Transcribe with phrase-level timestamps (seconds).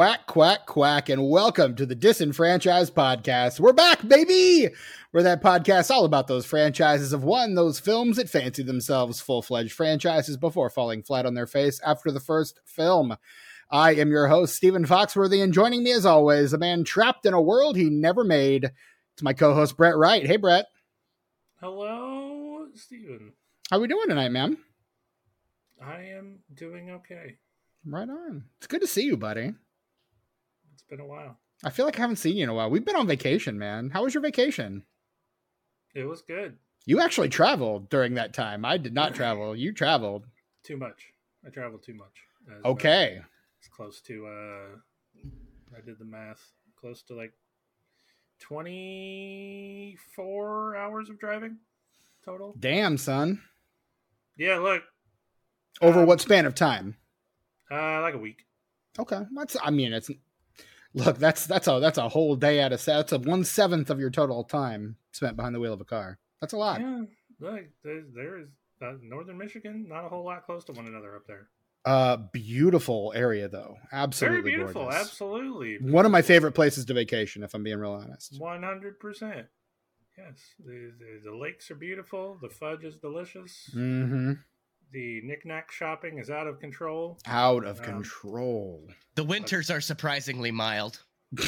[0.00, 3.60] Quack, quack, quack, and welcome to the Disenfranchised Podcast.
[3.60, 4.70] We're back, baby!
[5.12, 9.42] We're that podcast all about those franchises of one, those films that fancy themselves full
[9.42, 13.14] fledged franchises before falling flat on their face after the first film.
[13.70, 17.34] I am your host, Stephen Foxworthy, and joining me as always, a man trapped in
[17.34, 18.70] a world he never made.
[19.12, 20.26] It's my co host, Brett Wright.
[20.26, 20.64] Hey, Brett.
[21.60, 23.34] Hello, Stephen.
[23.70, 24.56] How are we doing tonight, man?
[25.78, 27.36] I am doing okay.
[27.84, 28.44] Right on.
[28.56, 29.52] It's good to see you, buddy.
[30.90, 31.38] Been a while.
[31.62, 32.68] I feel like I haven't seen you in a while.
[32.68, 33.90] We've been on vacation, man.
[33.90, 34.82] How was your vacation?
[35.94, 36.56] It was good.
[36.84, 38.64] You actually traveled during that time.
[38.64, 39.54] I did not travel.
[39.60, 40.26] You traveled.
[40.64, 41.12] Too much.
[41.46, 42.24] I traveled too much.
[42.50, 43.18] As, Okay.
[43.20, 43.24] Uh,
[43.58, 44.76] it's close to uh
[45.76, 46.40] I did the math.
[46.80, 47.32] Close to like
[48.40, 51.58] 24 hours of driving
[52.24, 52.54] total.
[52.58, 53.42] Damn, son.
[54.36, 54.82] Yeah, look.
[55.82, 56.96] Over Um, what span of time?
[57.70, 58.46] Uh like a week.
[58.98, 59.20] Okay.
[59.34, 60.10] That's I mean it's
[60.94, 64.00] look, that's that's a that's a whole day out of that's a one seventh of
[64.00, 66.18] your total time spent behind the wheel of a car.
[66.40, 66.80] That's a lot.
[66.80, 67.02] Yeah.
[67.40, 68.48] Look, there, there is
[68.82, 71.48] uh, northern Michigan, not a whole lot close to one another up there.
[71.84, 73.78] Uh beautiful area though.
[73.90, 75.00] Absolutely Very beautiful, gorgeous.
[75.00, 75.78] absolutely.
[75.80, 78.38] One of my favorite places to vacation, if I'm being real honest.
[78.38, 79.46] One hundred percent.
[80.18, 82.36] Yes, the, the the lakes are beautiful.
[82.42, 83.70] The fudge is delicious.
[83.74, 84.32] Mm-hmm.
[84.92, 87.18] The knickknack shopping is out of control.
[87.26, 88.88] Out of Um, control.
[89.14, 91.02] The winters are surprisingly mild.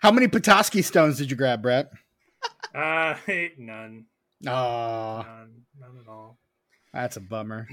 [0.00, 1.92] How many Petoskey stones did you grab, Brett?
[2.74, 3.14] Uh,
[3.58, 4.06] none,
[4.46, 6.38] Oh, none, none at all.
[6.92, 7.68] that's a bummer.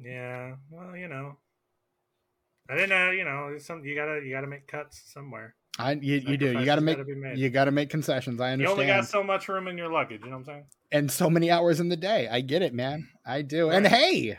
[0.00, 1.36] Yeah, well, you know,
[2.70, 3.10] I didn't know.
[3.10, 5.54] You know, some you gotta you gotta make cuts somewhere.
[5.78, 6.52] I you, you do.
[6.52, 8.40] You got to make gotta you got to make concessions.
[8.40, 8.78] I understand.
[8.78, 10.20] You only got so much room in your luggage.
[10.22, 10.64] You know what I'm saying?
[10.92, 12.28] and so many hours in the day.
[12.28, 13.08] I get it, man.
[13.24, 13.70] I do.
[13.70, 14.38] And hey,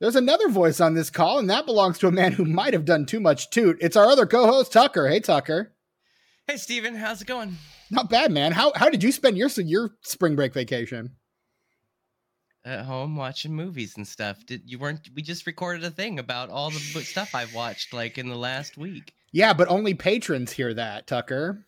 [0.00, 2.84] there's another voice on this call, and that belongs to a man who might have
[2.84, 3.78] done too much toot.
[3.80, 5.08] It's our other co-host, Tucker.
[5.08, 5.72] Hey, Tucker.
[6.46, 7.56] Hey, Stephen, how's it going?
[7.90, 8.52] Not bad, man.
[8.52, 11.16] How how did you spend your your spring break vacation?
[12.66, 14.44] At home watching movies and stuff.
[14.46, 15.10] Did you weren't?
[15.14, 18.78] We just recorded a thing about all the stuff I've watched like in the last
[18.78, 19.12] week.
[19.34, 21.66] Yeah, but only patrons hear that, Tucker.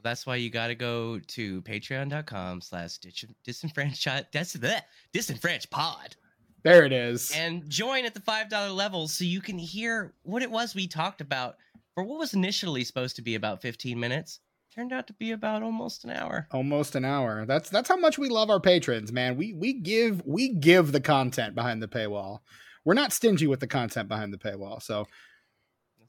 [0.00, 4.80] That's why you got to go to patreon.com slash dis- disenfranchised dis- bleh,
[5.12, 6.14] disenfranchised pod
[6.62, 7.32] There it is.
[7.32, 11.20] and join at the $5 level so you can hear what it was we talked
[11.20, 11.56] about
[11.96, 14.38] for what was initially supposed to be about 15 minutes.
[14.72, 16.46] Turned out to be about almost an hour.
[16.52, 17.44] Almost an hour.
[17.44, 19.36] That's that's how much we love our patrons, man.
[19.36, 22.38] We we give we give the content behind the paywall.
[22.84, 24.80] We're not stingy with the content behind the paywall.
[24.80, 25.08] So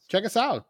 [0.09, 0.67] check us out.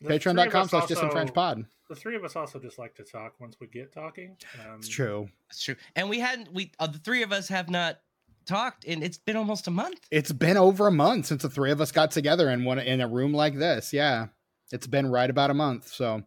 [0.00, 1.64] The three of Patreon.com us slash also- disenfranchised pod.
[1.88, 4.36] The three of us also just like to talk once we get talking.
[4.64, 5.28] Um, It's true.
[5.48, 5.74] It's true.
[5.96, 7.98] And we hadn't, we, uh, the three of us have not
[8.46, 9.98] talked and it's been almost a month.
[10.12, 13.00] It's been over a month since the three of us got together in one in
[13.00, 13.92] a room like this.
[13.92, 14.28] Yeah.
[14.70, 15.88] It's been right about a month.
[15.88, 16.22] So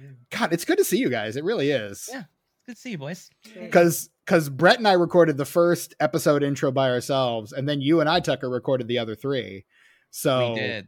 [0.00, 0.10] Yeah.
[0.30, 1.36] God, it's good to see you guys.
[1.36, 2.08] It really is.
[2.10, 2.22] Yeah.
[2.66, 3.28] Good to see you, boys.
[3.72, 7.98] Cause cause Brett and I recorded the first episode intro by ourselves, and then you
[8.00, 9.64] and I, Tucker, recorded the other three.
[10.10, 10.86] So we did.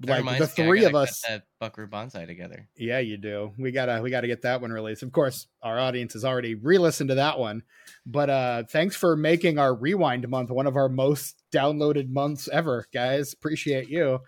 [0.00, 2.68] That like the three of us That Buckaroo Banzai together.
[2.76, 3.52] Yeah, you do.
[3.58, 5.02] We gotta we gotta get that one released.
[5.02, 7.62] Of course, our audience has already re-listened to that one.
[8.06, 12.86] But uh thanks for making our rewind month one of our most downloaded months ever,
[12.94, 13.32] guys.
[13.32, 14.20] Appreciate you.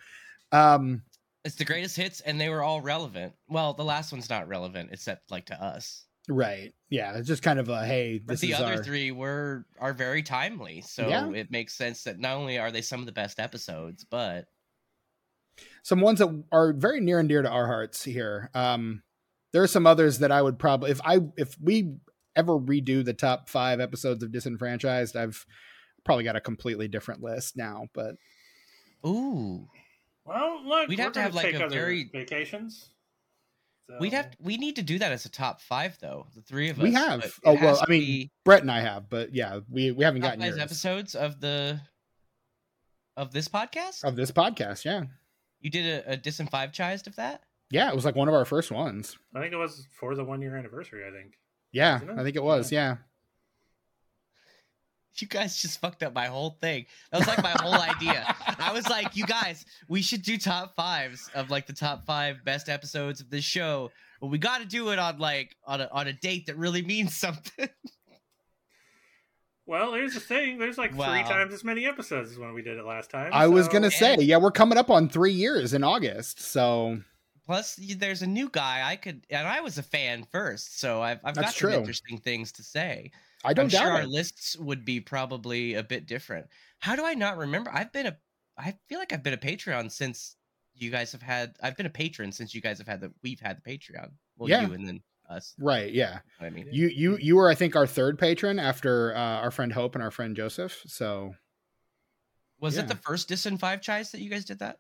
[0.51, 1.03] Um
[1.45, 3.35] It's the greatest hits, and they were all relevant.
[3.49, 6.05] Well, the last one's not relevant, except like to us.
[6.29, 6.75] right.
[6.91, 10.23] Yeah, it's just kind of a hey, But the other our three were are very
[10.25, 10.81] timely.
[10.81, 11.31] So Yeah.
[11.31, 14.47] it makes sense that not only are they some of the best episodes, but
[15.83, 18.51] some ones that are very near and dear to our hearts here.
[18.55, 19.03] Um
[19.53, 21.95] there are some others that I would probably if I if we
[22.37, 25.45] ever redo the top 5 episodes of Disenfranchised, I've
[26.05, 28.15] probably got a completely different list now, but
[29.05, 29.67] ooh,
[30.25, 32.91] Well, look, We'd have to have, like, a other very- vacations.
[33.99, 36.29] we'd So- have we need to do that as a top five though.
[36.37, 36.83] The three of us.
[36.85, 37.39] We have.
[37.45, 40.29] Oh, well, I mean, be Brett and I have, but yeah, we we haven't top
[40.31, 41.81] gotten five yours episodes of the
[43.17, 44.05] of this podcast.
[44.05, 44.85] of this podcast.
[44.85, 45.05] Yeah,
[45.61, 47.43] you did a, a disenfranchised of that.
[47.71, 49.17] yeah, it was like one of our first ones.
[49.35, 51.03] I think it was for the one year anniversary.
[51.07, 51.35] I think.
[51.73, 52.73] Yeah, I think it was.
[52.73, 52.97] Yeah,
[55.19, 56.87] You guys just fucked up my whole thing.
[57.13, 58.35] That was like my whole idea.
[58.59, 62.43] I was like, you guys, we should do top fives of like the top five
[62.45, 63.91] best episodes of this show.
[64.21, 66.83] But we got to do it on like on a on a date that really
[66.83, 67.69] means something.
[69.71, 70.59] Well, here's the thing.
[70.59, 73.31] There's like three times as many episodes as when we did it last time.
[73.33, 77.01] I was gonna say, and- yeah, we're coming up on three years in August, so
[77.47, 81.21] Plus, there's a new guy I could, and I was a fan first, so I've
[81.25, 81.79] I've That's got some true.
[81.79, 83.13] interesting things to say.
[83.45, 86.47] I don't I'm doubt sure our lists would be probably a bit different.
[86.81, 87.71] How do I not remember?
[87.73, 88.17] I've been a
[88.59, 90.37] I feel like I've been a Patreon since
[90.75, 91.55] you guys have had.
[91.63, 93.13] I've been a patron since you guys have had the.
[93.23, 94.11] We've had the Patreon.
[94.37, 94.67] Well, Yeah.
[94.67, 95.01] you and then
[95.31, 95.55] us.
[95.59, 95.93] Right.
[95.93, 96.19] Yeah.
[96.41, 99.73] I mean, You you you were I think our third patron after uh, our friend
[99.73, 100.83] Hope and our friend Joseph.
[100.87, 101.35] So
[102.61, 102.83] was yeah.
[102.83, 104.79] it the first disenfranchised that you guys did that?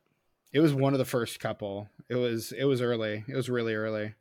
[0.52, 1.88] it was one of the first couple.
[2.08, 3.24] It was it was early.
[3.28, 4.14] It was really early.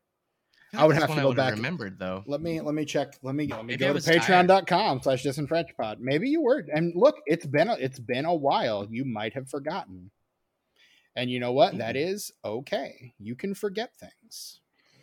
[0.71, 2.23] feel I would have to go back- Remembered though.
[2.27, 3.17] Let me let me check.
[3.23, 5.99] Let me let me Maybe go to patreon.com slash disenfranchised.
[5.99, 6.63] Maybe you were.
[6.71, 8.87] And look, it's been a, it's been a while.
[8.89, 10.11] You might have forgotten.
[11.15, 11.79] And you know what?
[11.79, 12.13] That Mm-hmm.
[12.13, 13.13] is okay.
[13.19, 14.59] You can forget things.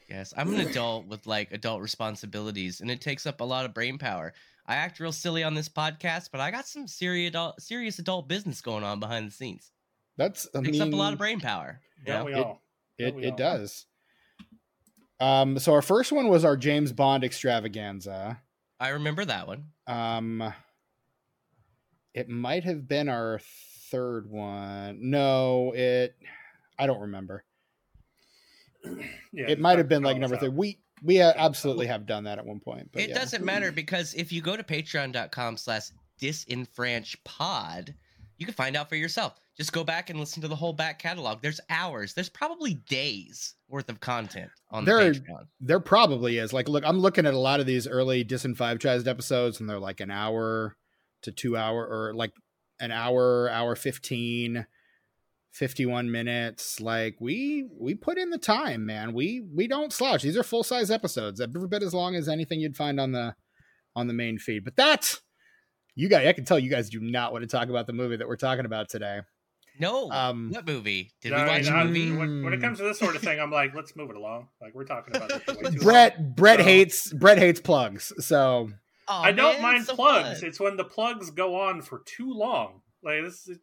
[0.08, 3.74] Yes, I'm an adult with like adult responsibilities, and it takes up a lot of
[3.74, 4.32] brain power.
[4.66, 8.28] I act real silly on this podcast, but I got some serious adult, serious adult
[8.28, 9.70] business going on behind the scenes.
[10.16, 11.80] That's I Takes mean, up a lot of brain power.
[12.06, 12.62] Yeah, we it- all.
[12.98, 13.36] It Don't we it all?
[13.36, 13.86] does.
[15.20, 18.40] Um, so our first one was our James Bond extravaganza.
[18.80, 19.64] I remember that one.
[19.86, 20.52] Um,
[22.14, 23.40] it might have been our
[23.90, 25.10] third one.
[25.10, 26.16] No, it.
[26.78, 27.44] I don't remember.
[29.32, 30.40] Yeah, it might have been like number out.
[30.40, 30.48] three.
[30.50, 32.90] We we uh, absolutely have done that at one point.
[32.92, 33.18] But it yeah.
[33.18, 35.90] doesn't matter because if you go to patreon.com slash
[36.20, 37.94] disenfranchpod,
[38.38, 39.34] you can find out for yourself.
[39.56, 41.40] Just go back and listen to the whole back catalog.
[41.40, 45.46] There's hours, there's probably days worth of content on There are- Patreon.
[45.60, 46.52] There probably is.
[46.52, 50.00] Like, look, I'm looking at a lot of these early disenfranchised episodes, and they're like
[50.00, 50.76] an hour
[51.22, 52.32] to two hour, or like
[52.80, 54.66] an hour, hour 15,
[55.56, 56.80] 51 minutes.
[56.80, 59.12] Like, we we put in the time, man.
[59.14, 60.22] We we don't slouch.
[60.22, 63.34] These are full size episodes, every bit as long as anything you'd find on the
[63.94, 64.64] on the main feed.
[64.64, 65.20] But that's
[65.94, 66.26] you guys.
[66.26, 68.36] I can tell you guys do not want to talk about the movie that we're
[68.36, 69.20] talking about today.
[69.78, 71.12] No, Um, what movie?
[71.20, 72.16] Did No, we I watch mean, movie?
[72.16, 74.48] when, when it comes to this sort of thing, I'm like, let's move it along.
[74.58, 75.74] Like we're talking about this for way too long.
[75.80, 78.12] Brett Brett So- hates Brett hates plugs.
[78.20, 78.70] So
[79.08, 80.40] Aw, I don't man, mind so plugs.
[80.40, 80.48] fun.
[80.48, 82.80] It's when the plugs go on for too long.
[83.02, 83.58] Like this is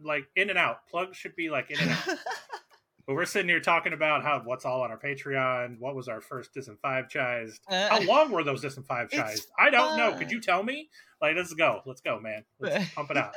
[0.00, 0.86] like in and out.
[0.90, 2.06] Plugs should be like in and out.
[3.06, 5.78] but we're sitting here talking about how what's all on our Patreon.
[5.78, 7.60] What was our first disenfranchised?
[7.68, 9.46] Uh, How long were those disenfranchised?
[9.58, 10.12] I don't know.
[10.14, 10.88] Could you tell me?
[11.20, 11.80] Like, let's go.
[11.86, 12.44] Let's go, man.
[12.60, 13.34] Let's pump it out.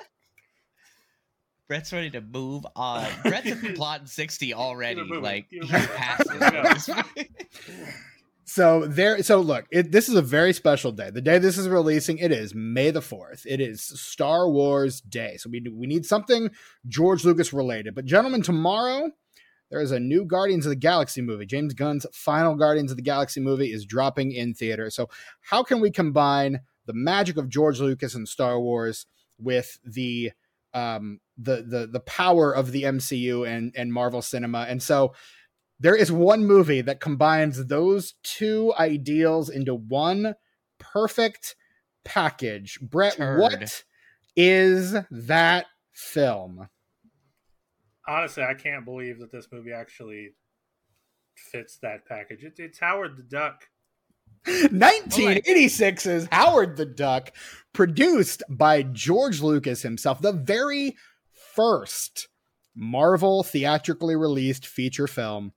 [1.67, 3.05] Brett's ready to move on.
[3.23, 5.03] Brett's at the plot in 60 already.
[5.03, 5.87] Like, Keep he's moving.
[5.95, 7.01] past Let's go.
[7.15, 7.29] it.
[8.49, 11.11] So there, so look, it, this is a very special day.
[11.11, 13.45] The day this is releasing, it is May the fourth.
[13.47, 15.37] It is Star Wars Day.
[15.37, 16.49] So we we need something
[16.87, 17.93] George Lucas related.
[17.93, 19.11] But gentlemen, tomorrow
[19.69, 21.45] there is a new Guardians of the Galaxy movie.
[21.45, 24.89] James Gunn's final Guardians of the Galaxy movie is dropping in theater.
[24.89, 25.09] So
[25.41, 29.05] how can we combine the magic of George Lucas and Star Wars
[29.37, 30.31] with the
[30.73, 34.65] um the the the power of the MCU and and Marvel cinema?
[34.67, 35.13] And so
[35.79, 40.35] there is one movie that combines those two ideals into one
[40.77, 41.55] perfect
[42.03, 42.79] package.
[42.81, 43.39] Brett, Turd.
[43.39, 43.83] what
[44.35, 46.67] is that film?
[48.07, 50.29] Honestly, I can't believe that this movie actually
[51.35, 52.43] fits that package.
[52.43, 53.69] It, it's Howard the Duck.
[54.47, 57.31] 1986's Howard the Duck,
[57.73, 60.95] produced by George Lucas himself, the very
[61.55, 62.29] first
[62.79, 65.51] Marvel theatrically released feature film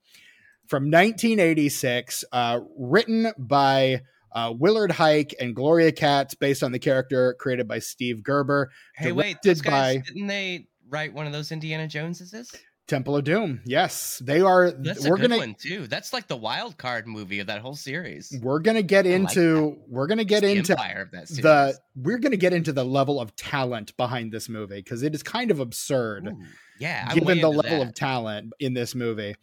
[0.67, 4.01] from 1986, uh, written by
[4.33, 9.11] uh, Willard Huyck and Gloria Katz, based on the character created by Steve Gerber, hey,
[9.11, 9.37] wait.
[9.43, 12.51] Those guys, by- didn't they write one of those Indiana Joneses?
[12.87, 13.61] Temple of Doom.
[13.65, 14.71] Yes, they are.
[14.71, 15.87] That's we're a good gonna one, too.
[15.87, 18.37] That's like the wild card movie of that whole series.
[18.41, 22.17] we're gonna get I like into we're gonna get It's the into that the we're
[22.17, 25.51] going to get into the level of talent behind this movie because it is kind
[25.51, 26.41] of absurd Ooh,
[26.79, 27.87] yeah, I'm given the level that.
[27.89, 29.35] of talent in this movie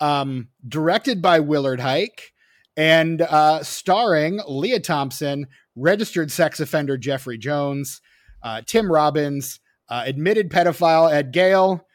[0.00, 2.20] um directed by willard huyck
[2.76, 5.46] and uh starring lea thompson
[5.76, 8.00] registered sex offender jeffrey jones
[8.42, 11.86] uh tim robbins uh admitted pedophile ed gale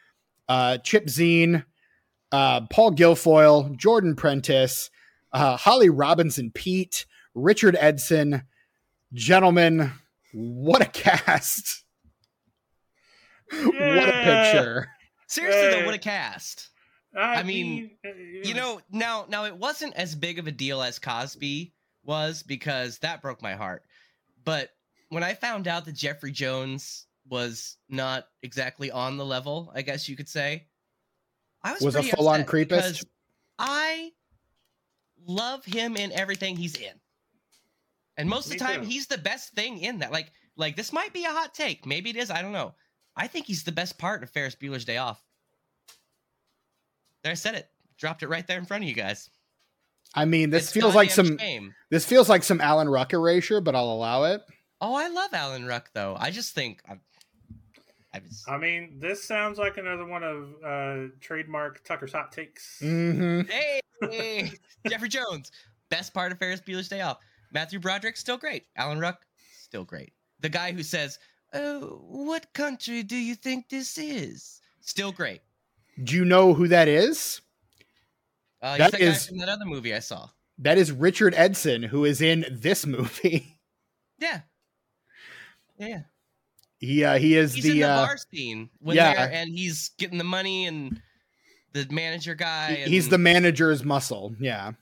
[0.50, 1.64] uh chip zine
[2.32, 4.90] uh paul guilfoyle jordan prentice
[5.32, 8.42] uh holly robinson peete richard edson.
[9.14, 9.92] Gentlemen
[10.32, 11.84] what a cast.
[13.52, 14.88] What a picture.
[15.26, 16.70] Seriously, though, what a cast.
[17.16, 18.10] I, mean, uh,
[18.44, 22.98] You know, now now it wasn't as big of a deal as Cosby was because
[22.98, 23.82] that broke my heart.
[24.44, 24.70] But
[25.08, 30.08] when I found out that Jeffrey Jones was not exactly on the level, I guess
[30.08, 30.66] you could say,
[31.62, 33.04] I was Was a full-on upset creepist?
[33.58, 34.10] I
[35.26, 36.92] love him in everything he's in.
[38.16, 38.88] And most of the time too.
[38.88, 40.12] he's the best thing in that.
[40.12, 41.86] Like like this might be a hot take.
[41.86, 42.74] Maybe it is, I don't know.
[43.16, 45.22] I think he's the best part of Ferris Bueller's Day Off.
[47.22, 47.68] There I said it.
[47.98, 49.28] Dropped it right there in front of you guys.
[50.14, 51.74] I mean, this It's feels like some shame.
[51.90, 54.42] this feels like some Alan Ruck erasure, but I'll allow it.
[54.80, 56.16] Oh, I love Alan Ruck though.
[56.18, 56.80] I just think
[58.12, 58.44] I was.
[58.48, 62.78] I mean, this sounds like another one of uh, trademark Tucker's hot takes.
[62.80, 63.42] hmm
[64.00, 64.50] Hey,
[64.88, 65.52] Jeffrey Jones,
[65.90, 67.18] best part of Ferris Bueller's Day Off.
[67.52, 68.64] Matthew Broderick, still great.
[68.76, 69.24] Alan Ruck,
[69.62, 70.12] still great.
[70.40, 71.18] The guy who says,
[71.52, 75.42] "Oh, what country do you think this is?" Still great.
[76.02, 77.42] Do you know who that is?
[78.62, 80.28] Uh, That he's that guy is- from that other movie I saw.
[80.58, 83.56] That is Richard Edson, who is in this movie.
[84.18, 84.40] Yeah.
[85.78, 86.00] Yeah.
[86.80, 89.28] He uh, he is He's the, in the uh, bar scene when yeah.
[89.32, 91.00] and he's getting the money and
[91.72, 92.78] the manager guy.
[92.80, 94.34] And, he's the manager's muscle.
[94.40, 94.72] Yeah.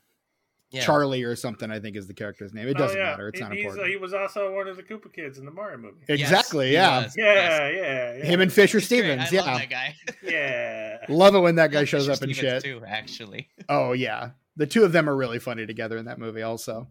[0.71, 0.81] yeah.
[0.81, 1.69] Charlie or something.
[1.69, 2.67] I think is the character's name.
[2.69, 3.03] It Oh, doesn't yeah.
[3.11, 3.27] matter.
[3.27, 3.89] It's He- not he's- important.
[3.91, 5.97] he was also one of the Koopa kids in the Mario movie.
[6.07, 6.67] Exactly.
[6.69, 7.01] he yeah.
[7.17, 7.73] Yeah, yes.
[7.75, 8.23] yeah, yeah.
[8.25, 8.99] Him and Fisher He's great.
[9.01, 9.21] Stevens.
[9.31, 9.41] I yeah.
[9.41, 9.95] love that guy.
[10.23, 10.97] yeah.
[11.09, 12.79] Love it when that guy shows Fisher up and Stevens shit.
[12.79, 12.85] too.
[12.87, 16.43] Actually, Oh yeah, the two of them are really funny together in that movie.
[16.43, 16.87] Also,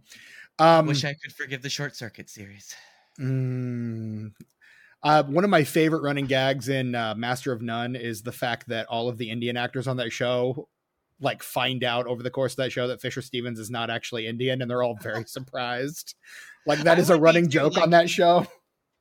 [0.58, 2.74] um, wish I could forgive the Short Circuit series.
[3.18, 4.32] mm,
[5.02, 8.68] uh, one of my favorite running gags in uh, Master of None is the fact
[8.68, 10.68] that all of the Indian actors on that show
[11.20, 14.26] like find out over the course of that show that Fisher Stevens is not actually
[14.26, 16.14] Indian, and they're all very surprised.
[16.66, 18.46] Like that I is a running joke like- on that show.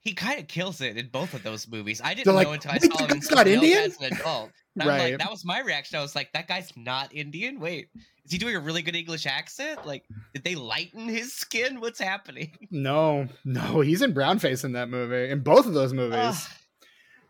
[0.07, 1.99] He kind of kills it in both of those movies.
[2.01, 4.13] I didn't like, know until I saw him that in guy's not Indian?" as an
[4.13, 4.51] adult.
[4.77, 5.11] Right.
[5.11, 5.97] like, that was my reaction.
[5.97, 7.59] I was like, that guy's not Indian.
[7.59, 7.89] Wait,
[8.23, 9.85] is he doing a really good English accent?
[9.85, 11.81] Like, did they lighten his skin?
[11.81, 12.55] What's happening?
[12.71, 16.17] No, no, he's in brownface in that movie, in both of those movies.
[16.19, 16.35] Ugh.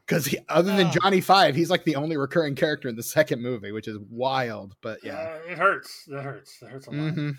[0.05, 0.97] Because other than Ugh.
[1.01, 4.75] Johnny Five, he's like the only recurring character in the second movie, which is wild.
[4.81, 5.13] But yeah,
[5.47, 6.03] Uh, it hurts.
[6.07, 6.59] That hurts.
[6.59, 7.13] That hurts a lot.
[7.13, 7.31] hmm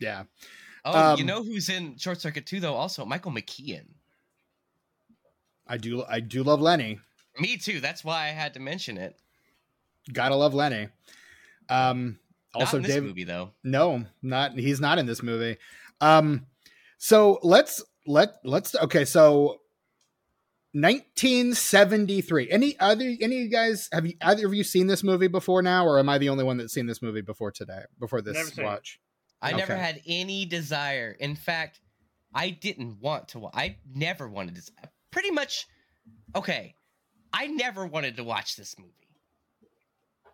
[0.00, 0.24] yeah.
[0.84, 2.74] oh, you Um, know who's in Short Circuit too, though?
[2.74, 3.86] Also, Michael McKean.
[5.66, 6.98] I do, I do love Lenny.
[7.38, 7.80] Me too.
[7.80, 9.16] That's why I had to mention it.
[10.12, 10.88] Gotta love Lenny.
[11.68, 12.18] Um,
[12.54, 13.02] Not also, in this Dave.
[13.02, 13.50] movie though.
[13.64, 15.56] No, not he's not in this movie.
[16.00, 16.46] Um,
[16.98, 19.04] so let's let let's okay.
[19.04, 19.58] So
[20.72, 22.50] 1973.
[22.50, 25.62] Any other any of you guys have you either of you seen this movie before
[25.62, 27.80] now, or am I the only one that's seen this movie before today?
[27.98, 28.66] Before this Never seen it.
[28.68, 29.00] watch?
[29.42, 31.14] I never had any desire.
[31.18, 31.80] In fact,
[32.34, 33.46] I didn't want to.
[33.52, 34.62] I never wanted to.
[35.16, 35.66] Pretty much,
[36.34, 36.74] okay.
[37.32, 38.92] I never wanted to watch this movie.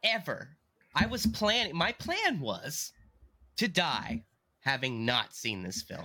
[0.03, 0.57] Ever.
[0.93, 1.77] I was planning.
[1.77, 2.93] My plan was
[3.59, 4.25] to die
[4.59, 6.03] having not seen this film.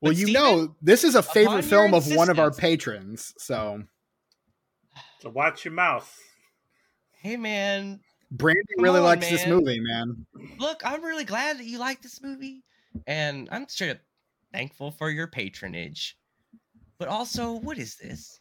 [0.00, 3.34] Well, But you Stephen, know, this is a favorite film of one of our patrons.
[3.38, 3.84] So
[5.20, 6.12] So watch your mouth.
[7.20, 8.00] Hey, man.
[8.32, 10.26] Brandy Come really on, likes this movie, man.
[10.58, 12.64] Look, I'm really glad that you like this movie,
[13.06, 13.98] and I'm straight up
[14.52, 16.16] thankful for your patronage.
[17.02, 18.38] But also, what is this?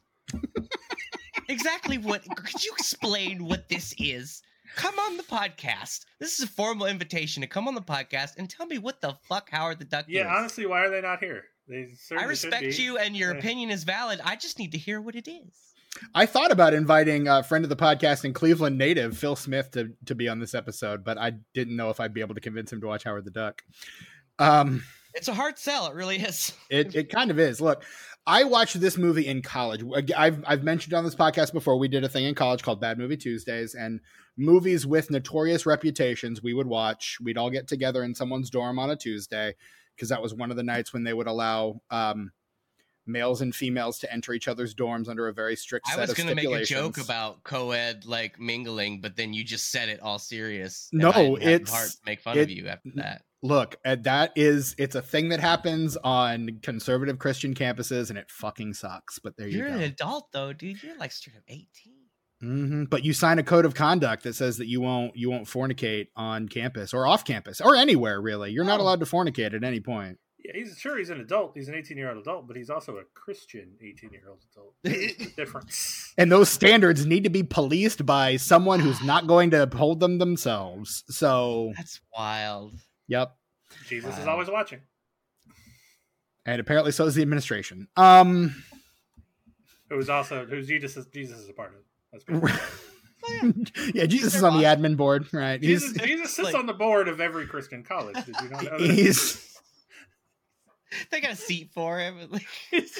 [1.49, 2.23] exactly what?
[2.35, 4.43] Could you explain what this is?
[4.75, 6.01] Come on the podcast.
[6.19, 9.15] This is a formal invitation to come on the podcast and tell me what the
[9.27, 10.37] fuck Howard the Duck Yeah, is.
[10.37, 11.45] honestly, why are they not here?
[11.67, 12.83] They I certainly should respect be.
[12.83, 13.39] you and your Yeah.
[13.39, 14.21] opinion is valid.
[14.23, 15.73] I just need to hear what it is.
[16.13, 19.91] I thought about inviting a friend of the podcast and Cleveland native Phil Smith to
[20.05, 22.71] to be on this episode, but I didn't know if I'd be able to convince
[22.71, 23.63] him to watch Howard the Duck.
[24.37, 25.87] Um, It's a hard sell.
[25.87, 26.53] It really is.
[26.69, 27.59] it it kind of is.
[27.59, 27.83] Look,
[28.27, 29.83] I watched this movie in college.
[30.15, 31.77] I've I've mentioned on this podcast before.
[31.77, 33.99] We did a thing in college called Bad Movie Tuesdays, and
[34.37, 37.17] movies with notorious reputations we would watch.
[37.21, 39.55] We'd all get together in someone's dorm on a Tuesday
[39.95, 42.31] because that was one of the nights when they would allow um,
[43.07, 46.35] males and females to enter each other's dorms under a very strict I was gonna
[46.35, 50.89] make a joke about co-ed like mingling, but then you just said it all serious.
[50.93, 53.23] No, I didn't have the it's- heart to make fun it- of you after that.
[53.43, 58.75] Look, that is it's a thing that happens on conservative Christian campuses, and it fucking
[58.75, 59.17] sucks.
[59.17, 60.83] But there You're you an adult though, dude.
[60.83, 61.65] You're like straight up 18.
[62.39, 65.47] hmm But you sign a code of conduct that says that you won't you won't
[65.47, 68.51] fornicate on campus or off campus or anywhere really.
[68.51, 70.19] You're not allowed to fornicate at any point.
[70.43, 71.53] Yeah, he's sure he's an adult.
[71.55, 74.75] He's an 18 year old adult, but he's also a Christian 18 year old adult.
[74.83, 76.13] The difference.
[76.17, 80.17] And those standards need to be policed by someone who's not going to uphold them
[80.17, 81.03] themselves.
[81.07, 82.73] So, That's wild.
[83.11, 83.35] Yep.
[83.87, 84.79] Jesus is always watching.
[86.45, 87.87] And apparently so is the administration.
[87.95, 88.63] Um
[89.89, 91.81] Who's also who's Jesus is Jesus is a part of.
[92.11, 92.61] That's
[93.23, 93.91] Oh, yeah.
[93.93, 95.61] yeah, Jesus is their on the admin board, right?
[95.61, 98.15] He's Jesus, Jesus sits like- on the board of every Christian college.
[98.25, 98.81] Did you not know that?
[98.81, 99.55] he's
[101.11, 102.17] They got a seat for him.
[102.71, 102.99] it's,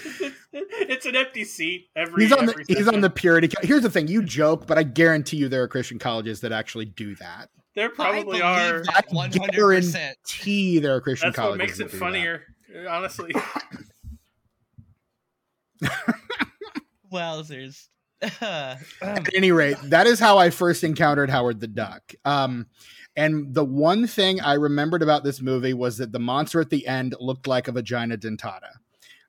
[0.54, 2.24] it's an empty seat every.
[2.26, 3.50] he's on the every he's on the purity.
[3.64, 6.86] Here's the thing: you joke, but I guarantee you there are Christian colleges that actually
[6.86, 7.50] do that.
[7.76, 8.84] There probably I are.
[8.84, 10.14] believe that 100%.
[10.26, 11.68] T there are Christian That's what colleges.
[11.68, 12.44] makes it do funnier.
[12.90, 13.34] Honestly,
[17.12, 17.88] Wowzers.
[18.22, 18.80] that.
[19.02, 22.14] At any rate, that is how I first encountered Howard the Duck.
[22.26, 22.68] Um,
[23.16, 26.88] and the one thing I remembered about this movie was that the monster at the
[26.88, 28.70] end looked like a vagina dentata.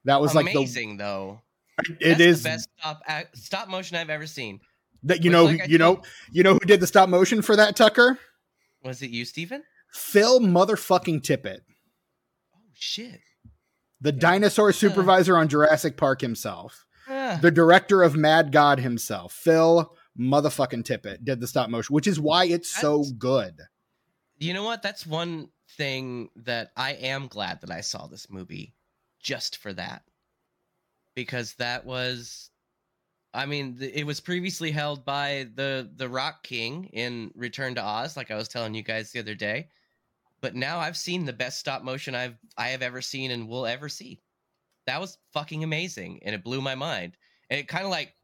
[0.05, 1.41] That was like the Amazing though.
[2.01, 3.03] It That's is the best stop
[3.35, 4.61] stop motion I've ever seen.
[5.05, 7.41] that you Which, know like I you know you know who did the stop motion
[7.43, 8.19] for that Tucker?
[8.85, 9.63] Was it you, Stephen?
[9.93, 11.61] Phil motherfucking Tippett,
[12.55, 13.21] Oh shit.
[14.01, 17.39] the dinosaur supervisor on Jurassic Park himself, Ah.
[17.43, 22.19] the director of Mad God himself, Phil motherfucking Tippett did the stop motion, which is
[22.21, 23.61] why it's so good.
[24.39, 24.83] You know what?
[24.83, 28.75] That's one thing that I am glad that I saw this movie
[29.21, 30.03] just for that.
[31.15, 32.51] Because that was
[33.35, 37.83] I mean, th- it was previously held by the the Rock King in Return to
[37.83, 39.69] Oz like I was telling you guys the other day.
[40.41, 43.67] But now I've seen the best stop motion I've I have ever seen and will
[43.67, 44.21] ever see.
[44.87, 47.17] That was fucking amazing and it blew my mind.
[47.51, 48.15] And it kind of like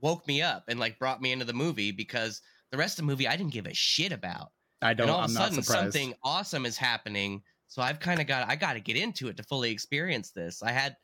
[0.00, 3.10] woke me up and like brought me into the movie because the rest of the
[3.10, 4.50] movie I didn't give a shit about
[4.82, 5.08] I don't.
[5.08, 8.48] and all I'm of a sudden something awesome is happening so i've kind of got
[8.48, 10.96] i got to get into it to fully experience this i had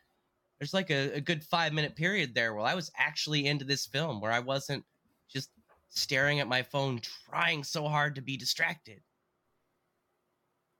[0.58, 3.86] there's like a, a good five minute period there where i was actually into this
[3.86, 4.84] film where i wasn't
[5.32, 5.50] just
[5.88, 7.00] staring at my phone
[7.30, 9.00] trying so hard to be distracted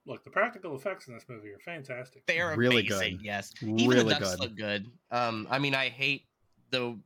[0.06, 2.25] Look, the practical effects in this movie are fantastic.
[2.25, 3.25] they are Really amazing good.
[3.26, 4.40] yes even Really the ducks good.
[4.40, 6.25] look good um i mean i hate
[6.70, 6.99] the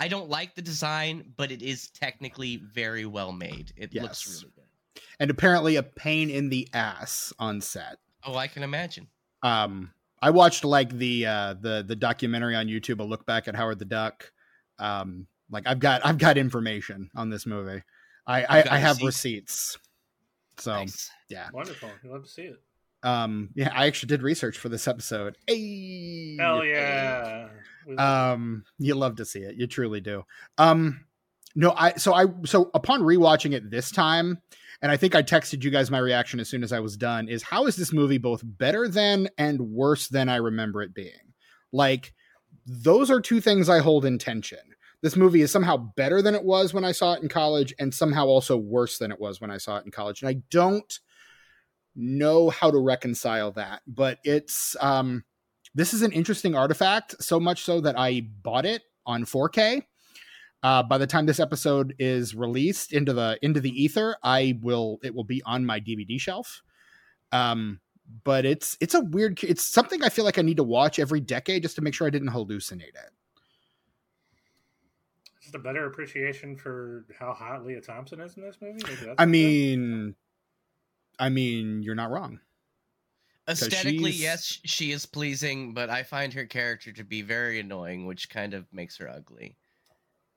[0.00, 4.52] i don't like the design but it is technically very well made it looks really
[4.56, 7.98] good and apparently a pain in the ass on set.
[8.24, 9.06] oh i can imagine
[9.42, 13.54] Um, I watched like the uh, the the documentary on YouTube, a look back at
[13.56, 14.30] Howard the Duck.
[14.78, 17.82] Um, like I've got I've got information on this movie.
[18.26, 19.76] I I, You've I have receipts?
[19.76, 19.78] receipts.
[20.58, 21.10] So Nice.
[21.28, 21.90] yeah, Wonderful.
[22.02, 22.60] You love to see it.
[23.04, 25.36] um, yeah, I actually did research for this episode.
[25.46, 27.48] Hey, Hell yeah.
[27.86, 30.22] We love um you love to see it you truly do
[30.58, 31.06] um
[31.54, 34.42] no i so i so upon rewatching it this time
[34.82, 37.28] and i think i texted you guys my reaction as soon as i was done
[37.28, 41.34] is how is this movie both better than and worse than i remember it being?
[41.72, 42.14] Like
[42.66, 44.58] those are two things i hold in tension.
[45.00, 47.92] This movie is somehow better than it was when i saw it in college and
[47.94, 50.22] somehow also worse than it was when i saw it in college.
[50.22, 50.98] And i don't
[51.94, 55.24] know how to reconcile that but it's um
[55.74, 59.82] this is an interesting artifact, so much so that I bought it on 4K.
[60.62, 64.98] Uh, by the time this episode is released into the into the ether, I will
[65.02, 66.62] it will be on my DVD shelf.
[67.30, 67.80] Um,
[68.24, 71.20] but it's it's a weird it's something I feel like I need to watch every
[71.20, 73.10] decade just to make sure I didn't hallucinate it.
[75.40, 78.80] Just a better appreciation for how hot Lea Thompson is in this movie.
[78.84, 79.28] Maybe I what it is.
[79.28, 80.14] mean,
[81.18, 82.40] I mean, you're not wrong.
[83.48, 88.28] Aesthetically, yes, she is pleasing, but I find her character to be very annoying, which
[88.28, 89.56] kind of makes her ugly.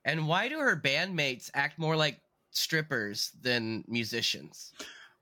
[0.05, 2.19] And why do her bandmates act more like
[2.51, 4.71] strippers than musicians?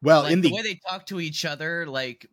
[0.02, 2.26] Well, like in the, the way they talk to each other, like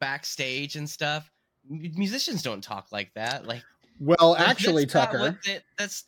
[0.00, 1.30] backstage and stuff.
[1.68, 3.46] Musicians don't talk like that.
[3.46, 3.62] Like,
[3.98, 6.04] well, actually, that's Tucker, what that's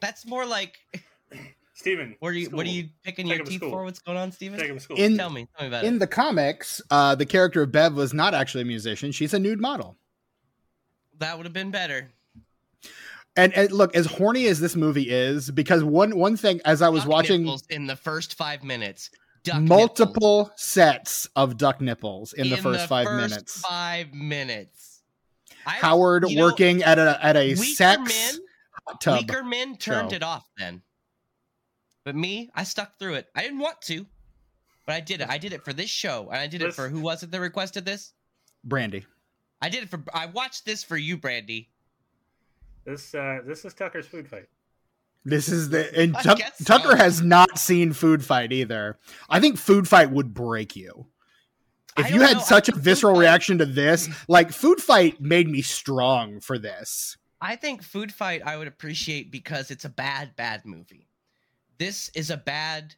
[0.00, 0.76] that's more like.
[1.74, 2.14] Stephen.
[2.20, 2.50] What are you?
[2.50, 3.82] What are you picking Take your teeth for?
[3.84, 4.58] What's going on, Stephen?
[4.58, 4.98] Take him to school.
[4.98, 5.48] In- Tell me.
[5.56, 5.98] Tell me about in it.
[6.00, 9.60] the comics, uh, the character of Bev was not actually a musician; she's a nude
[9.60, 9.96] model.
[11.18, 12.10] that would have been better.
[13.36, 16.88] And, and look, as horny as this movie is, because one one thing as I
[16.90, 19.10] was Duck watching in the first five minutes.
[19.42, 19.68] Duck nipples.
[19.68, 23.60] multiple sets of duck nipples in, the first five first minutes.
[23.60, 25.02] Five minutes.
[25.66, 28.44] I- Howard you know, working at a at a sex men,
[28.86, 29.18] hot tub.
[29.20, 30.16] weaker men turned show.
[30.16, 30.82] it off then.
[32.04, 33.28] But me, I stuck through it.
[33.34, 34.06] I didn't want to,
[34.86, 35.28] but I did it.
[35.28, 37.40] I did it for this show, and I did it for who was it that
[37.40, 38.12] requested this?
[38.64, 39.06] Brandy.
[39.60, 40.02] I did it for.
[40.12, 41.70] I watched this for you, Brandy.
[42.84, 44.48] This uh, this is Tucker's food fight.
[45.24, 46.64] This is the and I Tuck- guess so.
[46.64, 48.98] Tucker has not seen Food Fight either.
[49.30, 51.06] I think Food Fight would break you.
[51.96, 52.42] If you had know.
[52.42, 56.40] Such a think Food visceral Fight- reaction to this, like Food Fight made me strong
[56.40, 57.16] for this.
[57.40, 61.08] I think Food Fight I would appreciate because it's a bad, bad movie.
[61.78, 62.94] This is a bad,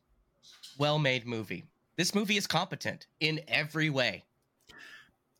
[0.78, 1.64] well made movie.
[1.96, 4.24] This movie is competent in every way.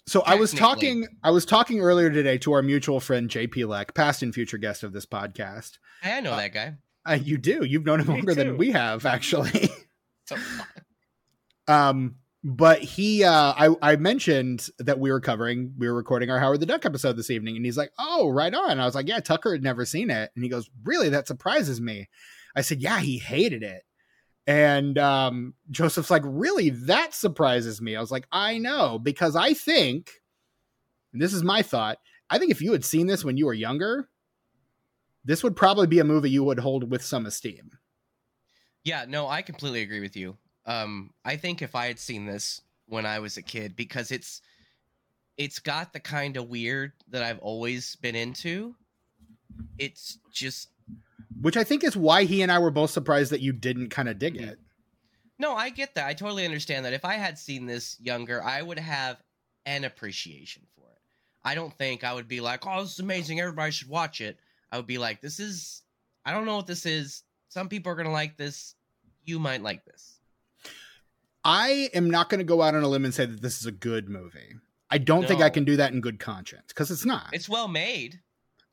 [0.07, 3.95] So I was talking I was talking earlier today to our mutual friend JP Leck,
[3.95, 5.79] past and future guest of this podcast.
[6.03, 6.75] Hey, I know Uh, that guy.
[7.09, 7.65] Uh, you do.
[7.65, 8.45] You've known him Me longer too.
[8.45, 9.71] than we have, actually.
[10.27, 10.37] So,
[11.69, 16.39] um, but he, uh, I, I mentioned that we were covering, we were recording our
[16.41, 19.07] Howard the Duck episode this evening, and he's like, "Oh, right on." I was like,
[19.07, 21.11] "Yeah, Tucker had never seen it," and he goes, "Really?
[21.11, 22.09] That surprises me."
[22.57, 23.83] I said, "Yeah, he hated it."
[24.47, 26.71] And um, Joseph's like, "Really?
[26.71, 30.11] That surprises me." I was like, "I know because I think,
[31.13, 33.55] and this is my thought, I think if you had seen this when you were
[33.55, 34.09] younger,
[35.25, 37.71] this would probably be a movie you would hold with some esteem."
[38.85, 40.37] yeah, no, I completely agree with you.
[40.67, 44.43] Um, I think if I had seen this when I was a kid, because it's
[45.37, 48.77] it's got the kind of weird that I've always been into,
[49.79, 50.69] it's just
[51.41, 54.09] which I think is why he and I were both surprised that you didn't kind
[54.09, 54.49] of dig Mhm.
[54.49, 54.59] it.
[55.39, 56.07] no, I get that.
[56.07, 56.93] I totally understand that.
[56.93, 59.21] If I had seen this younger, I would have
[59.67, 61.01] an appreciation for it.
[61.43, 63.41] I don't think I would be like, "Oh, this is amazing.
[63.41, 64.39] Everybody should watch it."
[64.71, 65.83] I would be like, "This is
[66.25, 67.23] I don't know what this is.
[67.49, 68.75] Some people are going to like this.
[69.25, 70.21] You might like this."
[71.45, 73.67] I am not going to go out on a limb and say that this is
[73.67, 74.55] a good movie.
[74.91, 77.29] I don't think I can do that in good conscience because it's not.
[77.33, 78.21] It's well made.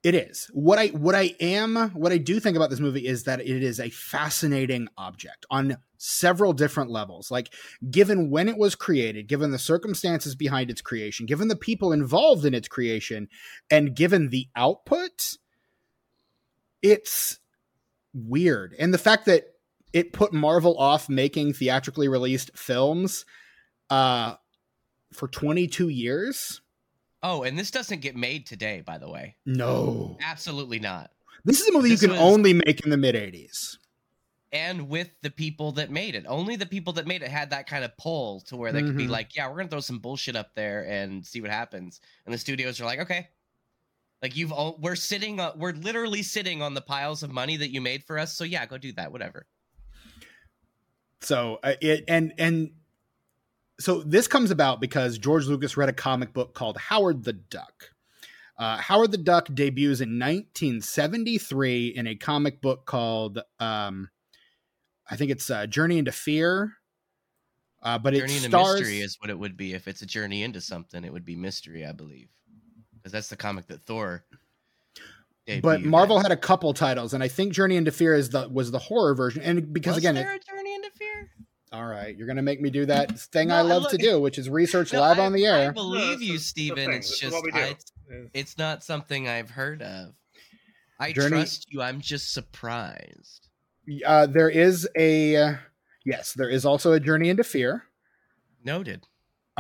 [0.04, 0.50] It is.
[0.52, 3.64] What I what I am what I do think about this movie is that it
[3.64, 7.30] is a fascinating object on several different levels.
[7.30, 7.54] Like
[7.92, 12.46] given when it was created, given the circumstances behind its creation, given the people involved
[12.46, 13.30] in its creation,
[13.70, 15.38] and given the output,
[16.82, 17.40] it's
[18.12, 18.74] weird.
[18.80, 19.44] And the fact that
[19.94, 23.24] it put Marvel off making theatrically released films
[23.92, 24.34] uh
[25.14, 26.62] for 22 years?
[27.24, 29.36] Oh, and this doesn't get made today, by the way.
[29.46, 30.18] No.
[30.22, 31.12] Absolutely not.
[31.46, 33.78] This is a movie This you can was- only make in the mid 80s.
[34.54, 37.68] And with the people that made it, only the people that made it had that
[37.68, 39.10] kind of pull to where they could be Mhm.
[39.10, 42.38] like, "Yeah, we're gonna throw some bullshit up there and see what happens." And the
[42.38, 43.30] studios are like, "Okay."
[44.22, 47.72] Like you've, all, we're sitting, on, we're literally sitting on the piles of money that
[47.72, 48.36] you made for us.
[48.36, 49.12] So yeah, go do that.
[49.14, 49.48] Whatever.
[51.22, 52.72] So uh, it and and
[53.82, 57.92] so this comes about because George Lucas read a comic book called Howard the Duck.
[58.58, 64.10] Uh, Howard the Duck debuts in 1973 in a comic book called um,
[65.10, 66.74] I think it's uh, Journey into Fear.
[67.84, 70.06] Uh, but journey it into stars mystery is what it would be if it's a
[70.06, 71.04] journey into something.
[71.04, 72.30] It would be mystery, I believe,
[72.94, 74.24] because that's the comic that Thor.
[75.64, 78.70] but Marvel had a couple titles, and I think Journey into Fear is the was
[78.70, 79.42] the horror version.
[79.42, 81.32] And because Was again, it, a journey into fear?
[81.74, 83.98] All right, you're gonna make me do that thing No, I I love look- to
[83.98, 85.56] do, which is research No, live I- on the air.
[85.56, 85.72] I air.
[85.74, 86.92] believe this you, is the Stephen.
[86.92, 87.60] It's just what we do.
[87.60, 87.76] I,
[88.34, 90.14] it's not something I've heard of.
[91.00, 91.82] I Journey- trust you.
[91.82, 93.48] I'm just surprised.
[94.06, 95.54] Uh, there is a uh,
[96.06, 97.84] yes, there is also a Journey into Fear.
[98.64, 99.08] Noted.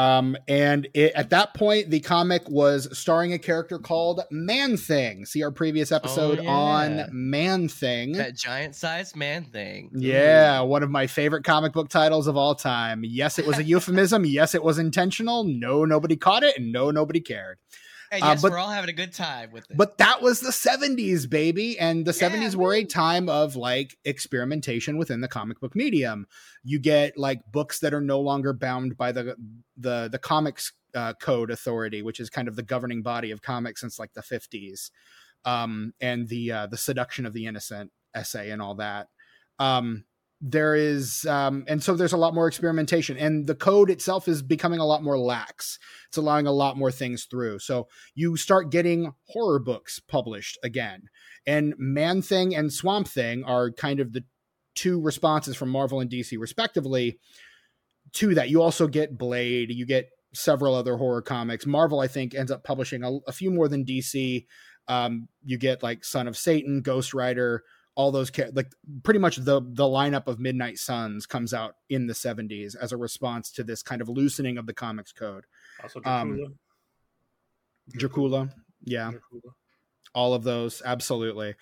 [0.02, 5.26] Um, and it, at that point, the comic was starring a character called Man Thing.
[5.26, 6.50] See our previous episode Oh, yeah.
[6.50, 8.14] on Man Thing.
[8.14, 9.92] That giant sized man thing.
[9.94, 13.04] Yeah, one of my favorite comic book titles of all time.
[13.04, 14.26] Yes, it was a euphemism.
[14.26, 15.44] Yes, it was intentional.
[15.44, 17.58] No, nobody caught it, and no, nobody cared.
[18.12, 19.78] And Uh, yes, but- we're all having a good time with it.
[19.78, 21.80] But that was the 70s, baby.
[21.80, 26.28] And the Yeah, 70s were a time of like experimentation within the comic book medium.
[26.63, 29.36] You get like books that are no longer bound by the
[29.78, 33.80] the the comics uh, code authority, which is kind of the governing body of comics
[33.80, 34.91] since like the 50s.
[35.45, 39.08] Um, and the uh, the seduction of the innocent essay and all that.
[39.58, 40.04] Um,
[40.41, 44.41] there is um, and so there's a lot more experimentation and the code itself is
[44.41, 45.77] becoming a lot more lax
[46.08, 51.04] it's allowing a lot more things through so you start getting horror books published again.
[51.45, 54.23] And Man Thing and Swamp Thing are kind of the
[54.75, 57.19] two responses from Marvel and DC, respectively,
[58.13, 58.49] to that.
[58.49, 61.65] You also get Blade, you get several other horror comics.
[61.65, 64.45] Marvel, I think, ends up publishing a, a few more than DC.
[64.88, 67.63] Um, you get like Son of Satan, Ghost Rider,
[68.02, 68.72] all those like
[69.04, 72.98] pretty much the the lineup of Midnight Suns comes out in the 70s as a
[72.98, 75.46] response to this kind of loosening of the comics code.
[75.84, 76.50] also, um, Dracula.
[77.92, 78.50] Dracula,
[78.84, 79.12] yeah.
[79.12, 79.54] Dracula.
[80.16, 81.54] all of those absolutely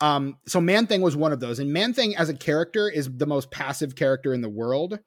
[0.00, 3.10] um so man thing was one of those and man thing as a character is
[3.16, 5.00] the most passive character in the world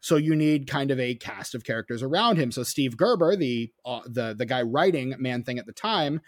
[0.00, 3.72] so you need kind of a cast of characters around him so steve gerber the
[3.86, 6.20] uh, the the guy writing man thing at the time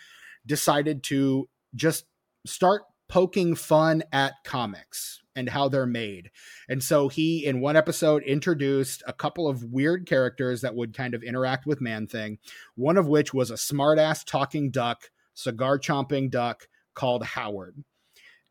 [0.47, 2.07] decided to just
[2.47, 6.31] start poking fun at comics and how they're made
[6.69, 11.15] and so he in one episode introduced a couple of weird characters that would kind
[11.15, 12.39] of interact with man thing
[12.75, 17.77] one of which was a smartass talking duck cigar chomping duck called Howard.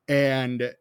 [0.08, 0.74] And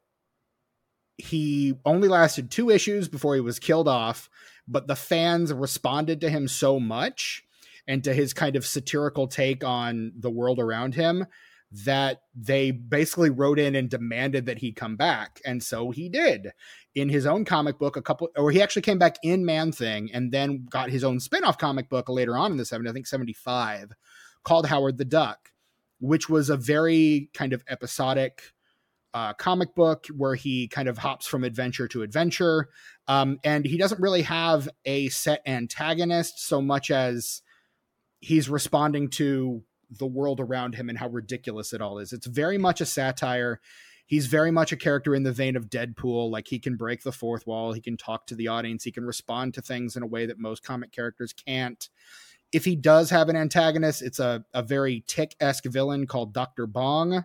[1.16, 4.28] he only lasted two issues before he was killed off,
[4.68, 7.42] but the fans responded to him so much
[7.88, 11.26] and to his kind of satirical take on the world around him
[11.70, 15.40] that they basically wrote in and demanded that he come back.
[15.44, 16.52] And so he did
[16.94, 20.10] in his own comic book a couple or he actually came back in Man Thing
[20.12, 23.06] and then got his own spin-off comic book later on in the 70s, I think
[23.08, 23.92] 75,
[24.44, 25.50] called Howard the Duck
[26.04, 28.52] which was a very kind of episodic
[29.14, 32.68] uh, comic book where he kind of hops from adventure to adventure.
[33.08, 37.40] Um, and he doesn't really have a set antagonist so much as
[38.20, 42.12] he's responding to the world around him and how ridiculous it all is.
[42.12, 43.60] It's very much a satire.
[44.06, 46.30] He's very much a character in the vein of Deadpool.
[46.30, 49.04] Like he can break the fourth wall, he can talk to the audience, he can
[49.04, 51.88] respond to things in a way that most comic characters can't
[52.54, 56.68] if he does have an antagonist, it's a, a very tick esque villain called Dr.
[56.68, 57.24] Bong,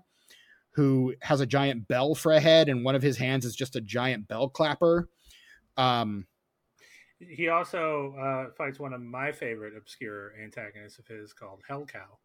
[0.72, 3.76] who has a giant bell for a head, and one of his hands is just
[3.76, 5.08] a giant bell clapper.
[5.78, 6.26] Um,
[7.19, 12.17] he also uh, fights one of my favorite obscure antagonists of his called Hell Cow.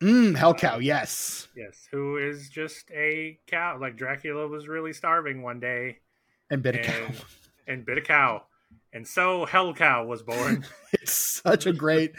[0.00, 1.48] Mm, Hell Cow, yes.
[1.56, 3.78] Yes, who is just a cow.
[3.80, 5.98] Like Dracula was really starving one day.
[6.50, 7.08] And bit a cow.
[7.66, 8.44] And bit a cow.
[8.92, 10.64] And so Hell Cow was born.
[10.92, 12.14] it's such a great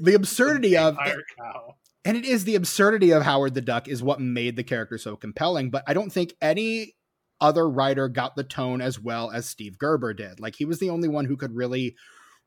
[0.00, 0.96] the absurdity of
[1.36, 1.76] cow.
[2.04, 5.16] And it is the absurdity of Howard the Duck is what made the character so
[5.16, 6.94] compelling, but I don't think any
[7.40, 10.38] other writer got the tone as well as Steve Gerber did.
[10.38, 11.96] Like he was the only one who could really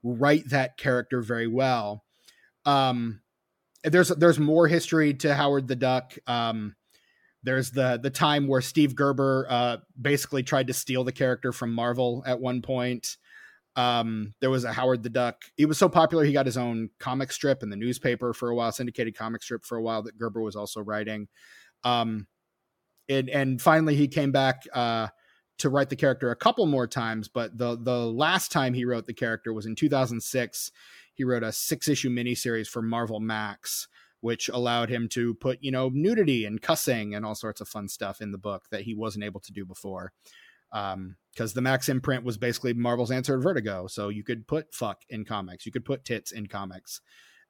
[0.03, 2.03] write that character very well.
[2.65, 3.21] Um
[3.89, 6.17] there's there's more history to Howard the Duck.
[6.27, 6.75] Um,
[7.43, 11.73] there's the the time where Steve Gerber uh, basically tried to steal the character from
[11.73, 13.17] Marvel at one point.
[13.75, 15.43] Um, there was a Howard the Duck.
[15.55, 18.55] He was so popular he got his own comic strip in the newspaper for a
[18.55, 21.27] while, syndicated comic strip for a while that Gerber was also writing.
[21.83, 22.27] Um,
[23.07, 25.07] and and finally he came back uh,
[25.59, 29.05] to write the character a couple more times, but the the last time he wrote
[29.05, 30.71] the character was in 2006
[31.17, 33.87] he wrote a six issue miniseries for Marvel Max,
[34.21, 37.87] which allowed him to put, you know, nudity and cussing and all sorts of fun
[37.87, 40.13] stuff in the book that he wasn't able to do before.
[40.71, 43.87] Um, because the Max imprint was basically Marvel's answer to Vertigo.
[43.87, 47.01] So you could put fuck in comics, you could put tits in comics,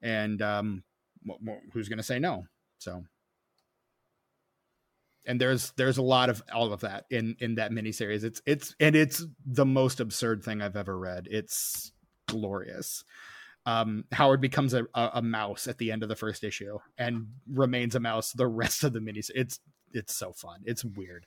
[0.02, 0.84] and um,
[1.74, 2.46] who's going to say no?
[2.80, 3.04] So,
[5.26, 8.24] and there's there's a lot of all of that in in that miniseries.
[8.24, 11.28] It's it's and it's the most absurd thing I've ever read.
[11.32, 11.94] It's
[12.28, 13.06] glorious
[13.68, 17.28] um, Howard becomes a, a, a, mouse at the end of the first issue and
[17.52, 19.30] remains a mouse the rest of the minis.
[19.36, 19.60] It's
[19.92, 20.62] it's so fun.
[20.64, 21.26] It's weird.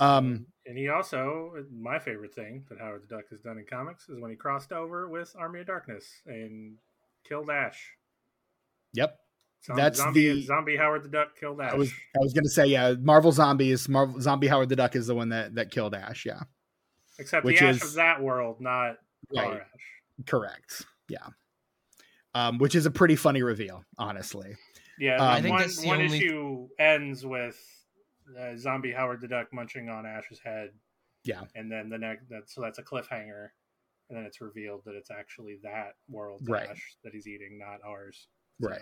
[0.00, 4.08] Um, and he also, my favorite thing that Howard the Duck has done in comics
[4.08, 6.78] is when he crossed over with Army of Darkness and
[7.24, 7.92] killed Ash.
[8.94, 9.16] Yep.
[9.64, 11.72] Zombie, That's zombie, the zombie Howard the Duck killed Ash.
[11.72, 15.06] I was I was gonna say yeah, Marvel Zombies, Marvel Zombie Howard the Duck is
[15.06, 16.26] the one that that killed Ash.
[16.26, 16.42] Yeah.
[17.20, 18.96] Except Which the Ash is, of that world, not
[19.32, 19.60] right.
[19.60, 20.26] Ash.
[20.26, 20.84] Correct.
[21.08, 21.28] Yeah
[22.34, 24.56] um, which is a pretty funny reveal, honestly.
[24.98, 26.16] Yeah, um, I think one, one only...
[26.18, 27.58] issue ends with
[28.38, 30.70] uh, zombie Howard the Duck munching on Ash's head.
[31.24, 33.48] Yeah, and then the next that so that's a cliffhanger,
[34.08, 36.68] and then it's revealed that it's actually that world right.
[36.70, 38.28] Ash that he's eating, not ours.
[38.60, 38.68] So.
[38.68, 38.80] Right.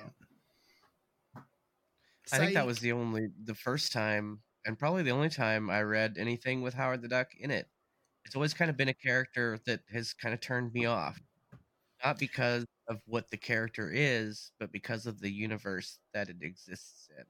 [2.32, 5.82] I think that was the only the first time and probably the only time I
[5.82, 7.68] read anything with Howard the Duck in it.
[8.24, 11.20] It's always kind of been a character that has kind of turned me off.
[12.04, 17.08] Not because of what the character is, but because of the universe that it exists
[17.18, 17.24] in.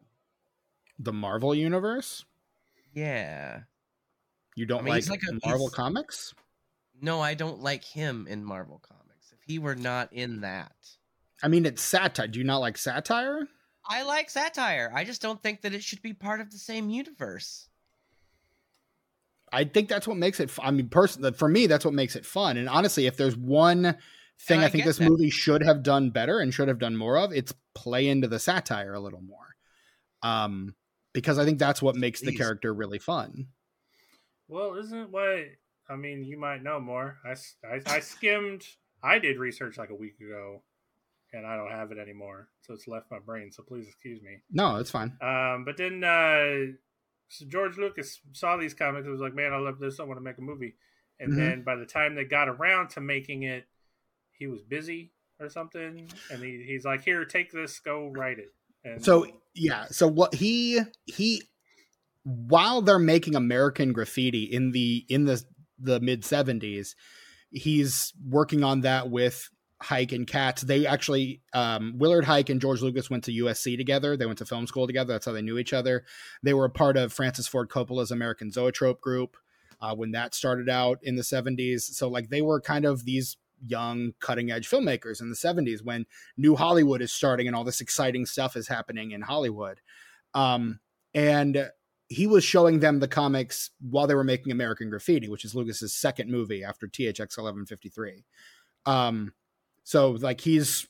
[0.98, 2.24] The Marvel universe?
[2.94, 3.60] Yeah.
[4.54, 6.34] You don't I mean, like, like a, Marvel comics?
[7.00, 9.32] No, I don't like him in Marvel comics.
[9.32, 10.74] If he were not in that.
[11.42, 12.26] I mean, it's satire.
[12.26, 13.46] Do you not like satire?
[13.88, 14.90] I like satire.
[14.94, 17.68] I just don't think that it should be part of the same universe.
[19.52, 20.50] I think that's what makes it.
[20.60, 22.56] I mean, personally, for me, that's what makes it fun.
[22.56, 23.96] And honestly, if there's one
[24.40, 25.08] thing I, I, think this that.
[25.08, 27.32] movie should have done better and should have done more of.
[27.32, 29.56] It's play into the satire a little more.
[30.22, 30.74] Um,
[31.12, 32.26] because I think that's what makes Jeez.
[32.26, 33.48] the character really fun.
[34.48, 35.46] Well, isn't what
[35.88, 36.24] I mean?
[36.24, 37.18] You might know more.
[37.24, 37.34] I,
[37.66, 38.66] I, I skimmed.
[39.02, 40.62] I did research like a week ago,
[41.32, 43.50] and I don't have it anymore, so it's left my brain.
[43.50, 44.38] So please excuse me.
[44.50, 45.16] No, it's fine.
[45.20, 46.72] Um, but then uh,
[47.28, 49.04] so George Lucas saw these comics.
[49.04, 50.00] and was like, "Man, I love this.
[50.00, 50.76] I want to make a movie."
[51.18, 51.40] And mm-hmm.
[51.40, 53.66] then by the time they got around to making it,
[54.38, 58.52] he was busy or something, and he, he's like, "Here, take this, go write it."
[58.84, 61.42] And so yeah, so what he he
[62.24, 65.42] while they're making American Graffiti in the in the
[65.78, 66.96] the mid seventies,
[67.50, 69.48] he's working on that with
[69.82, 70.62] Huyck and Katz.
[70.62, 74.16] They actually um, Willard Huyck and George Lucas went to USC together.
[74.16, 75.12] They went to film school together.
[75.12, 76.04] That's how they knew each other.
[76.42, 79.36] They were a part of Francis Ford Coppola's American Zoetrope group
[79.80, 81.82] uh, when that started out in the 70s.
[81.82, 86.04] So like they were kind of these young cutting edge filmmakers in the 70s when
[86.36, 89.80] new hollywood is starting and all this exciting stuff is happening in hollywood.
[90.34, 90.80] Um,
[91.14, 91.70] and
[92.08, 95.94] he was showing them the comics while they were making american graffiti which is lucas's
[95.94, 98.24] second movie after thx 1153
[98.84, 99.32] um,
[99.82, 100.86] so like he's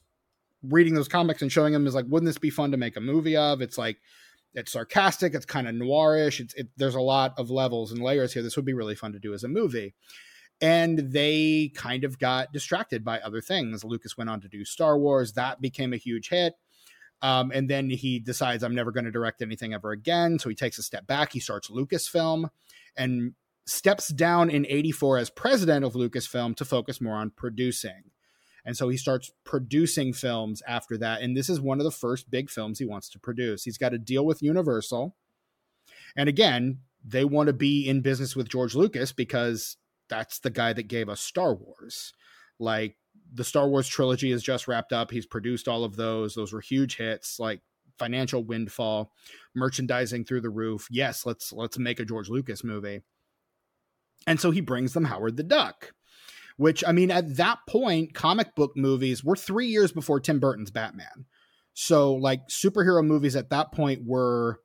[0.63, 3.01] reading those comics and showing them is like wouldn't this be fun to make a
[3.01, 3.61] movie of?
[3.61, 3.99] It's like
[4.55, 8.33] it's sarcastic it's kind of noirish it's it, there's a lot of levels and layers
[8.33, 8.43] here.
[8.43, 9.95] This would be really fun to do as a movie
[10.61, 13.85] and they kind of got distracted by other things.
[13.85, 16.55] Lucas went on to do Star Wars, that became a huge hit.
[17.23, 20.39] Um, and then he decides, I'm never going to direct anything ever again.
[20.39, 21.33] So he takes a step back.
[21.33, 22.51] He starts Lucasfilm
[22.97, 23.35] and
[23.67, 28.11] steps down in 84 as president of Lucasfilm to focus more on producing.
[28.65, 31.23] And so he starts producing films after that.
[31.23, 33.65] And this is one of the first big films he wants to produce.
[33.65, 35.17] He's got a deal with Universal
[36.17, 39.77] And again, they want to be in business with George Lucas because
[40.09, 42.13] that's the guy that gave us Star Wars.
[42.59, 42.97] Like
[43.33, 45.11] the Star Wars trilogy is just wrapped up.
[45.11, 46.35] He's produced all of those.
[46.35, 47.61] Those were huge hits, like
[47.99, 49.13] financial windfall,
[49.55, 50.89] merchandising through the roof.
[50.91, 53.03] Yes, let's let's make a George Lucas movie.
[54.27, 55.93] And so he brings them Howard the Duck,
[56.57, 60.71] which I mean at that point comic book movies were 3 years before Tim Burton's
[60.71, 61.27] Batman.
[61.75, 64.61] So like superhero movies at that point were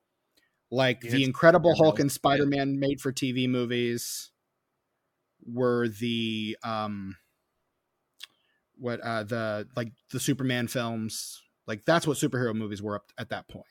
[0.70, 4.31] like the Incredible Hulk and Spider-Man made for TV movies
[5.44, 7.16] were the um
[8.76, 13.30] what uh the like the Superman films like that's what superhero movies were up at
[13.30, 13.66] that point.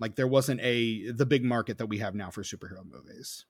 [0.00, 3.46] Like there wasn't a the big market that we have now for superhero movies.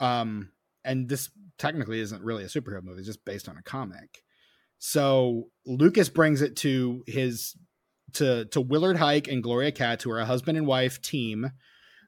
[0.00, 0.52] Um
[0.84, 4.22] and this technically isn't really a superhero movie, it's just based on a comic.
[4.78, 7.56] So Lucas brings it to his
[8.14, 11.52] to to Willard Huyck and Gloria Katz, who are a husband and wife team.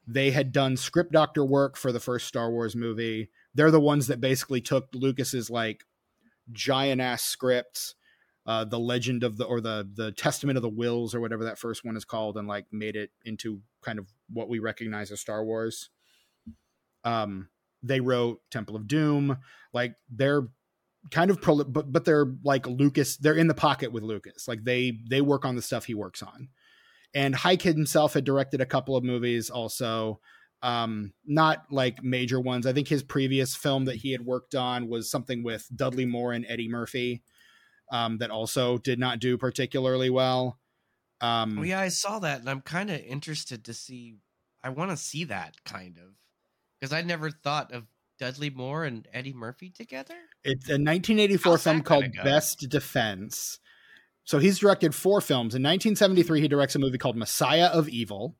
[0.07, 3.29] They had done script doctor work for the first Star Wars movie.
[3.55, 5.83] They're the ones that basically took Lucas's like
[6.51, 7.95] giant ass scripts,
[8.45, 11.57] uh, the Legend of the or the the Testament of the Whills or whatever that
[11.57, 15.21] first one is called, and like made it into kind of what we recognize as
[15.21, 15.89] Star Wars.
[17.03, 17.49] Um,
[17.81, 19.37] they wrote Temple of Doom.
[19.73, 20.47] Like they're
[21.11, 23.17] kind of pro, but but they're like Lucas.
[23.17, 24.47] They're in the pocket with Lucas.
[24.47, 26.49] Like they they work on the stuff he works on.
[27.13, 30.19] And Huyck himself had directed a couple of movies also
[30.61, 32.65] um not like major ones.
[32.65, 36.33] I think his previous film that he had worked on was something with dudley moore
[36.33, 37.21] and eddie murphy
[37.91, 40.59] um that also did not do particularly well.
[41.21, 44.15] Um oh, yeah i saw that and i'm kind of interested to see
[44.63, 46.13] i want to see that kind of
[46.79, 47.85] because i never thought of
[48.19, 50.15] dudley moore and eddie murphy together.
[50.43, 53.59] It's a 1984 How's film called best defense.
[54.23, 55.53] So he's directed four films.
[55.53, 58.35] In 1973 he directs a movie called messiah of evil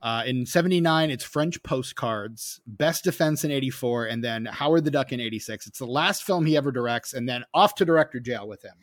[0.00, 5.12] uh, in 79, it's French postcards, Best Defense in 84, and then Howard the Duck
[5.12, 5.66] in 86.
[5.66, 8.74] It's the last film he ever directs, and then off to director jail with him.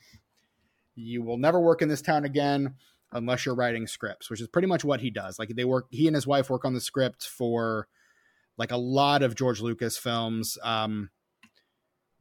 [0.95, 2.75] You will never work in this town again
[3.13, 5.39] unless you're writing scripts, which is pretty much what he does.
[5.39, 7.87] Like they work, he and his wife work on the script for
[8.57, 11.09] like a lot of George Lucas films, um,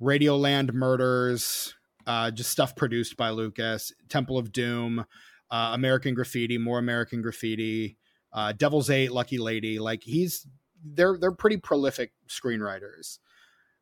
[0.01, 1.75] Radioland Murders,
[2.07, 5.05] uh, just stuff produced by Lucas, Temple of Doom,
[5.51, 7.97] uh, American Graffiti, more American Graffiti
[8.35, 9.79] uh, Devil's Eight, Lucky Lady.
[9.79, 10.47] Like he's
[10.85, 13.19] they're they're pretty prolific screenwriters.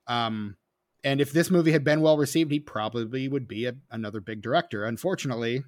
[0.06, 0.56] Um,
[1.04, 4.42] and if this movie had been well received, he probably would be a, another big
[4.42, 4.84] director.
[4.84, 5.64] Unfortunately,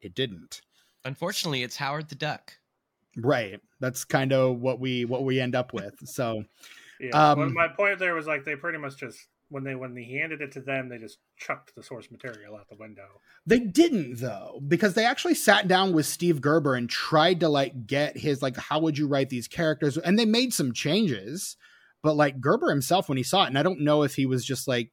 [0.00, 0.60] it didn't.
[1.04, 2.58] Unfortunately, it's Howard the Duck.
[3.16, 3.60] Right.
[3.80, 5.94] That's kind of what we what we end up with.
[6.04, 6.44] So,
[7.00, 7.30] yeah.
[7.30, 9.18] Um, well, my point there was like they pretty much just
[9.48, 12.68] when they when he handed it to them, they just chucked the source material out
[12.68, 13.20] the window.
[13.46, 17.86] They didn't though, because they actually sat down with Steve Gerber and tried to like
[17.86, 21.56] get his like how would you write these characters, and they made some changes.
[22.02, 24.44] But like Gerber himself, when he saw it, and I don't know if he was
[24.44, 24.90] just like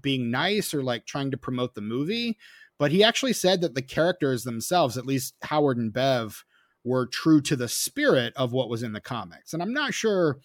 [0.00, 2.38] being nice or like trying to promote the movie,
[2.78, 6.44] but he actually said that the characters themselves, at least Howard and Bev,
[6.84, 9.52] were true to the spirit of what was in the comics.
[9.52, 10.38] And I'm not sure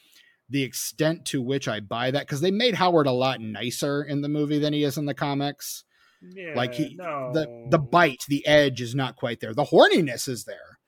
[0.50, 4.22] the extent to which I buy that because they made Howard a lot nicer in
[4.22, 5.84] the movie than he is in the comics.
[6.22, 7.32] Yeah, like he no.
[7.34, 9.54] the the bite, the edge is not quite there.
[9.54, 10.80] The horniness is there,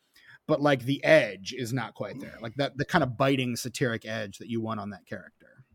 [0.47, 2.37] but like the edge is not quite there.
[2.41, 5.65] Like that the kind of biting satiric edge that you want on that character.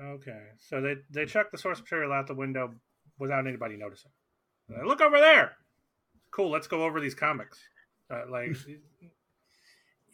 [0.00, 2.74] Okay, so they they chuck the source material out the window
[3.18, 4.12] without anybody noticing.
[4.84, 5.56] Look over there.
[6.30, 6.50] Cool.
[6.50, 7.58] Let's go over these comics.
[8.10, 8.56] Uh, like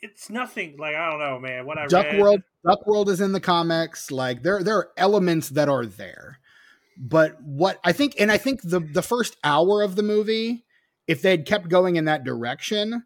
[0.02, 1.66] it's nothing like I don't know, man.
[1.66, 2.20] What I Duck read...
[2.20, 4.10] World, Duck World is in the comics.
[4.10, 6.38] Like there, there are elements that are there,
[6.96, 10.64] but what I think, and I think the the first hour of the movie,
[11.06, 13.04] if they had kept going in that direction,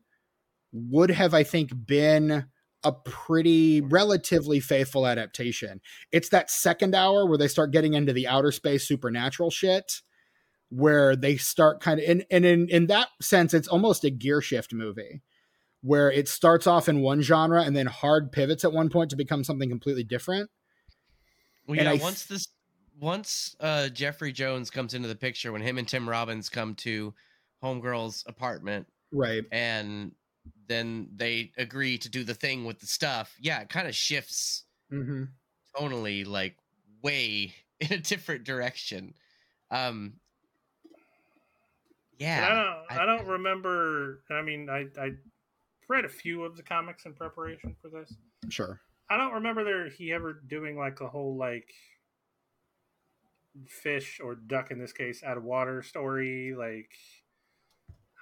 [0.72, 2.47] would have I think been
[2.84, 5.80] a pretty relatively faithful adaptation.
[6.12, 10.03] It's that second hour where they start getting into the outer space supernatural shit
[10.68, 14.40] where they start kind of and, and in in that sense it's almost a gear
[14.40, 15.22] shift movie
[15.85, 19.16] where it starts off in one genre and then hard pivots at one point to
[19.16, 20.49] become something completely different.
[21.68, 22.49] Well, yeah, once this
[22.99, 27.12] once uh, Jeffrey Jones comes into the picture, when him and Tim Robbins come to
[27.62, 30.12] Homegirl's apartment, right, and
[30.68, 33.35] then they agree to do the thing with the stuff.
[33.39, 35.24] Yeah, it kind of shifts mm-hmm.
[35.76, 36.57] tonally, like
[37.03, 39.12] way in a different direction.
[39.70, 40.14] Um,
[42.18, 44.20] yeah, I don't, I, I don't remember.
[44.30, 45.11] I mean, I, I
[45.89, 48.14] read a few of the comics in preparation for this.
[48.49, 48.80] Sure.
[49.11, 51.72] I don't remember there he ever doing like a whole like
[53.68, 56.55] fish or duck in this case out of water story.
[56.57, 56.91] Like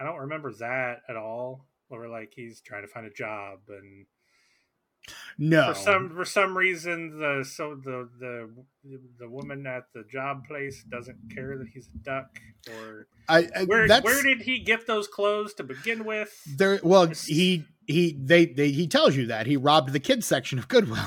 [0.01, 1.67] I don't remember that at all.
[1.89, 4.07] where like he's trying to find a job and
[5.39, 8.49] No, for some for some reason the so the the
[9.19, 12.39] the woman at the job place doesn't care that he's a duck
[12.71, 16.31] or I, I, where that's, where did he get those clothes to begin with?
[16.57, 16.79] there.
[16.83, 20.59] Well, It's- he he they, they he tells you that he robbed the kids section
[20.59, 20.99] of Goodwill.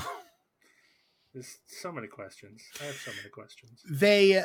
[1.32, 2.62] There's so many questions.
[2.80, 3.82] I have so many questions.
[3.90, 4.44] they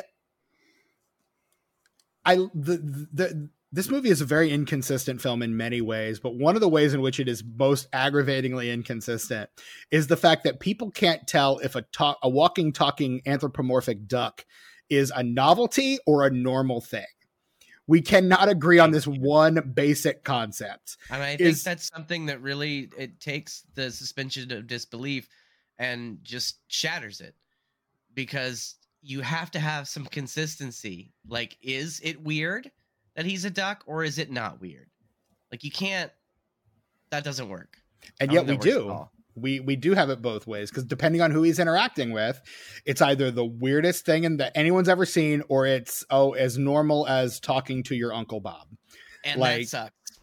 [2.24, 6.54] i the, the this movie is a very inconsistent film in many ways but one
[6.54, 9.48] of the ways in which it is most aggravatingly inconsistent
[9.90, 14.44] is the fact that people can't tell if a talk, a walking talking anthropomorphic duck
[14.90, 17.06] is a novelty or a normal thing.
[17.86, 20.96] We cannot agree on this one basic concept.
[21.10, 25.28] And I think is- that's something that really it takes the suspension of disbelief
[25.78, 27.34] and just shatters it
[28.14, 31.12] because you have to have some consistency.
[31.26, 32.70] Like, is it weird
[33.16, 34.86] that he's a duck or is it not weird?
[35.50, 36.10] Like, you can't.
[37.10, 37.76] That doesn't work.
[38.20, 39.08] and yet we think that works at do
[39.40, 42.38] we we do have it both ways because depending on who he's interacting with
[42.84, 47.06] it's either the weirdest thing in that anyone's ever seen or it's oh as normal
[47.06, 48.66] as talking to your uncle bob
[49.24, 50.18] And Like- that sucks.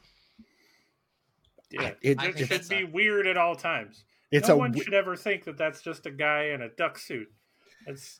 [1.71, 4.03] Yeah, it- it should that's be a- weird at all times.
[4.31, 6.69] it's no a one w- should ever think that that's just a guy in a
[6.69, 7.31] duck suit.
[7.87, 8.19] It's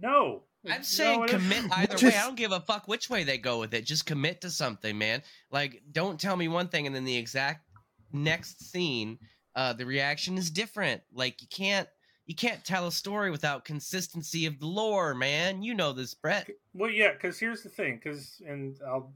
[0.00, 0.44] no.
[0.70, 2.14] I'm saying it- commit either way.
[2.14, 3.84] I don't give a fuck which way they go with it.
[3.84, 5.22] Just commit to something, man.
[5.50, 7.64] Like, don't tell me one thing and then the exact
[8.12, 9.18] next scene,
[9.54, 11.02] uh, the reaction is different.
[11.12, 11.88] Like, you can't
[12.26, 15.62] you can't tell a story without consistency of the lore, man.
[15.62, 16.50] You know this, Brett.
[16.74, 19.14] Well, yeah, because here's the thing, because and I'll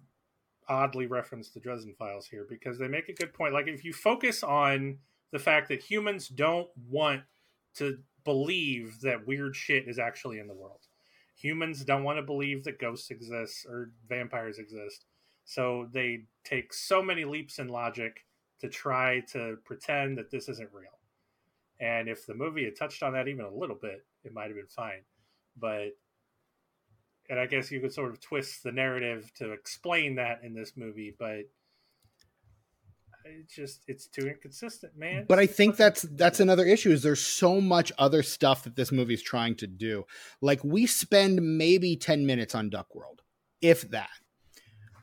[0.67, 3.53] oddly reference the Dresden Files here because they make a good point.
[3.53, 4.97] Like, if you focus on
[5.31, 7.23] the fact that humans don't want
[7.75, 10.81] to believe that weird shit is actually in the world,
[11.43, 15.07] humans don't want to believe that ghosts exist or vampires exist,
[15.45, 18.25] so they take so many leaps in logic
[18.61, 20.99] to try to pretend that this isn't real.
[21.81, 24.55] And if the movie had touched on that even a little bit, it might have
[24.55, 25.03] been fine.
[25.59, 25.97] But
[27.29, 30.77] and I guess you could sort of twist the narrative to explain that in this
[30.77, 31.49] movie, but
[33.25, 35.25] it's just it's too inconsistent, man.
[35.29, 38.93] but i think that's that's another issue is there's so much other stuff that this
[38.93, 40.05] movie's trying to do.
[40.41, 43.23] Like we spend maybe 10 minutes on duck world
[43.61, 44.11] if that.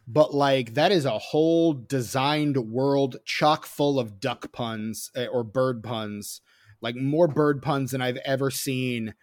[0.07, 5.43] But like that is a whole designed world chock full of duck puns eh, or
[5.43, 6.41] bird puns.
[6.81, 9.13] Like more bird puns than i've ever seen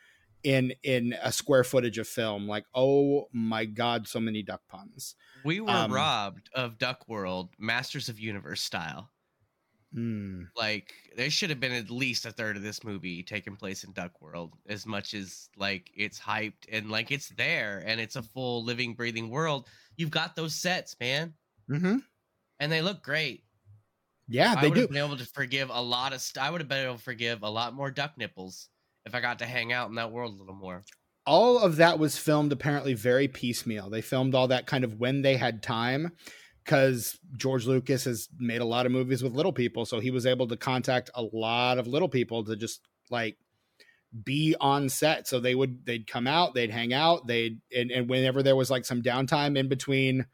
[0.46, 5.16] in in a square footage of film like oh my god so many duck puns
[5.42, 9.14] We were Um, robbed of Duck World, Masters of Universe style.
[9.94, 10.50] Mm.
[10.56, 13.92] Like, there should have been at least a third of this movie taking place in
[13.92, 18.22] Duck World, as much as like it's hyped and like it's there and it's a
[18.22, 19.68] full living, breathing world.
[19.96, 21.36] You've got those sets, man,
[21.68, 21.98] hmm
[22.58, 23.44] and they look great.
[24.28, 26.20] yeah I they would do have been able to forgive a lot of.
[26.20, 28.70] St- I would have been able to forgive a lot more duck nipples
[29.06, 30.84] if I got to hang out in that world a little more.
[31.26, 33.90] all of that was filmed apparently very piecemeal.
[33.90, 36.12] They filmed all that kind of when they had time
[36.64, 39.86] because George Lucas has made a lot of movies with little people.
[39.86, 42.80] So he was able to contact a lot of little people to just
[43.10, 43.36] like
[44.24, 45.26] be on set.
[45.26, 48.70] So they would, they'd come out, they'd hang out, they'd, and, and whenever there was
[48.70, 50.26] like some downtime in between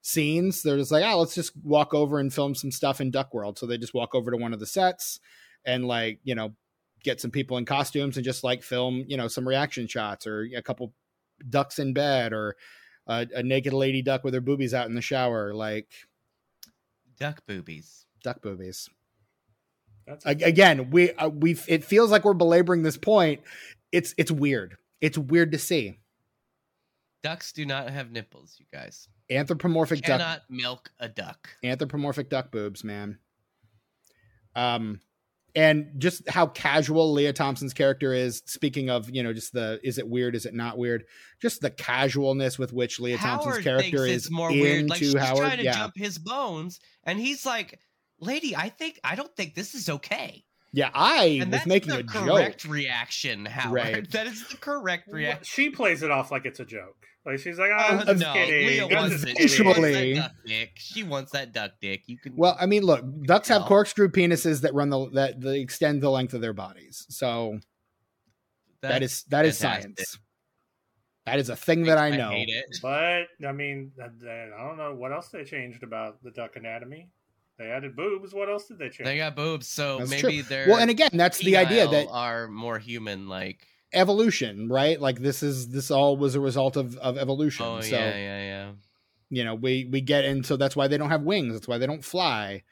[0.00, 3.32] scenes, they're just like, oh, let's just walk over and film some stuff in Duck
[3.34, 3.58] World.
[3.58, 5.20] So they just walk over to one of the sets
[5.64, 6.54] and like, you know,
[7.08, 10.46] get some people in costumes and just like film, you know, some reaction shots or
[10.56, 10.92] a couple
[11.48, 12.56] ducks in bed or
[13.06, 15.88] a, a naked lady duck with her boobies out in the shower, like
[17.18, 18.06] Duck boobies.
[18.22, 18.88] duck boobies.
[20.06, 23.40] That's A- Again, we uh, we it feels like we're belaboring this point.
[23.92, 24.76] It's it's weird.
[25.00, 25.98] It's weird to see
[27.22, 29.08] Ducks do not have nipples, you guys.
[29.30, 31.48] anthropomorphic duck Cannot milk a duck.
[31.64, 33.18] anthropomorphic duck boobs, man.
[34.54, 35.00] Um,
[35.58, 38.42] and just how casual Lea Thompson's character is.
[38.46, 41.04] Speaking of, you know, just the is it weird, is it not weird?
[41.42, 44.88] Just the casualness with which Lea Thompson's Howard character thinks is it's more into weird.
[44.90, 45.38] Like she's Howard.
[45.38, 47.78] trying to yeah, jump his bones, and he's like,
[48.20, 50.90] "Lady, I think I don't think this is okay." yeah.
[50.94, 52.26] I And was that's making the a joke.
[52.28, 53.72] correct reaction, Howard.
[53.74, 54.10] Right.
[54.12, 55.44] That is the correct reaction.
[55.44, 57.04] she plays it off like it's a joke.
[57.28, 58.66] Like she's like, "Oh, Uh, I'm just no, kidding.
[58.66, 60.70] Lea I'm wants just kidding." She wants Eventually- that duck dick.
[60.76, 62.02] She wants that duck dick.
[62.06, 62.34] You can.
[62.36, 66.10] Well, I mean, look, ducks have corkscrew penises that run the that, that extend the
[66.10, 67.04] length of their bodies.
[67.10, 67.60] So
[68.80, 69.98] that is that is fantastic.
[69.98, 70.18] science.
[71.26, 72.30] That is a thing that I know.
[72.30, 72.78] hate it.
[72.80, 77.10] But I mean, I I don't know what else they changed about the duck anatomy.
[77.58, 78.32] They added boobs.
[78.32, 79.04] What else did they change?
[79.04, 80.42] They got boobs, so That's maybe true.
[80.44, 83.28] they're Well, and again, that's the idea that are more human.
[83.28, 85.00] Like, evolution, right?
[85.00, 87.66] Like this is this all was a result of of evolution.
[87.66, 88.70] oh so yeah, yeah, yeah.
[89.30, 91.54] you know, we we get and so that's why they don't have wings.
[91.54, 92.62] That's why they don't fly.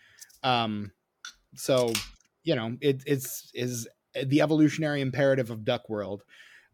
[0.42, 0.92] Um,
[1.54, 1.92] so
[2.42, 3.88] you know, it, it's is
[4.24, 6.22] the evolutionary imperative of Duck World.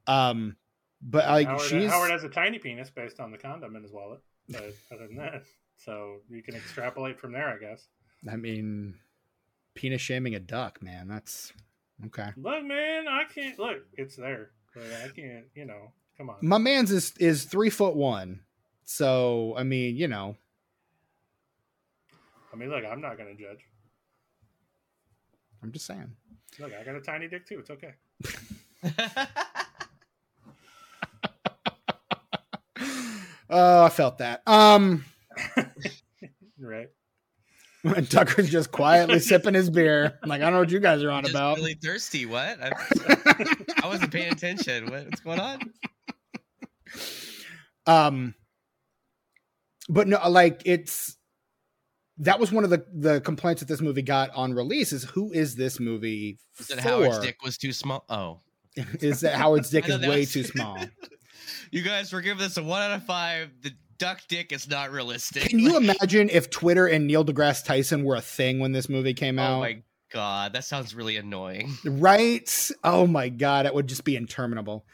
[0.06, 0.56] Um,
[1.00, 3.92] but like Howard, she's Howard has a tiny penis based on the condom in his
[3.92, 4.20] wallet.
[4.48, 5.44] But other than that,
[5.76, 7.86] so you can extrapolate from there, I guess.
[8.30, 8.94] I mean,
[9.74, 11.08] penis shaming a duck, man.
[11.08, 11.52] That's
[12.06, 12.30] okay.
[12.36, 13.84] Look, man, I can't look.
[13.94, 15.44] It's there, but I can't.
[15.54, 16.36] You know, come on.
[16.40, 18.40] My man's is is three foot one,
[18.84, 20.36] so I mean, you know,
[22.52, 23.64] I mean, look, I'm not gonna judge.
[25.62, 26.10] I'm just saying.
[26.58, 27.60] Look, I got a tiny dick too.
[27.60, 27.94] It's okay.
[33.54, 34.42] Oh, I felt that.
[34.46, 35.04] Um,
[36.58, 36.88] Right.
[37.94, 40.18] when Tucker's just quietly sipping his beer.
[40.22, 41.56] I'm like, I don't know what you guys are on about.
[41.56, 42.26] really thirsty.
[42.26, 42.58] What?
[42.62, 42.70] I,
[43.82, 44.90] I wasn't paying attention.
[44.90, 45.60] What, what's going on?
[47.86, 48.34] um,
[49.88, 51.16] but no, like it's
[52.18, 54.92] that was one of the the complaints that this movie got on release.
[54.92, 56.88] Is who is this movie Is it for?
[56.88, 58.04] Howard's dick was too small?
[58.08, 58.38] Oh,
[59.00, 60.78] is that Howard's dick is way was- too small?
[61.70, 63.50] you guys were giving this a one out of five.
[63.62, 63.72] The
[64.02, 65.48] duck dick is not realistic.
[65.48, 69.14] Can you imagine if Twitter and Neil deGrasse Tyson were a thing when this movie
[69.14, 69.58] came out?
[69.58, 69.82] Oh my
[70.12, 71.72] god, that sounds really annoying.
[71.84, 72.70] right?
[72.82, 74.84] Oh my god, it would just be interminable.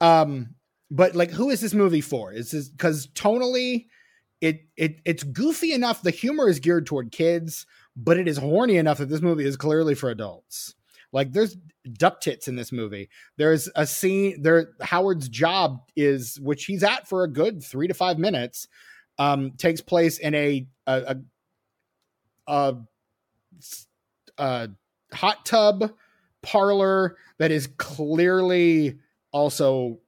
[0.00, 0.54] Um,
[0.90, 2.32] but like, who is this movie for?
[2.32, 3.86] Is this because tonally,
[4.40, 6.02] it it it's goofy enough.
[6.02, 9.58] The humor is geared toward kids, but it is horny enough that this movie is
[9.58, 10.74] clearly for adults.
[11.14, 11.56] Like, there's
[11.92, 13.08] duck tits in this movie.
[13.38, 14.72] There's a scene there.
[14.82, 18.68] Howard's job is, which he's at for a good three to five minutes,
[19.18, 21.16] um, takes place in a a,
[22.46, 22.76] a, a,
[24.38, 24.68] a
[25.12, 25.92] hot tub
[26.42, 28.98] parlor that is clearly
[29.32, 30.00] also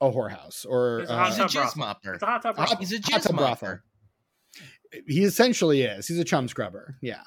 [0.00, 2.56] a whorehouse or It's a uh, He's a hot tub jizz It's a hot tub.
[2.56, 2.76] Hot- brothel.
[2.78, 3.68] He's a hot tub brothel.
[3.68, 3.80] mopper.
[5.06, 6.06] he essentially is.
[6.06, 6.96] He's a chum scrubber.
[7.02, 7.22] Yeah,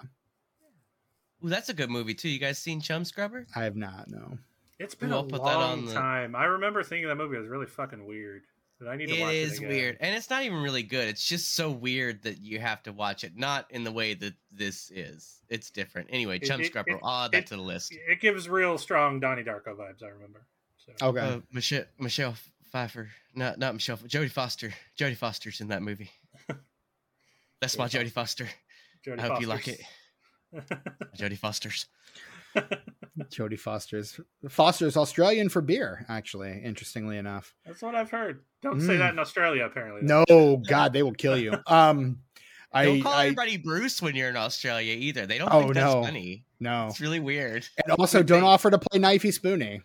[1.44, 2.30] Ooh, that's a good movie too.
[2.30, 3.46] You guys seen Chum Scrubber?
[3.56, 4.10] I have not.
[4.10, 4.38] No,
[4.80, 6.36] It's been Ooh, a I'll put that long on the- time.
[6.36, 8.44] I remember thinking that movie was really fucking weird.
[8.80, 9.70] But I need to It watch is it again.
[9.70, 11.08] weird, and it's not even really good.
[11.08, 13.38] It's just so weird that you have to watch it.
[13.38, 15.42] Not in the way that this is.
[15.48, 16.10] It's different.
[16.12, 16.92] Anyway, It- Chum it- Scrubber.
[16.96, 17.94] it- I'll add that to the list.
[17.94, 20.04] It gives real strong Donnie Darko vibes.
[20.04, 20.46] I remember.
[20.78, 21.08] So.
[21.10, 21.20] okay.
[21.20, 22.36] Uh, Michelle Michelle
[22.72, 23.96] Pfeiffer, not not Michelle.
[23.98, 24.74] Jodie Foster.
[24.98, 26.12] Jodie Foster's in that movie.
[27.62, 28.50] That's my Jodie Jodie Foster.
[29.06, 29.88] Jodie I hope you like Foster's-
[31.18, 31.88] Jodie Foster's.
[33.32, 36.06] Jodie Foster's Foster's Australian for beer.
[36.10, 37.54] Actually, interestingly enough.
[37.66, 38.42] That's what I've heard.
[38.62, 39.00] Don't say Mm.
[39.00, 39.66] that in Australia.
[39.66, 41.54] Apparently, No, God, they will kill you.
[41.68, 42.20] Um,
[42.72, 45.28] I, Don't call I everybody Bruce when you're in Australia either.
[45.28, 46.04] They don't Oh, think that's no.
[46.04, 46.44] funny.
[46.60, 47.68] no, It's really weird.
[47.86, 49.82] and also don't they- offer to play knifey spoony.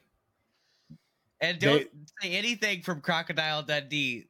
[1.40, 1.86] And don't
[2.20, 4.26] say anything from Crocodile Dundee.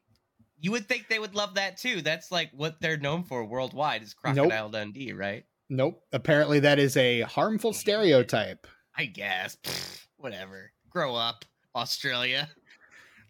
[0.60, 2.02] You would think they would love that too.
[2.02, 5.44] That's like what they're known for worldwide is Crocodile Dundee, right?
[5.70, 6.02] Nope.
[6.12, 8.66] Apparently, that is a harmful stereotype.
[8.96, 9.56] I guess.
[9.62, 10.72] Pfft, whatever.
[10.90, 11.44] Grow up,
[11.74, 12.48] Australia.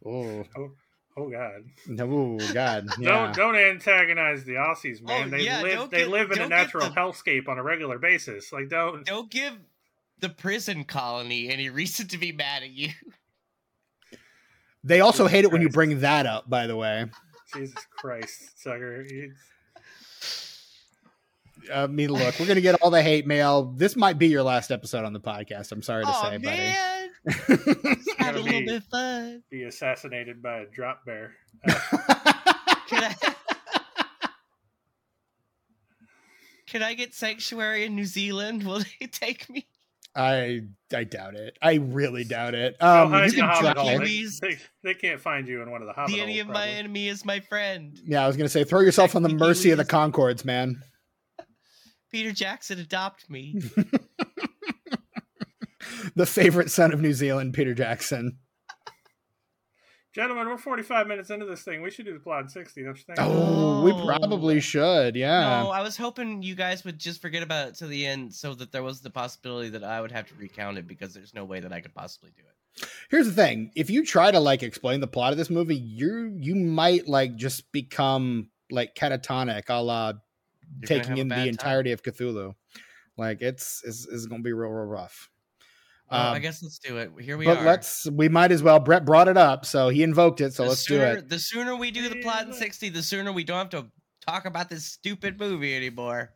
[0.07, 0.70] Oh, Oh,
[1.16, 1.64] oh God!
[1.89, 2.86] no, God.
[3.01, 3.09] Yeah.
[3.09, 5.26] Don't don't antagonize the Aussies, man.
[5.26, 7.99] Oh, they yeah, live they get- live in a natural the- hellscape on a regular
[7.99, 8.53] basis.
[8.53, 9.05] Like don't.
[9.05, 9.55] Don't give
[10.20, 12.91] the prison colony any reason to be mad at you.
[14.84, 17.07] They also Jesus hate it when you bring that up, by the way.
[17.55, 19.03] Jesus Christ, sucker!
[19.03, 19.30] It's-
[21.72, 23.72] I mean, look, we're going to get all the hate mail.
[23.76, 25.72] This might be your last episode on the podcast.
[25.72, 28.00] I'm sorry to oh say, man, buddy.
[28.18, 29.42] had a little be- bit of fun.
[29.50, 31.34] Be assassinated by a drop bear.
[32.88, 33.14] Can I?
[36.66, 38.62] Can I get sanctuary in New Zealand?
[38.62, 39.66] Will they take me?
[40.14, 40.62] I
[40.94, 41.56] I doubt it.
[41.62, 42.76] I really doubt it.
[42.82, 45.80] Um, hide you in the can hobbit They, they, they can't find you in one
[45.80, 47.98] of the hobbit The enemy holes, of my enemy is my friend.
[48.04, 50.82] Yeah, I was going to say, throw yourself on the mercy of the Conchords, man.
[52.11, 53.61] Peter Jackson, adopt me.
[56.14, 58.38] The favorite son of New Zealand, Peter Jackson.
[60.14, 61.80] Gentlemen, we're 45 minutes into this thing.
[61.80, 63.18] We should do the plot in 60, don't you think?
[63.20, 65.14] Oh, we probably should.
[65.14, 65.62] Yeah.
[65.62, 68.54] No, I was hoping you guys would just forget about it to the end, so
[68.54, 71.44] that there was the possibility that I would have to recount it because there's no
[71.44, 72.88] way that I could possibly do it.
[73.11, 76.34] Here's the thing: if you try to like explain the plot of this movie, you
[76.36, 80.14] you might like just become like catatonic, a la
[80.80, 81.48] You're taking in the bad time.
[81.48, 82.54] entirety of Cthulhu.
[83.16, 85.30] Like it's it's, it's going to be real, real rough.
[86.10, 87.10] Well, I Um, guess let's do it.
[87.20, 87.64] Here we but are.
[87.64, 88.80] let's we might as well.
[88.80, 90.54] Brett brought it up, so he invoked it.
[90.54, 91.28] So the let's sooner, do it.
[91.28, 93.90] The sooner we do the plot in 60, the sooner we don't have to
[94.26, 96.32] talk about this stupid movie anymore.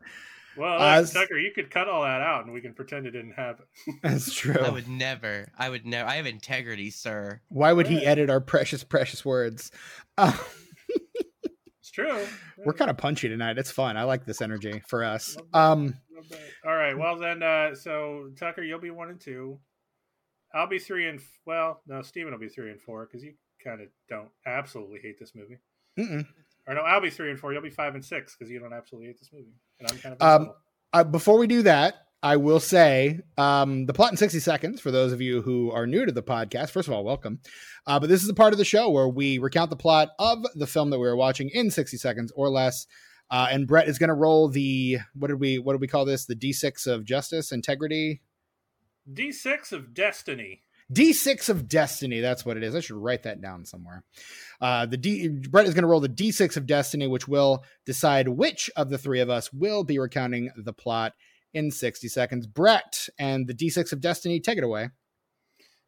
[0.59, 3.13] Well, Uh, look, Tucker, you could cut all that out and we can pretend it
[3.13, 3.65] didn't happen.
[4.03, 4.61] That's true.
[4.61, 5.51] I would never.
[5.59, 6.07] I would never.
[6.07, 7.41] I have integrity, sir.
[7.49, 9.71] Why would he edit our precious, precious words?
[10.19, 10.62] Uh, It's
[11.93, 12.27] true.
[12.59, 13.59] we're kind of punchy tonight.
[13.59, 13.97] It's fun.
[13.97, 15.37] I like this energy for us.
[15.53, 16.41] Um, love a bet.
[16.67, 16.97] All right.
[16.97, 19.59] Well then, uh, so Tucker, you'll be one and two.
[20.55, 23.81] I'll be three and well, no, Stephen will be three and four because you kind
[23.81, 25.59] of don't absolutely hate this movie.
[25.99, 26.27] Mm-mm.
[26.67, 27.53] Or no, I'll be three and four.
[27.53, 30.17] You'll be five and six because you don't absolutely hate this movie, and I'm kind
[30.19, 30.41] of.
[30.43, 30.53] Um,
[30.93, 34.93] uh, before we do that, I will say um, the plot in 60 seconds for
[34.93, 36.71] those of you who are new to the podcast.
[36.71, 37.41] First of all, welcome.
[37.87, 40.47] Uh, but this is a part of the show where we recount the plot of
[40.55, 42.87] the film that we were watching in 60 seconds or less.
[43.29, 46.05] Uh, and Brett is going to roll the what did we what did we call
[46.05, 46.27] this?
[46.27, 48.21] The D6 of justice, integrity,
[49.11, 50.63] D6 of destiny.
[50.93, 52.21] D6 of destiny.
[52.21, 52.75] That's what it is.
[52.75, 54.05] I should write that down somewhere.
[54.61, 58.29] Uh, the D Brett is going to roll the D6 of destiny, which will decide
[58.29, 61.15] which of the three of us will be recounting the plot
[61.55, 62.47] in 60 seconds.
[62.47, 64.91] Brett and the D6 of destiny, take it away.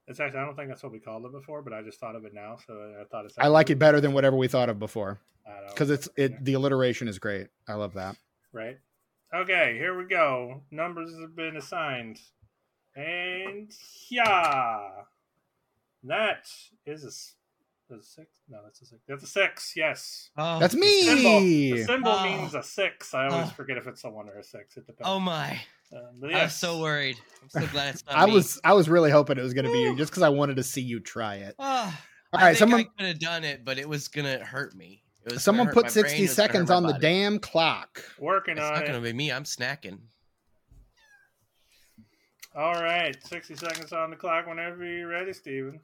[0.06, 2.14] It's actually I don't think that's what we called it before, but I just thought
[2.14, 3.34] of it now, so I thought it's.
[3.38, 5.68] I like it better than whatever we thought of before I don't know.
[5.70, 6.44] because it's it.
[6.44, 7.48] The alliteration is great.
[7.66, 8.16] I love that.
[8.52, 8.78] right.
[9.34, 10.62] Okay, here we go.
[10.70, 12.20] Numbers have been assigned,
[12.94, 13.72] and
[14.08, 14.90] yeah,
[16.04, 16.46] that
[16.86, 17.34] is
[17.94, 18.28] a, s- a six.
[18.48, 19.02] No, that's a six.
[19.08, 19.72] That's a six.
[19.76, 20.30] Yes.
[20.36, 21.72] Oh, That's The symbol, me.
[21.72, 22.24] the symbol Oh.
[22.24, 23.14] means a six.
[23.14, 23.52] I always Oh.
[23.52, 24.76] forget if it's a one or a six.
[24.76, 25.02] It depends.
[25.08, 25.60] oh my!
[25.94, 27.16] Uh, but I'm so worried.
[27.42, 28.32] I'm so glad it's not I me.
[28.32, 30.56] was I was really hoping it was going to be you just because I wanted
[30.56, 31.54] to see you try it.
[31.58, 34.74] Ah, All I think someone I could have done it, but it was gonna hurt
[34.74, 35.02] me.
[35.26, 36.82] It was someone hurt put my brain, 60 it was gonna hurt seconds my on
[36.82, 38.02] the damn clock.
[38.18, 38.86] working on It's on not it.
[38.88, 39.30] gonna be me.
[39.32, 39.98] I'm snacking.
[42.56, 44.46] All right, sixty seconds on the clock.
[44.46, 45.80] Whenever you're ready, Stephen.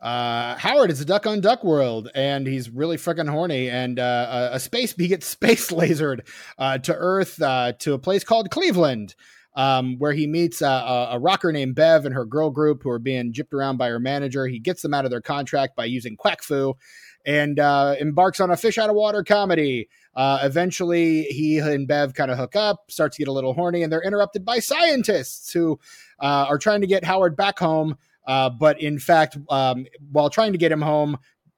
[0.00, 3.70] Uh, Howard is a duck on Duck World, and he's really freaking horny.
[3.70, 6.28] And uh, a, space he gets space lasered
[6.58, 9.14] uh, to Earth uh, to a place called Cleveland,
[9.54, 12.98] um, where he meets a, a rocker named Bev and her girl group who are
[12.98, 14.46] being gypped around by her manager.
[14.46, 16.74] He gets them out of their contract by using quack fu,
[17.24, 19.88] and uh, embarks on a fish out of water comedy.
[20.14, 23.82] Uh, eventually, he and Bev kind of hook up, start to get a little horny,
[23.82, 25.80] and they're interrupted by scientists who
[26.20, 27.96] are trying to get Howard back home.
[28.26, 31.16] Uh, but in fact, um, while trying to get him home,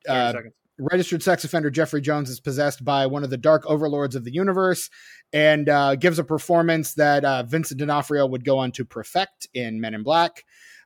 [0.08, 0.32] uh,
[0.78, 4.32] registered sex offender Jeffrey Jones is possessed by one of the dark overlords of the
[4.32, 4.90] universe
[5.32, 9.80] and uh, gives a performance that uh, Vincent D'Onofrio would go on to perfect in
[9.80, 10.44] Men in Black.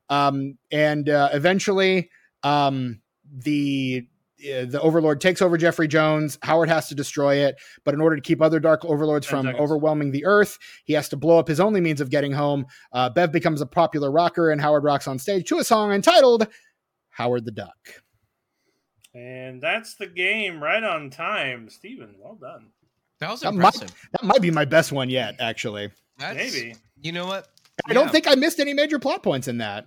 [0.08, 2.10] Um, and uh, eventually,
[2.42, 4.06] um, the
[4.42, 6.38] the Overlord takes over Jeffrey Jones.
[6.42, 9.60] Howard has to destroy it, but in order to keep other Dark Overlords from seconds.
[9.62, 12.66] overwhelming the Earth, he has to blow up his only means of getting home.
[12.92, 16.46] Uh, Bev becomes a popular rocker, and Howard rocks on stage to a song entitled
[17.10, 17.76] "Howard the Duck."
[19.14, 21.68] And that's the game right on time.
[21.68, 22.68] Stephen, well done.
[23.20, 24.08] That was That might- impressive.
[24.12, 25.90] That might be my best one yet, actually.
[26.18, 26.74] That's, Maybe.
[27.02, 27.48] You know what?
[27.88, 29.86] I don't think I missed any major plot points in that.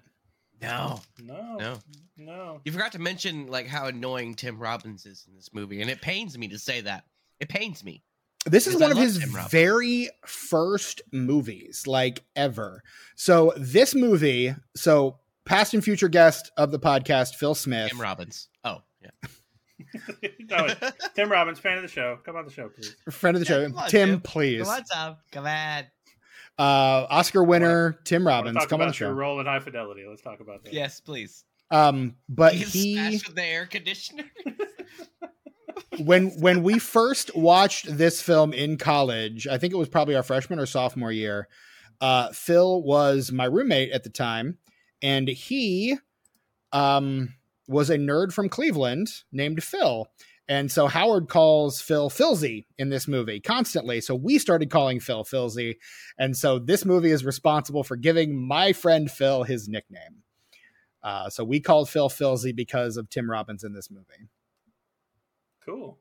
[0.62, 1.56] No, No.
[1.58, 1.78] no.
[2.18, 2.62] No.
[2.64, 6.02] You forgot to mention like how annoying Tim Robbins is in this movie, and it
[6.02, 7.04] pains me to say that.
[7.40, 8.04] It pains me.
[8.46, 9.18] This is Because I one of his
[9.50, 12.84] very first movies, like ever.
[13.16, 17.90] So this movie, so past and future guest of the podcast, Phil Smith.
[17.90, 18.48] Tim Robbins.
[18.64, 19.10] Oh, yeah.
[20.50, 20.68] no,
[21.16, 22.20] Tim Robbins, fan of the show.
[22.24, 22.96] Come on the show, please.
[23.10, 24.22] friend of the Yeah, show, come on, Tim, Tim.
[24.22, 24.64] please.
[24.64, 25.18] Come on, Tom.
[25.32, 25.84] Come on.
[26.58, 29.14] Uh, Oscar winner Tim wanna Robbins, come on the about your show.
[29.14, 30.06] role in High Fidelity.
[30.08, 30.72] Let's talk about that.
[30.74, 31.44] Yes, please.
[31.72, 34.26] Um, but He he with the air conditioner.
[36.00, 40.24] when when we first watched this film in college, I think it was probably our
[40.24, 41.48] freshman or sophomore year.
[42.02, 44.58] Uh, Phil was my roommate at the time,
[45.02, 45.98] and he
[46.72, 47.34] um,
[47.68, 50.08] was a nerd from Cleveland named Phil.
[50.48, 54.00] And so Howard calls Phil Philzy in this movie constantly.
[54.00, 55.78] So we started calling Phil Philzy.
[56.20, 60.22] And so this movie is responsible for giving my friend Phil his nickname.
[61.06, 64.28] Uh, so we called Phil Philzy because of Tim Robbins in this movie.
[65.66, 66.00] Cool.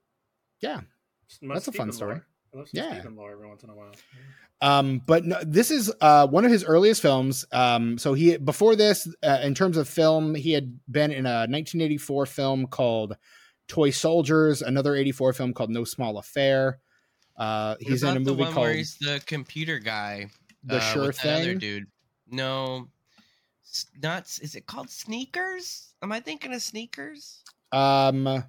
[0.61, 0.81] Yeah.
[1.29, 2.15] Some That's a fun story.
[2.15, 2.27] lore.
[2.55, 2.93] I love some Yeah.
[3.01, 3.93] Stephen lore every once in a while.
[4.61, 7.45] Um, but no, this is uh, one of his earliest films.
[7.53, 11.41] Um, so he before this, uh, in terms of film, he had been in a
[11.49, 13.17] 1984 film called
[13.69, 16.79] Toy Soldiers, another 84 film called No Small Affair.
[17.37, 20.29] Uh, he's in a about the movie one called where he's the computer guy.
[20.63, 21.59] The uh, Sure with that other Thing.
[21.59, 21.87] dude.
[22.31, 22.94] No, S-
[24.03, 24.25] not.
[24.43, 25.95] Is it called Sneakers?
[26.03, 27.43] Am I thinking of Sneakers?
[27.73, 28.45] um,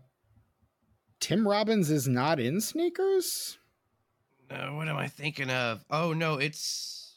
[1.19, 3.57] Tim Robbins is not in Sneakers.
[4.51, 5.83] No, what am I thinking of?
[5.89, 7.15] Oh no, it's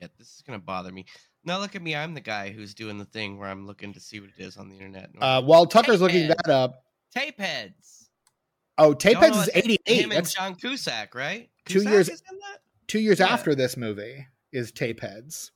[0.00, 0.10] shit.
[0.18, 1.04] This is gonna bother me.
[1.44, 1.94] Now look at me.
[1.94, 4.56] I'm the guy who's doing the thing where I'm looking to see what it is
[4.56, 5.10] on the internet.
[5.20, 6.36] Uh, while Tucker's looking Tapehead.
[6.46, 6.84] that up,
[7.14, 8.06] Tapeheads.
[8.78, 9.80] oh, Y'all Tapeheads is 88.
[9.86, 11.50] Him and That's John Cusack, right?
[11.66, 12.60] Two years- is in that?
[12.86, 13.26] two years yeah.
[13.26, 15.50] after this movie is Tapeheads.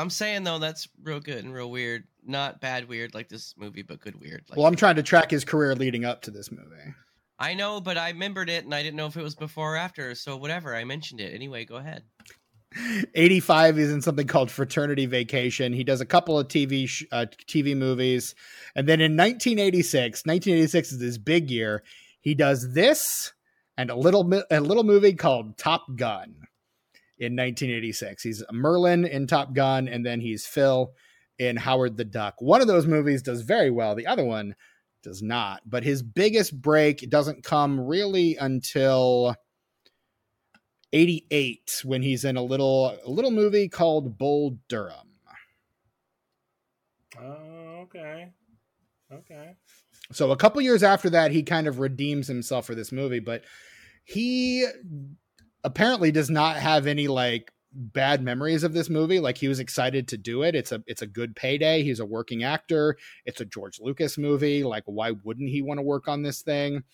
[0.00, 2.04] I'm saying though that's real good and real weird.
[2.24, 4.44] Not bad weird like this movie, but good weird.
[4.48, 6.94] Like, Well, I'm trying to track his career leading up to this movie.
[7.38, 9.76] I know, but I remembered it and I didn't know if it was before or
[9.76, 10.14] after.
[10.14, 11.64] So whatever, I mentioned it anyway.
[11.64, 12.02] Go ahead.
[13.14, 17.26] 85 he's in something called fraternity vacation he does a couple of tv sh- uh,
[17.48, 18.36] tv movies
[18.76, 21.82] and then in 1986 1986 is his big year
[22.20, 23.32] he does this
[23.76, 26.36] and a little mi- a little movie called top gun
[27.20, 30.92] in 1986 he's merlin in top gun and then he's phil
[31.38, 34.54] in howard the duck one of those movies does very well the other one
[35.02, 39.36] does not but his biggest break doesn't come really until
[40.92, 45.08] 88 when he's in a little a little movie called Bull Durham.
[47.20, 48.32] Oh, okay.
[49.12, 49.52] Okay.
[50.12, 53.44] So a couple years after that he kind of redeems himself for this movie, but
[54.04, 54.66] he
[55.64, 59.20] apparently does not have any like bad memories of this movie.
[59.20, 60.54] Like he was excited to do it.
[60.54, 61.82] It's a it's a good payday.
[61.82, 62.96] He's a working actor.
[63.24, 64.64] It's a George Lucas movie.
[64.64, 66.84] Like why wouldn't he want to work on this thing?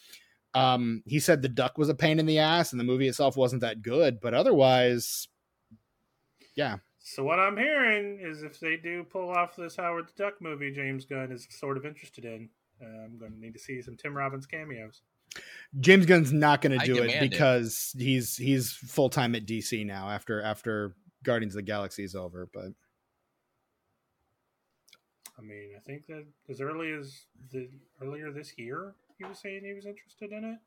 [0.55, 3.37] Um, he said the duck was a pain in the ass and the movie itself
[3.37, 5.29] wasn't that good, but otherwise,
[6.55, 6.77] yeah.
[6.99, 10.73] So what I'm hearing is if they do pull off this Howard the Duck movie,
[10.73, 12.49] James Gunn is sort of interested in.
[12.83, 15.03] Uh, I'm going to need to see some Tim Robbins cameos.
[15.81, 17.31] James Gunn's not going to do it demand it.
[17.31, 22.15] because he's he's full time at DC now after after Guardians of the Galaxy is
[22.15, 22.49] over.
[22.53, 22.73] But
[25.39, 27.69] I mean, I think that as early as the
[28.03, 30.59] earlier this year, he was saying he was interested in it.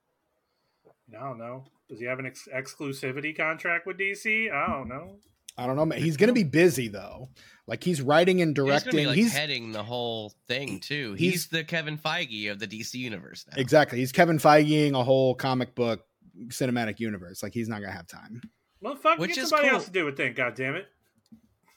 [1.15, 1.65] I don't know.
[1.89, 4.51] Does he have an ex- exclusivity contract with DC?
[4.51, 5.15] I don't know.
[5.59, 5.85] I don't know.
[5.85, 5.99] man.
[6.01, 7.29] He's going to be busy though.
[7.67, 8.91] Like he's writing and directing.
[8.91, 11.13] gonna be like he's heading the whole thing too.
[11.13, 13.61] he's- He's, the Kevin Feige of the DC universe now.
[13.61, 13.99] exactly.
[13.99, 16.01] He's Kevin Feigeing a whole comic book
[16.47, 17.43] cinematic universe.
[17.43, 18.41] Like he's not going to have time.
[18.83, 19.75] Motherfucker, Which get is somebody cool.
[19.77, 20.87] else to do it then, God damn it.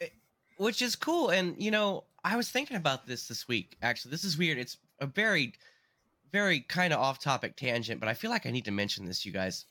[0.00, 0.06] Eh,
[0.56, 1.30] which is cool.
[1.30, 3.76] And you know, I was thinking about this this week.
[3.82, 4.56] Actually, this is weird.
[4.56, 5.52] It's a very,
[6.30, 9.32] very kind of off-topic tangent, but I feel like I need to mention this, you
[9.32, 9.66] guys.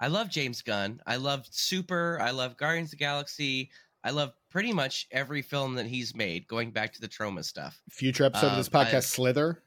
[0.00, 1.00] I love James Gunn.
[1.06, 2.18] I love Super.
[2.20, 3.70] I love Guardians of the Galaxy.
[4.02, 7.80] I love pretty much every film that he's made, going back to the Troma stuff.
[7.90, 9.62] Future episode of Um, this podcast, I- Slither.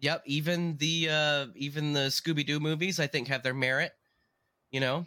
[0.00, 3.92] Yep, even the uh even the Scooby Doo movies, I think, have their merit.
[4.70, 5.06] You know,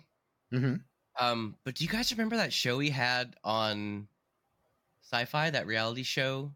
[0.54, 0.76] Mm-hmm.
[1.20, 4.08] Um, but do you guys remember that show he had on
[5.04, 6.54] Sci-Fi, that reality show,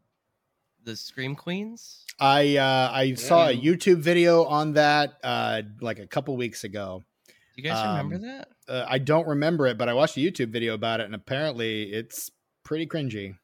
[0.84, 2.06] the Scream Queens?
[2.20, 7.04] I uh, I saw a YouTube video on that uh, like a couple weeks ago.
[7.62, 8.48] Do you guys remember Um, that?
[8.68, 11.92] Uh, I don't remember it, but I watched a YouTube video about it, and apparently
[11.92, 12.32] it's
[12.64, 13.38] pretty cringy.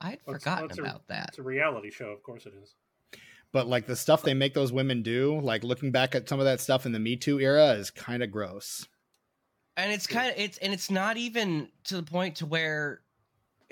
[0.00, 1.28] I'd What's- forgotten what's a- about that.
[1.30, 2.74] It's a reality show, of course it is.
[3.52, 6.44] But like the stuff they make those women do, like looking back at some of
[6.46, 8.86] that stuff in the Me Too era, is kind of gross.
[9.76, 13.00] And it's kind of it's and it's not even to the point to where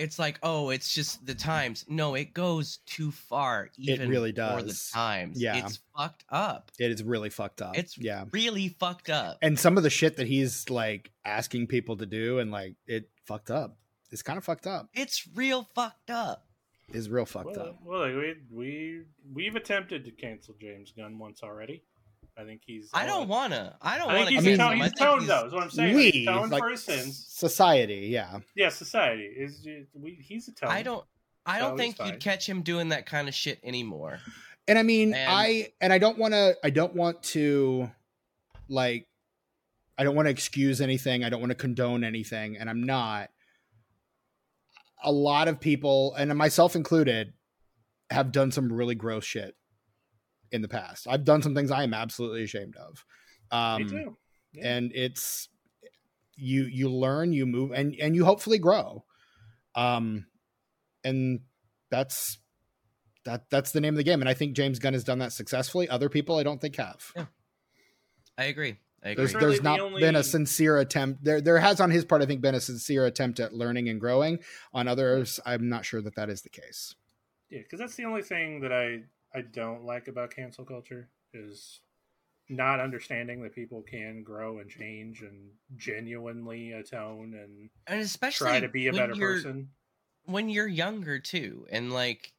[0.03, 1.85] it's like, oh, it's just the times.
[1.89, 3.71] No, it goes too far.
[3.79, 5.65] Even really does For the times, Yeah.
[5.65, 6.71] it's fucked up.
[6.79, 7.79] It is really fucked up.
[7.79, 8.25] It's yeah.
[8.33, 9.39] really fucked up.
[9.43, 13.09] And some of the shit that he's like asking people to do, and like it
[13.25, 13.77] fucked up.
[14.11, 14.89] It's kind of fucked up.
[14.93, 16.47] It's real fucked up.
[16.93, 17.79] Is real fucked Well, up.
[17.83, 21.85] well like, we we we've attempted to cancel James Gunn once already.
[22.39, 22.89] I think he's.
[22.95, 23.76] I don't wanna.
[23.83, 24.35] I don't I think want to.
[24.35, 24.80] he's, I mean- atone- him.
[24.80, 25.47] I he's think atoned he's- though.
[25.47, 25.95] Is what I'm saying.
[25.97, 27.26] We he's atoned like for his sins.
[27.28, 28.39] society, yeah.
[28.55, 29.66] Yeah, society is.
[29.95, 30.72] We, he's atoned.
[30.72, 31.05] I don't.
[31.45, 34.18] I don't he's think you'd catch him doing that kind of shit anymore.
[34.68, 36.57] And I mean, And- I and I don't want to.
[36.64, 37.91] I don't want to,
[38.68, 39.07] like,
[39.99, 41.24] I don't want to excuse anything.
[41.24, 43.30] I don't want to condone anything, and I'm not.
[45.05, 47.33] A lot of people, and myself included,
[48.11, 49.57] have done some really gross shit
[50.53, 51.07] in the past.
[51.09, 53.05] I've done some things I am absolutely ashamed of.
[53.51, 54.17] Um, Me too.
[54.53, 54.77] Yeah.
[54.77, 55.49] and it's
[56.37, 59.05] you you learn you move and and you hopefully grow
[59.75, 60.27] um
[61.05, 61.41] and
[61.91, 62.39] that's
[63.25, 65.33] that that's the name of the game and i think james gunn has done that
[65.33, 67.27] successfully other people i don't think have Yeah.
[68.39, 68.79] I agree.
[69.05, 69.15] I agree.
[69.17, 72.05] there's Really there's the not only- been a sincere attempt there there has on his
[72.07, 74.39] part i think been a sincere attempt at learning and growing
[74.75, 76.95] on others i'm not sure that that is the case
[77.51, 81.80] Yeah, because that's the only thing that I I don't like about cancel culture is
[82.49, 88.61] not understanding that people can grow and change and genuinely atone and and especially try
[88.61, 89.68] to be a when better you're- person.
[90.24, 91.66] when you're younger too.
[91.70, 92.33] And like,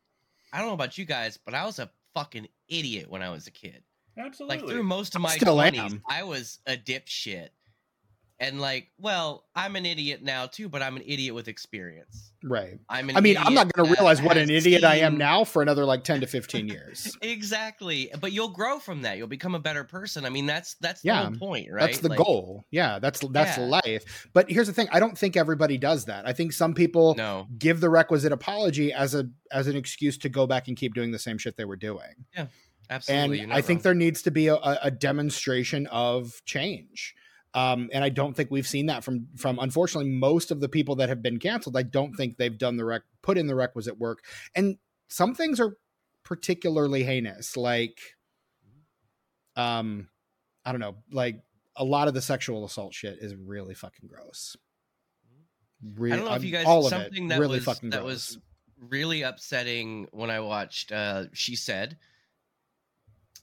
[0.52, 3.48] I don't know about you guys, but I was a fucking idiot when I was
[3.48, 3.82] a kid.
[4.18, 4.58] Absolutely.
[4.58, 5.74] Like through most of my Still am.
[5.74, 7.50] twenties, I was a dipshit.
[8.44, 12.32] And like, well, I'm an idiot now too, but I'm an idiot with experience.
[12.44, 15.18] right I'm an i mean i'm not going to realize what an idiot i am
[15.18, 19.18] now for another like 10 to 15 years Exactly, but you'll grow from that.
[19.18, 20.26] You'll become a better person.
[20.26, 21.82] I mean, that's that's the whole point, right?
[21.82, 22.66] That's the Like, goal.
[22.72, 23.66] Yeah, that's that's Yeah.
[23.66, 24.28] life.
[24.34, 26.28] But here's the thing: I don't think everybody does that.
[26.28, 30.30] I think some people No, give the requisite apology as a as an excuse to
[30.30, 32.26] go back and keep doing the same shit they were doing.
[32.36, 32.48] Yeah.
[32.90, 33.40] Absolutely.
[33.40, 37.16] and I think there needs to be a, a demonstration of change.
[37.56, 40.96] Um, and I don't think we've seen that from from unfortunately most of the people
[40.96, 41.78] that have been canceled.
[41.78, 44.24] I don't think they've done the rec put in the requisite work,
[44.56, 44.78] and
[45.08, 45.78] some things are
[46.24, 48.00] particularly heinous, like
[49.56, 50.10] um,
[50.66, 51.42] I don't know, like
[51.76, 54.56] a lot of the sexual assault shit is really fucking gross.
[55.84, 58.02] I don't know if you guys all of something it that really was fucking that
[58.02, 58.36] gross.
[58.36, 58.38] was
[58.90, 61.98] really upsetting when I watched uh She Said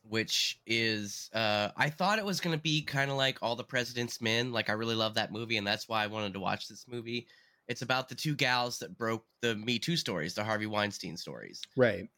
[0.02, 3.64] which is uh I thought it was going to be kind of like All the
[3.64, 6.68] President's Men like I really love that movie and that's why I wanted to watch
[6.68, 7.26] this movie.
[7.68, 11.60] It's about the two gals that broke the Me Too stories, the Harvey Weinstein stories.
[11.76, 12.08] right.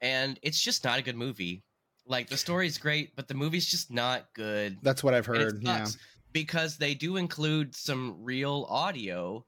[0.00, 1.62] And it's just not a good movie.
[2.06, 4.76] Like the story's great, but the movie's just not good.
[4.82, 5.58] That's what I've heard.
[5.62, 5.86] Yeah.
[6.32, 9.44] because they do include some real audio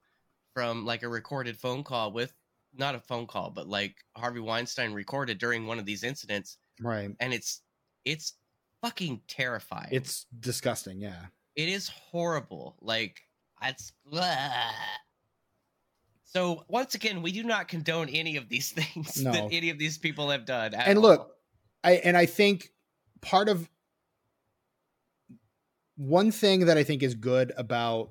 [0.54, 2.32] from like a recorded phone call with
[2.74, 7.10] not a phone call, but like Harvey Weinstein recorded during one of these incidents, Right.
[7.20, 7.62] and it's
[8.04, 8.34] it's
[8.82, 9.88] fucking terrifying.
[9.92, 11.00] It's disgusting.
[11.00, 11.26] Yeah.
[11.56, 12.76] it is horrible.
[12.80, 13.20] Like
[13.62, 13.92] it's
[16.24, 19.32] so once again, we do not condone any of these things No.
[19.32, 20.74] that any of these people have done.
[20.74, 21.02] and all.
[21.04, 21.30] look
[21.84, 22.70] i and i think
[23.20, 23.68] part of
[25.96, 28.10] one thing that i think is good about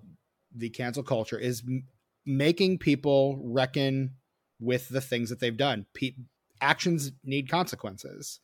[0.55, 1.83] the cancel culture is m-
[2.25, 4.11] making people reckon
[4.59, 6.15] with the things that they've done Pe-
[6.61, 8.39] actions need consequences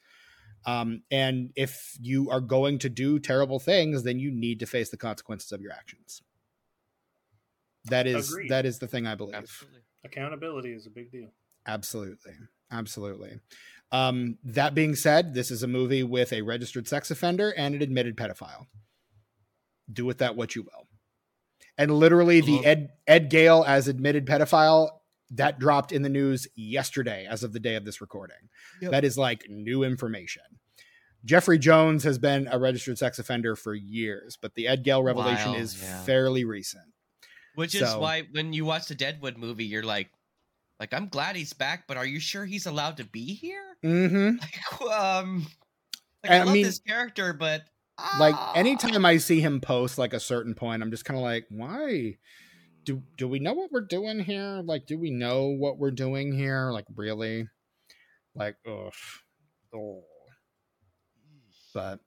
[0.66, 4.90] um, and if you are going to do terrible things then you need to face
[4.90, 6.22] the consequences of your actions
[7.86, 8.50] that is Agreed.
[8.50, 9.84] that is the thing i believe absolutely.
[10.06, 11.30] Accountability is a big deal.
[11.66, 12.34] Absolutely.
[12.72, 13.40] Absolutely.
[13.92, 17.82] Um, that being said, this is a movie with a registered sex offender and an
[17.82, 18.68] admitted pedophile.
[19.92, 20.88] Do with that what you will.
[21.78, 22.66] And literally, the.
[22.66, 24.90] Ed Ed Gale as admitted pedophile
[25.34, 28.50] that dropped in the news yesterday, as of the day of this recording.
[28.82, 28.92] Yep.
[28.92, 30.44] That is like new information.
[31.26, 35.52] Jeffrey Jones has been a registered sex offender for years, but the Ed Gale revelation
[35.52, 36.04] Wow, is yeah.
[36.04, 36.84] fairly recent.
[37.56, 40.10] Which is why when you watch the Deadwood movie, you're like,
[40.80, 43.78] like I'm glad he's back, but are you sure he's allowed to be here?
[43.84, 44.38] Mm-hmm.
[44.88, 45.48] Like, um,
[46.24, 47.62] like, I I, love mean- this character, but
[48.20, 48.54] like ah.
[48.56, 52.18] anytime I see him post like a certain point, I'm just kind of like, why?
[52.86, 54.62] Do do we know what we're doing here?
[54.64, 56.72] Like, do we know what we're doing here?
[56.72, 57.48] Like, really?
[58.36, 58.92] Like, ugh,
[59.76, 60.04] oh.
[61.74, 62.00] But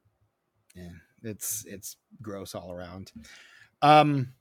[0.74, 0.90] yeah,
[1.22, 3.10] it's it's gross all around.
[3.82, 4.34] Um,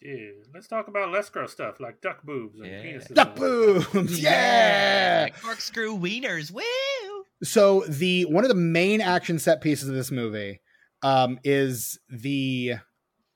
[0.00, 2.82] Yeah, let's talk about less gross stuff like duck boobs and Yeah.
[2.82, 3.14] penises.
[3.14, 5.28] duck and- boobs, yeah.
[5.42, 6.62] corkscrew wieners, woo!
[7.42, 10.60] so the one of the main action set pieces of this movie
[11.02, 12.74] um is the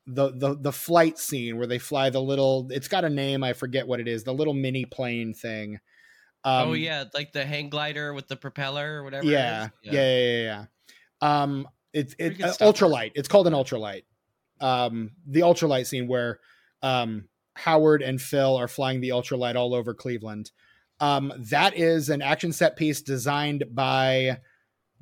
[0.07, 3.53] the the the flight scene where they fly the little it's got a name i
[3.53, 5.79] forget what it is the little mini plane thing.
[6.45, 9.25] Um oh yeah, like the hang glider with the propeller or whatever.
[9.27, 9.71] yeah, is.
[9.85, 10.19] yeah yeah.
[10.19, 10.65] yeah yeah
[11.45, 13.13] um it's Pretty it's uh, ultralight.
[13.15, 14.03] It's called an ultralight.
[14.61, 16.41] Um the ultralight scene where
[16.83, 20.51] um howard and phil are flying the ultralight all over cleveland.
[20.99, 24.39] Um that is an action set piece designed by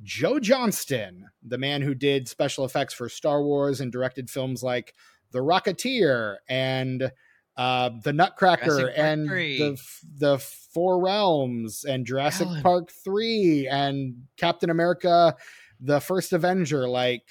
[0.03, 4.93] joe johnston the man who did special effects for star wars and directed films like
[5.31, 7.11] the rocketeer and
[7.57, 9.57] uh, the Nutcracker and 3.
[9.57, 9.81] the
[10.17, 10.37] the
[10.73, 12.61] Four Realms and Jurassic Alan.
[12.61, 15.35] Park three and Captain America,
[15.79, 16.87] the First Avenger.
[16.87, 17.23] Like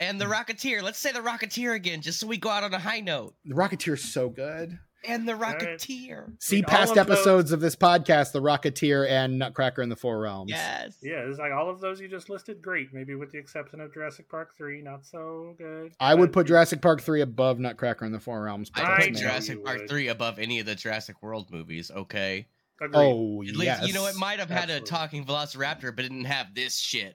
[0.00, 0.82] And the Rocketeer.
[0.82, 3.34] Let's say the Rocketeer again, just so we go out on a high note.
[3.44, 4.78] the Rocketeer's so good.
[5.08, 5.58] And the Right.
[5.58, 6.32] Rocketeer.
[6.42, 9.96] See Like, past of those- episodes of this podcast, the Rocketeer and Nutcracker in the
[9.96, 10.50] Four Realms.
[10.50, 10.96] Yes.
[11.00, 12.92] Yeah, it's like all of those you just listed, great.
[12.92, 15.92] Maybe with the exception of Jurassic Park three, not so good.
[16.00, 18.70] I would put Jurassic Park three above Nutcracker in the Four Realms.
[18.74, 19.14] I I put.
[19.16, 19.88] Jurassic Park would.
[19.88, 22.46] 3 above any of the Jurassic World movies, okay?
[22.82, 22.96] agreed.
[22.96, 26.08] Oh At yes, least, you know, it might have had a talking velociraptor, but it
[26.08, 27.14] didn't have this shit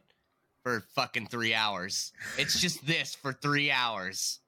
[0.63, 2.13] for fucking three hours.
[2.37, 4.39] It's just this for three hours.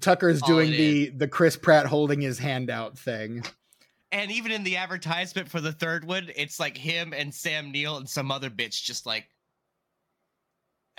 [0.00, 3.44] Tucker's all doing the the Chris Pratt holding his hand out thing.
[4.10, 7.96] And even in the advertisement for the third one, it's like him and Sam Neill
[7.96, 9.26] and some other bitch just like.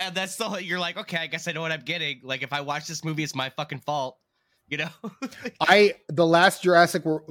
[0.00, 2.20] And that's the whole, you're like, okay, I guess I know what I'm getting.
[2.24, 4.18] Like, if I watch this movie, it's my fucking fault.
[4.66, 4.88] You know?
[5.60, 7.24] I the last Jurassic Wor-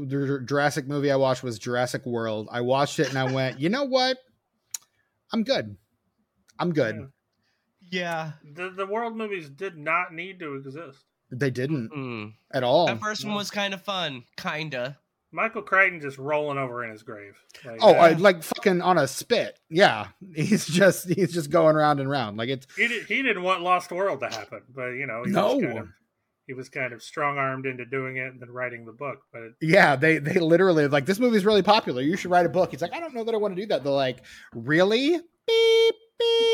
[0.46, 2.48] Jurassic movie I watched was Jurassic World.
[2.52, 4.18] I watched it and I went, you know what?
[5.34, 5.76] I'm good.
[6.60, 7.10] I'm good.
[7.92, 8.34] yeah.
[8.54, 11.04] The the world movies did not need to exist.
[11.40, 12.34] They didn't Mm.
[12.54, 12.88] at all.
[12.88, 14.24] That first one was kind of fun.
[14.38, 14.98] Kinda.
[15.32, 17.34] Michael Crichton just rolling over in his grave.
[17.66, 19.58] Like, Oh, uh, I, like fucking on a spit.
[19.70, 22.38] Yeah, he's just he's just going round and round.
[22.38, 25.32] Like it's he did, he didn't want Lost World to happen, but you know, he
[25.32, 25.56] No.
[25.56, 25.88] was kind of,
[26.46, 29.22] he was kind of strong armed into doing it and then writing the book.
[29.32, 29.96] But yeah.
[29.96, 32.02] They they literally like this movie's really popular.
[32.04, 32.70] You should write a book.
[32.70, 33.84] He's like, I don't know that I want to do that.
[33.84, 34.20] They're like,
[34.54, 35.20] really?
[35.48, 35.96] Beep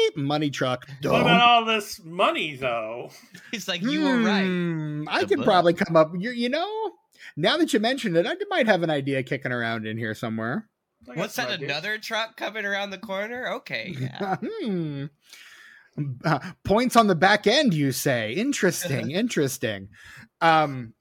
[0.05, 0.15] beep.
[0.15, 0.87] beep money truck.
[0.87, 1.21] What Dump.
[1.21, 3.11] about all this money, though?
[3.51, 4.45] He's like, you were right.
[4.45, 5.45] Hmm, I The could book.
[5.45, 6.11] probably come up.
[6.17, 6.91] You, you know,
[7.37, 10.67] now that you mentioned it, I might have an idea kicking around in here somewhere.
[11.09, 11.49] I What's that?
[11.49, 11.69] ideas.
[11.71, 13.49] Another truck coming around the corner?
[13.55, 13.95] Okay.
[13.99, 14.35] Yeah.
[14.41, 15.05] hmm.
[16.23, 18.31] Uh, points on the back end, you say?
[18.33, 19.89] Interesting, interesting.
[20.39, 20.93] Um,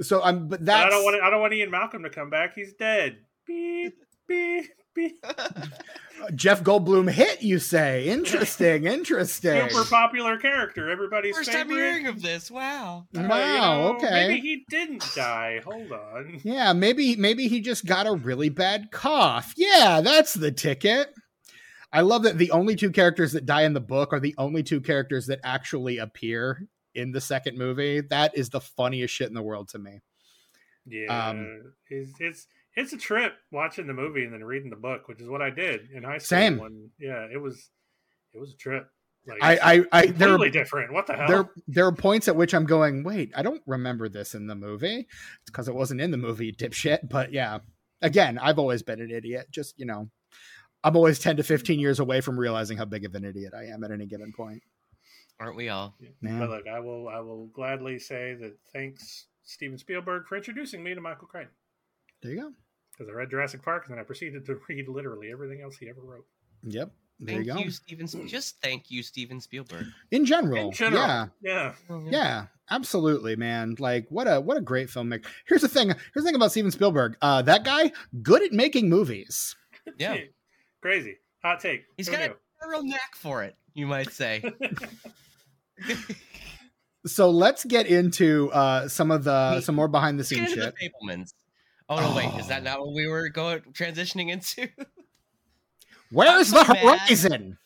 [0.00, 1.22] so I'm, but But that's I don't want.
[1.22, 2.54] I don't want Ian Malcolm to come back.
[2.54, 3.18] He's dead.
[3.46, 3.94] Beep
[4.26, 4.70] beep beep.
[6.34, 7.42] Jeff Goldblum hit.
[7.42, 8.06] You say?
[8.06, 9.68] Interesting, interesting.
[9.70, 10.88] Super popular character.
[10.90, 11.62] Everybody's First favorite.
[11.74, 12.50] time hearing of this.
[12.50, 13.06] Wow.
[13.16, 13.38] Uh, you Wow.
[13.88, 14.28] know, okay.
[14.28, 15.60] Maybe he didn't die.
[15.64, 16.40] Hold on.
[16.44, 19.54] Yeah, maybe maybe he just got a really bad cough.
[19.56, 21.12] Yeah, that's the ticket.
[21.92, 24.62] I love that the only two characters that die in the book are the only
[24.62, 28.00] two characters that actually appear in the second movie.
[28.00, 30.00] That is the funniest shit in the world to me.
[30.86, 35.08] Yeah, Um, it's, it's it's a trip watching the movie and then reading the book,
[35.08, 36.38] which is what I did in high school.
[36.38, 36.58] Same.
[36.58, 37.70] When, yeah, it was
[38.32, 38.88] it was a trip.
[39.26, 40.92] Like, I I, I there completely are, different.
[40.92, 41.28] What the hell?
[41.28, 44.54] there there are points at which I'm going, wait, I don't remember this in the
[44.54, 45.06] movie
[45.46, 47.08] because it wasn't in the movie, dipshit.
[47.08, 47.58] But yeah,
[48.00, 49.46] again, I've always been an idiot.
[49.50, 50.10] Just you know,
[50.82, 53.66] I'm always ten to fifteen years away from realizing how big of an idiot I
[53.66, 54.62] am at any given point.
[55.38, 55.94] Aren't we all?
[56.00, 56.38] Yeah.
[56.38, 60.94] But look, I will I will gladly say that thanks Steven Spielberg for introducing me
[60.94, 61.54] to Michael Crichton
[62.22, 62.52] There you go.
[63.02, 65.88] Because I read Jurassic Park and then I proceeded to read literally everything else he
[65.88, 66.24] ever wrote.
[66.64, 66.92] Yep.
[67.20, 67.58] There Thank you go.
[67.60, 68.28] you, Steven.
[68.28, 69.86] Just thank you, Steven Spielberg.
[70.10, 71.72] In general, In general, yeah, yeah.
[72.10, 73.76] yeah, absolutely, man.
[73.78, 75.26] Like, what a what a great filmmaker.
[75.46, 75.88] Here's the thing.
[75.88, 77.16] Here's the thing about Steven Spielberg.
[77.22, 77.92] Uh, that guy,
[78.22, 79.54] good at making movies.
[79.98, 80.16] Yeah.
[80.80, 81.84] crazy hot take.
[81.96, 82.34] He's Who got a
[82.68, 84.42] real knack for it, you might say.
[87.04, 90.72] So let's get into uh, some of the some more behind the scenes shit.
[90.78, 91.32] the Fabelmans.
[91.98, 92.48] Oh no, wait, is Oh.
[92.48, 94.68] that not what we were going transitioning into?
[96.10, 96.98] Where's I'm the so mad.
[97.00, 97.58] horizon?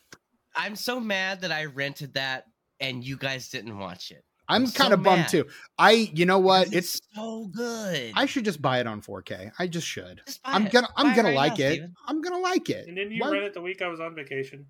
[0.54, 2.46] I'm so mad that I rented that
[2.80, 4.24] and you guys didn't watch it.
[4.48, 5.28] I'm I'm so kind of bummed mad.
[5.28, 5.46] too.
[5.76, 6.70] I, you know what?
[6.70, 8.12] Because It's so good.
[8.14, 9.50] I should just buy it on 4K.
[9.58, 10.22] I just should.
[10.24, 10.72] Just buy I'm it.
[10.72, 11.72] gonna I'm Buy gonna right like now, it.
[11.72, 11.94] Stephen.
[12.06, 12.86] I'm gonna like it.
[12.86, 14.66] And then you Why- read it the week I was on vacation.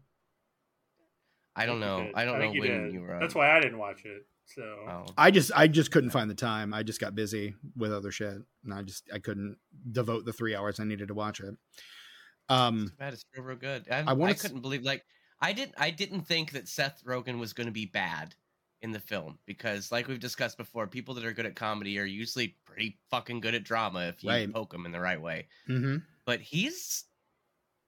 [1.55, 2.11] I don't know.
[2.15, 2.93] I don't know you when did.
[2.95, 3.15] you were.
[3.15, 3.21] On.
[3.21, 4.27] That's why I didn't watch it.
[4.47, 5.07] So Oh.
[5.18, 6.72] I just I just couldn't find the time.
[6.72, 9.59] I just got busy with other shit, and I just I couldn't
[9.92, 11.55] devote the three hours I needed to watch it.
[12.49, 13.86] Um, Too bad it's real, real good.
[13.90, 15.05] I, I I, wanna s- couldn't believe like
[15.40, 18.34] I didn't I didn't think that Seth Rogen was going to be bad
[18.82, 22.05] in the film because like we've discussed before, people that are good at comedy are
[22.05, 24.53] usually pretty fucking good at drama if you Right.
[24.53, 25.49] poke them in the right way.
[25.68, 26.03] mhm.
[26.24, 27.05] But he's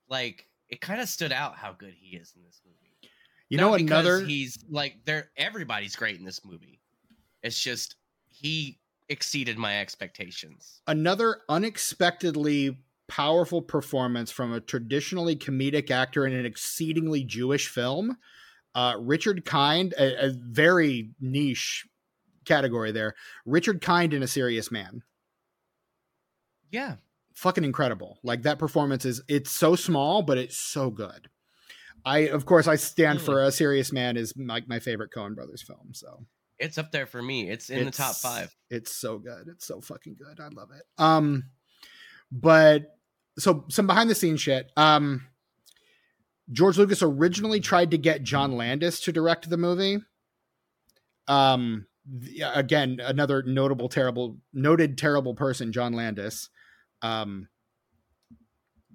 [0.09, 2.88] like it kind of stood out how good he is in this movie.
[3.49, 6.81] You Not know because another he's like there everybody's great in this movie.
[7.43, 7.97] It's just
[8.27, 8.79] he
[9.09, 10.83] exceeded my expectations.
[10.87, 12.79] another unexpectedly
[13.09, 18.19] powerful performance from a traditionally comedic actor in an exceedingly Jewish film.
[18.75, 21.87] Uh, Richard Kind, a, a very niche
[22.45, 23.15] category there.
[23.47, 25.03] Richard Kind in A Serious Man.
[26.71, 26.97] Yeah.
[27.35, 28.19] fucking incredible.
[28.23, 31.29] Like that performance is it's so small, but it's so good.
[32.05, 35.63] I of course I stand for a serious man is like my favorite Coen Brothers
[35.63, 35.91] film.
[35.93, 36.25] So
[36.59, 37.51] It's up there for me.
[37.51, 38.55] It's in the top 5.
[38.71, 39.49] It's so good.
[39.49, 40.41] It's so fucking good.
[40.41, 40.83] I love it.
[40.99, 41.45] Um,
[42.33, 42.97] but
[43.39, 44.71] so some behind the scenes shit.
[44.77, 45.27] Um,
[46.51, 49.99] George Lucas originally tried to get John Landis to direct the movie.
[51.27, 51.87] Um,
[52.43, 56.49] again, another notable, terrible, noted terrible person, John Landis.
[57.03, 57.49] Um,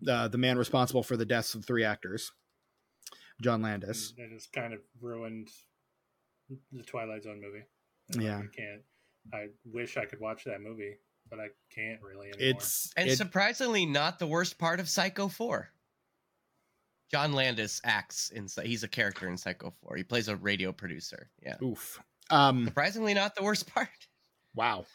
[0.08, 2.32] uh, the man responsible for the deaths of three actors,
[3.42, 4.14] John Landis.
[4.18, 5.50] it just kind of ruined
[6.72, 7.64] the Twilight Zone movie.
[8.26, 8.38] Yeah.
[8.40, 8.82] I can't.
[9.34, 10.98] I wish I could watch that movie,
[11.30, 12.58] but I can't really anymore.
[12.60, 15.70] It's And it- surprisingly, not the worst part of Psycho 4.
[17.12, 18.48] John Landis acts in.
[18.64, 19.96] He's a character in Psycho 4.
[19.98, 21.30] He plays a radio producer.
[21.44, 21.56] Yeah.
[21.62, 22.02] oof.
[22.32, 23.90] Um, Surprisingly, not the worst part.
[24.56, 24.86] wow,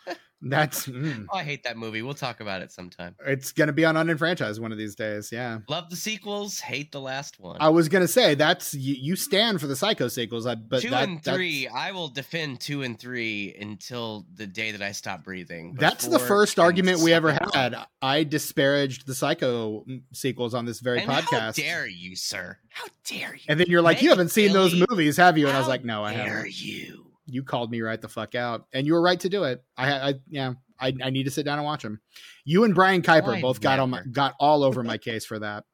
[0.42, 0.86] that's.
[0.86, 1.26] mm.
[1.30, 2.02] Oh, I hate that movie.
[2.02, 3.16] We'll talk about it sometime.
[3.26, 5.30] It's gonna be on unenfranchised one of these days.
[5.32, 6.60] Yeah, Love the sequels.
[6.60, 7.56] Hate the last one.
[7.60, 10.90] I was gonna say that's you, you stand for the Psycho sequels, I, but two
[10.90, 15.24] that, and three, I will defend two and three until the day that I stop
[15.24, 15.72] breathing.
[15.72, 17.76] but That's the first argument we ever had.
[18.00, 22.56] I disparaged the Psycho mm, sequels on this very And How podcast, dare you, sir?
[22.68, 23.42] How dare you?
[23.48, 25.84] and then you're like, "You haven't seen those movies, have you?" And I was like,
[25.84, 27.06] "No, I dare haven't." you?
[27.30, 29.62] You called me right the fuck out, and you were right to do it.
[29.76, 32.00] I, I yeah, I, I need to sit down and watch them.
[32.44, 35.64] You and Brian Kuiper both got on my, got all over my case for that,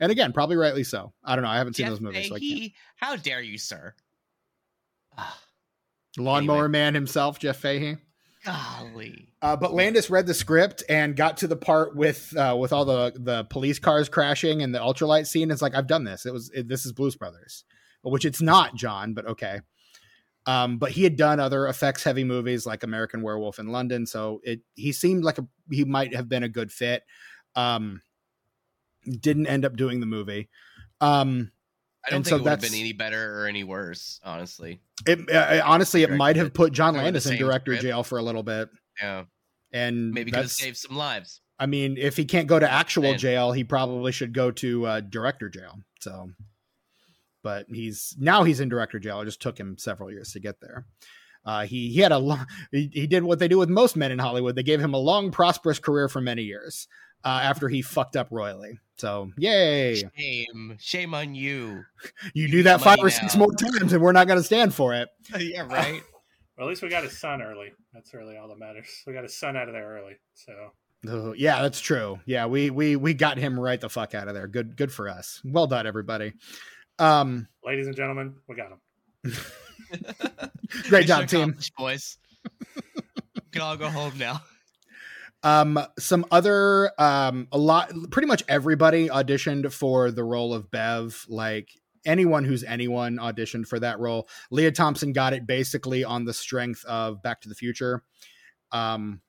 [0.00, 1.12] and again, probably rightly so.
[1.22, 1.50] I don't know.
[1.50, 2.28] I haven't seen Jeff those movies.
[2.28, 2.36] So.
[2.96, 3.94] How dare you, sir?
[5.16, 5.40] Ah,
[6.16, 6.68] Lawnmower Anyway.
[6.68, 7.98] Man himself, Jeff Fahey.
[8.44, 9.28] golly.
[9.42, 12.84] Uh, but Landis read the script and got to the part with uh, with all
[12.84, 15.50] the the police cars crashing and the ultralight scene.
[15.50, 16.26] It's like I've done this.
[16.26, 17.64] It was it, this is Blues Brothers.
[18.02, 19.60] which it's not John, but okay.
[20.46, 24.40] Um, but he had done other effects heavy movies like American Werewolf in London, so
[24.42, 27.02] it he seemed like a he might have been a good fit.
[27.56, 28.02] Um,
[29.20, 30.48] didn't end up doing the movie.
[31.00, 31.50] Um,
[32.06, 34.80] I don't think so it would have been any better or any worse, honestly.
[35.06, 38.02] it uh, honestly it might have put John They were the Landis in director jail
[38.02, 38.68] for a little bit,
[39.00, 39.24] Yeah,
[39.72, 41.40] and maybe could have saved some lives.
[41.58, 43.18] I mean, if he can't go to actual Man.
[43.18, 45.78] jail, he probably should go to uh, director jail.
[46.00, 46.30] So,
[47.44, 49.20] but he's now he's in director jail.
[49.20, 50.86] It just took him several years to get there.
[51.44, 54.10] Uh, he he had a long, he, he did what they do with most men
[54.10, 54.56] in Hollywood.
[54.56, 56.88] They gave him a long, prosperous career for many years
[57.22, 58.80] uh, after he fucked up royally.
[58.96, 60.02] So, yay!
[60.16, 61.84] Shame, shame on you.
[62.32, 64.74] You do that five money or six more times, and we're not going to stand
[64.74, 65.08] for it.
[65.38, 66.02] yeah, right.
[66.56, 67.72] Well, at least we got his son early.
[67.92, 68.86] That's really all that matters.
[69.08, 70.14] We got his son out of there early.
[70.34, 70.52] So
[71.08, 72.20] Oh, yeah, that's true.
[72.26, 74.46] Yeah, we we we got him right the fuck out of there.
[74.46, 75.40] Good good for us.
[75.44, 76.32] Well done, everybody.
[76.98, 79.34] Um, ladies and gentlemen, we got him.
[80.88, 81.56] great job, team.
[81.76, 82.18] boys.
[83.34, 84.42] We can all go home now.
[85.42, 91.26] Um, some other, um, a lot, pretty much everybody auditioned for the role of Bev.
[91.28, 91.68] Like
[92.06, 94.28] anyone who's anyone auditioned for that role.
[94.50, 98.02] Lea Thompson got it basically on the strength of Back to the Future,
[98.72, 99.20] um,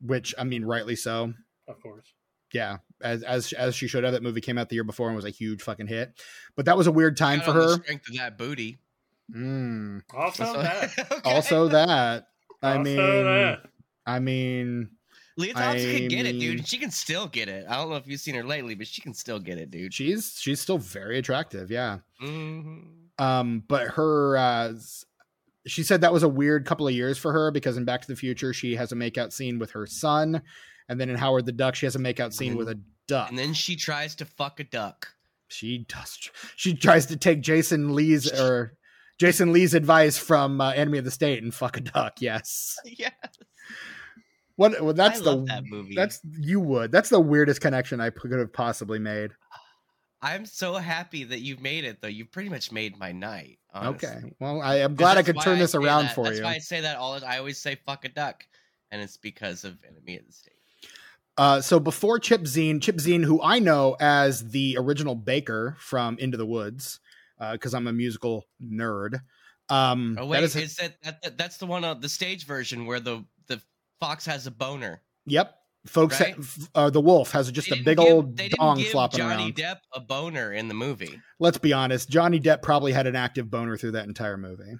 [0.00, 1.32] which I mean, rightly so.
[1.68, 2.12] Of course.
[2.52, 4.12] Yeah, as as as she should have.
[4.14, 6.20] That movie came out the year before and was a huge fucking hit.
[6.56, 7.72] But that was a weird time Got for on the her.
[7.84, 8.78] strength of that booty.
[9.32, 10.02] Mm.
[10.12, 10.90] Also that.
[11.12, 11.20] Okay.
[11.30, 12.26] Also, that
[12.62, 13.60] I Also mean, that.
[14.06, 14.90] I mean,
[15.36, 16.66] Lea Thompson I can get it, dude.
[16.68, 17.66] She can still get it.
[17.68, 19.94] I don't know if you've seen her lately, but she can still get it, dude.
[19.94, 21.70] she's she's still very attractive.
[21.70, 21.98] Yeah.
[22.20, 22.78] hmm
[23.18, 24.72] um but her uh
[25.66, 28.08] she said that was a weird couple of years for her because in back to
[28.08, 30.42] the future she has a makeout scene with her son
[30.88, 32.78] and then in howard the duck she has a makeout scene with a
[33.08, 35.08] duck And then she tries to fuck a duck.
[35.48, 36.18] she does
[36.56, 38.76] she tries to take jason lee's or
[39.18, 43.10] jason lee's advice from uh, enemy of the state and fuck a duck yes yeah,
[44.56, 45.94] what well that's I the that movie.
[45.94, 49.30] that's you would that's the weirdest connection i could have possibly made
[50.22, 52.08] I'm so happy that you've made it, though.
[52.08, 53.58] You pretty much made my night.
[53.74, 54.08] Honestly.
[54.08, 56.14] okay well I am glad i could turn this around that.
[56.14, 57.22] for that's you why I say that all.
[57.22, 58.42] I always say "fuck a duck,"
[58.90, 60.54] and it's because of Enemy of the State.
[61.36, 66.16] Uh, so before Chip Zien, Chip Zien, who I know as the original Baker from
[66.18, 67.00] Into the Woods,
[67.52, 69.20] because I'm a musical nerd.
[69.68, 72.86] Um, Oh wait, is- is that, that, that that's the one on the stage version
[72.86, 73.60] where the the
[74.00, 75.00] fox has a boner?
[75.26, 75.54] yep,
[75.86, 76.20] folks.
[76.20, 76.36] Right?
[76.74, 79.56] uh, the wolf has just a big give- old dong flopping Johnny around.
[79.56, 81.18] Johnny Depp a boner in the movie.
[81.40, 84.76] Let's be honest, Johnny Depp probably had an active boner through that entire movie.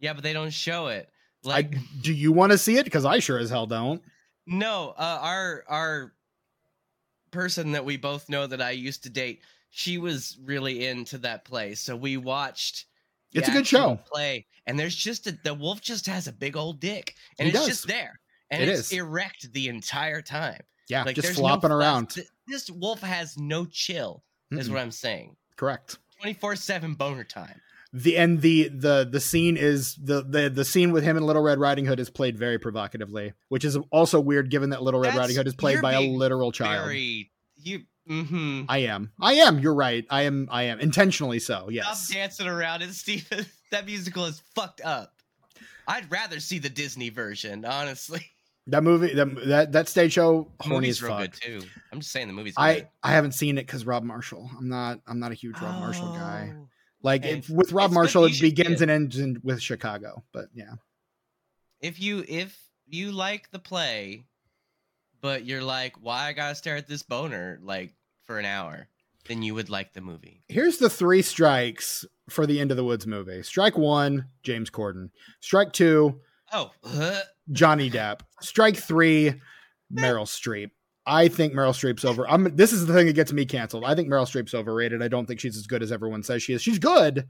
[0.00, 1.08] Yeah, but they don't show it.
[1.44, 2.84] Like I, do you want to see it?
[2.84, 4.02] Because I sure as hell don't.
[4.46, 6.12] No, uh, our our
[7.30, 11.44] person that we both know that I used to date, she was really into that
[11.44, 12.86] play, so we watched.
[13.32, 13.98] It's a good show.
[14.12, 17.50] Play, and there's just a, the wolf just has a big old dick, and He
[17.50, 17.68] it's does.
[17.68, 18.18] just there,
[18.50, 18.98] and It it's is.
[18.98, 20.60] erect the entire time.
[20.88, 22.16] Yeah, Like just there's no flopping around.
[22.48, 24.72] This wolf has no chill, is Mm-mm.
[24.72, 25.36] what I'm saying.
[25.54, 25.98] Correct.
[26.18, 27.60] Twenty four seven boner time.
[27.92, 31.42] The and the the the scene is the the the scene with him and Little
[31.42, 35.08] Red Riding Hood is played very provocatively, which is also weird given that Little Red
[35.10, 36.84] That's- Riding Hood is played by a literal child.
[36.84, 37.80] Very you.
[38.08, 38.62] Mm-hmm.
[38.68, 39.12] I am.
[39.20, 39.60] I am.
[39.60, 40.04] You're right.
[40.10, 40.48] I am.
[40.50, 41.68] I am intentionally so.
[41.70, 42.06] Yes.
[42.06, 43.46] Stop dancing around it, Stephen.
[43.70, 45.12] That musical is fucked up.
[45.86, 48.20] I'd rather see the Disney version, honestly.
[48.66, 49.14] That movie.
[49.14, 50.48] That that, that stage show.
[50.58, 51.20] The Horny movie's as real fuck.
[51.20, 51.62] good too.
[51.92, 52.88] I'm just saying the movie's I good.
[53.02, 54.50] I haven't seen it because Rob Marshall.
[54.58, 55.00] I'm not.
[55.06, 56.52] I'm not a huge Rob Marshall guy.
[57.02, 60.22] Like if, with Rob Marshall, it begins and ends in, with Chicago.
[60.32, 60.74] But yeah.
[61.80, 64.24] If you if you like the play,
[65.20, 67.94] but you're like, why I gotta stare at this boner like
[68.24, 68.86] for an hour,
[69.28, 70.42] then you would like the movie.
[70.48, 73.42] Here's the three strikes for the Into the Woods movie.
[73.42, 75.10] Strike one, James Corden.
[75.40, 76.20] Strike two,
[76.52, 76.70] Oh.
[77.52, 78.20] Johnny Depp.
[78.40, 79.34] Strike three,
[79.92, 80.70] Meryl Streep.
[81.06, 82.28] I think Meryl Streep's over.
[82.28, 82.54] I'm.
[82.56, 83.84] This is the thing that gets me canceled.
[83.84, 85.02] I think Meryl Streep's overrated.
[85.02, 86.62] I don't think she's as good as everyone says she is.
[86.62, 87.26] She's good,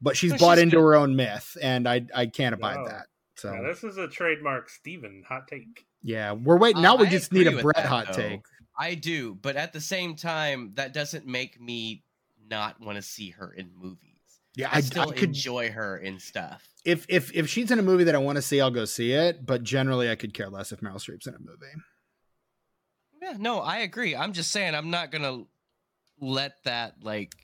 [0.00, 0.82] but she's No, bought she's into good.
[0.82, 2.86] her own myth, and I I can't abide Wow.
[2.88, 3.06] that.
[3.36, 5.86] So Now, this is a trademark Stephen hot take.
[6.02, 6.78] yeah, we're waiting.
[6.78, 8.14] Uh, Now we I just need a Brett that, hot though.
[8.14, 8.40] take.
[8.76, 12.04] I do, but at the same time, that doesn't make me
[12.50, 13.98] not want to see her in movies.
[14.56, 16.66] Yeah, I, I, still I could enjoy her in stuff.
[16.84, 19.12] if if if she's in a movie that I want to see, I'll go see
[19.12, 19.44] it.
[19.46, 21.66] But generally, I could care less if Meryl Streep's in a movie.
[23.30, 24.14] Yeah, no, I agree.
[24.16, 25.44] I'm just saying I'm not gonna
[26.20, 27.34] let that like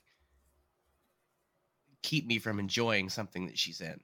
[2.01, 3.99] keep me from enjoying something that she's in.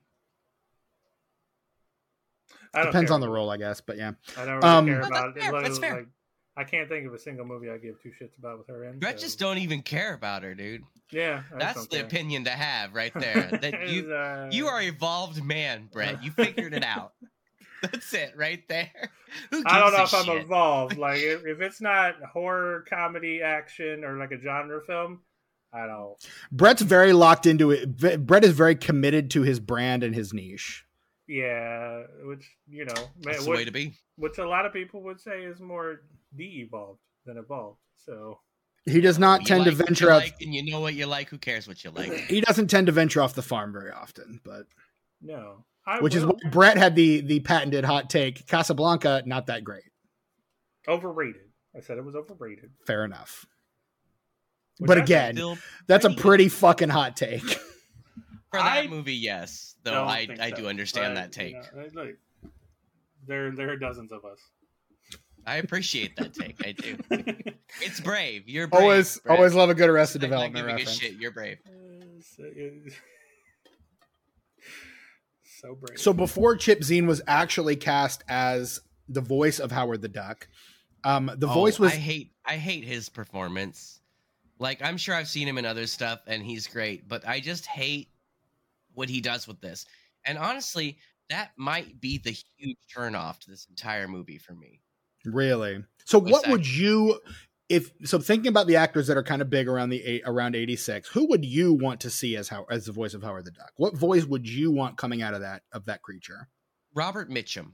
[2.74, 3.16] I Depends care.
[3.16, 3.82] on the role, I guess.
[3.82, 5.64] But yeah, I don't really Um, care about that's fair, it.
[5.64, 5.96] that's fair.
[5.98, 6.08] Like,
[6.58, 9.00] I can't think of a single movie I give two shits about with her in.
[9.00, 10.84] Brett so- just don't even care about her, dude.
[11.12, 12.06] Yeah, I That's the care.
[12.06, 13.50] opinion to have right there.
[13.62, 16.24] That you Uh, you are evolved man, Brett.
[16.24, 17.14] You figured it out.
[17.92, 18.92] That's it right there.
[19.66, 20.42] I don't know gives if I'm shit?
[20.44, 20.98] evolved.
[20.98, 25.22] Like if, if it's not horror, comedy, action, or like a genre film,
[25.74, 26.16] I don't.
[26.52, 27.98] Brett's very locked into it.
[28.26, 30.86] Brett is very committed to his brand and his niche.
[31.28, 33.94] Yeah, which you know, That's the which, way to be.
[34.18, 36.02] which a lot of people would say is more
[36.36, 37.80] de-evolved than evolved.
[38.06, 38.40] So
[38.86, 40.22] He does not You tend like to venture you out.
[40.24, 41.30] like, and you know what you like.
[41.30, 42.12] Who cares what you like?
[42.12, 44.64] He doesn't tend to venture off the farm very often, but
[45.22, 48.46] no, I which is why Brett had the the patented hot take.
[48.48, 49.84] Casablanca, not that great.
[50.88, 51.42] overrated.
[51.76, 52.72] I said it was overrated.
[52.86, 53.46] Fair enough.
[54.78, 56.54] Which But I- again, Still, That's a pretty good.
[56.54, 57.42] fucking hot take.
[57.44, 57.60] for
[58.54, 59.76] that I movie, yes.
[59.84, 61.54] Though I think I so, do understand but, that take.
[61.56, 62.16] you know, look,
[63.28, 64.40] there there are dozens of us.
[65.46, 66.64] I appreciate that take.
[66.66, 66.98] I do.
[67.82, 68.48] It's brave.
[68.50, 68.82] You're brave.
[68.84, 69.38] always Brett.
[69.38, 71.00] always love a good Arrested Like, not Development giving a reference.
[71.00, 71.14] shit.
[71.22, 71.58] You're brave.
[71.66, 71.72] Uh,
[72.22, 72.94] so, it-
[75.62, 76.00] so brave.
[76.00, 80.48] So before Chip Zien was actually cast as the voice of Howard the Duck,
[81.04, 82.32] um, the Oh, voice was I hate.
[82.46, 84.00] I hate his performance.
[84.60, 87.08] Like I'm sure I've seen him in other stuff, and he's great.
[87.08, 88.10] But I just hate
[88.94, 89.86] what he does with this.
[90.26, 90.98] And honestly,
[91.30, 94.82] that might be the huge turnoff to this entire movie for me.
[95.26, 95.84] really.
[96.06, 97.20] So Was what that- would you
[97.72, 100.56] if so thinking about the actors that are kind of big around the eight, around
[100.56, 103.52] 86, who would you want to see as how as the voice of Howard the
[103.52, 103.72] Duck?
[103.78, 106.50] What voice would you want coming out of that of that creature?
[106.94, 107.72] Robert Mitchum.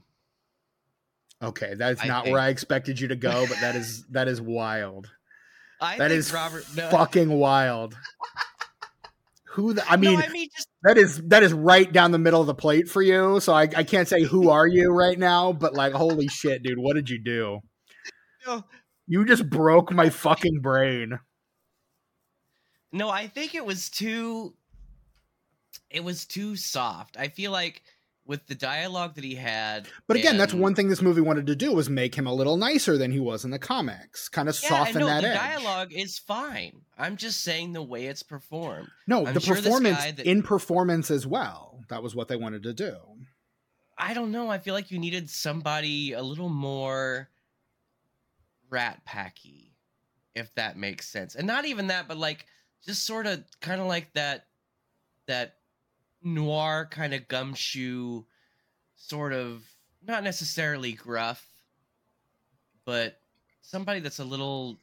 [1.42, 4.40] Okay, that's not think- where I expected you to go, but that is that is
[4.40, 5.10] wild.
[5.80, 6.64] I That think is Robert.
[6.76, 7.96] No, Fucking wild.
[9.52, 12.18] Who the, I no, mean I mean just that is that is right down the
[12.18, 13.40] middle of the plate for you.
[13.40, 16.78] So I, I can't say who are you right now, but like holy shit, dude,
[16.78, 17.60] what did you do?
[18.46, 18.64] no,
[19.08, 21.18] You just broke my fucking brain.
[22.92, 23.08] no.
[23.08, 24.54] I think it was too.
[25.90, 27.16] It was too soft.
[27.18, 27.82] I feel like
[28.26, 29.88] with the dialogue that he had.
[30.06, 32.58] But again, that's one thing this movie wanted to do was make him a little
[32.58, 35.38] nicer than he was in the comics, kind of Yeah, soften know, that the edge.
[35.38, 36.82] dialogue is fine.
[36.98, 38.88] I'm just saying the way it's performed.
[39.06, 41.80] no, I'm the sure performance that- in performance as well.
[41.88, 42.96] That was what they wanted to do.
[43.96, 44.50] I don't know.
[44.50, 47.30] I feel like you needed somebody a little more
[48.70, 49.74] rat packy,
[50.34, 51.34] if that makes sense.
[51.34, 52.46] And not even that, but like
[52.84, 54.46] just sort of kind of like that
[55.26, 55.56] that
[56.22, 58.24] noir kind of gumshoe
[58.96, 59.62] sort of
[60.06, 61.44] not necessarily gruff,
[62.84, 63.20] but
[63.60, 64.78] somebody that's a little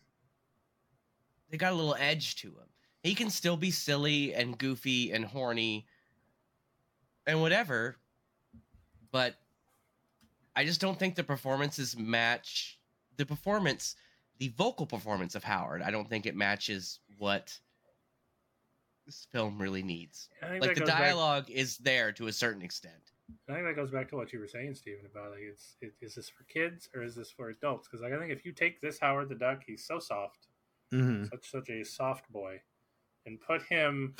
[1.50, 2.70] they got a little edge to him.
[3.04, 5.86] He can still be silly and goofy and horny
[7.28, 7.98] and whatever,
[9.12, 9.36] but
[10.56, 12.75] I just don't think the performances match
[13.18, 13.96] the performance,
[14.40, 15.82] the vocal performance of Howard.
[15.82, 17.58] I don't think it matches what
[19.06, 20.30] this film really needs.
[20.42, 22.94] Like the goes back- dialogue is there to a certain extent.
[23.50, 25.94] I think that goes back to what you were saying, Stephen, about like, it's it,
[26.00, 27.88] is this for kids or is this for adults?
[27.88, 30.48] Because like, I think if you take this Howard the Duck, he's so soft,
[30.94, 31.26] Mm-hmm.
[31.32, 32.62] such such a soft boy,
[33.26, 34.14] and put him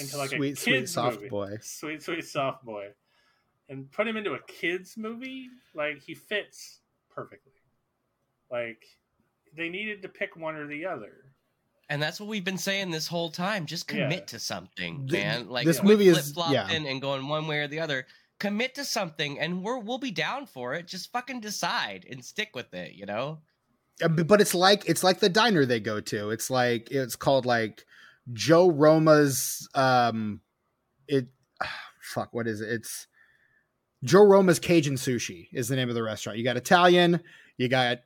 [0.00, 1.28] into like sweet, a sweet, kids soft movie.
[1.28, 1.56] boy.
[1.62, 2.88] sweet sweet soft boy,
[3.68, 7.52] and put him into a kids movie, like he fits perfectly.
[8.50, 8.82] Like
[9.56, 11.12] they needed to pick one or the other.
[11.90, 13.64] And that's what we've been saying this whole time.
[13.66, 14.04] Just Yeah.
[14.04, 15.48] commit to something, man.
[15.48, 16.90] Like this movie is- flip-flopping yeah.
[16.90, 18.06] and going one way or the other.
[18.38, 20.86] Commit to something, and we're we'll be down for it.
[20.86, 22.92] Just fucking decide and stick with it.
[22.92, 23.40] You know.
[24.00, 26.30] But it's like it's like the diner they go to.
[26.30, 27.84] It's like it's called like
[28.32, 30.40] Joe Roma's um
[31.08, 31.26] it
[32.00, 32.70] fuck what is it?
[32.70, 33.08] It's
[34.04, 36.38] Joe Roma's Cajun Sushi is the name of the restaurant.
[36.38, 37.20] You got Italian,
[37.56, 37.98] you got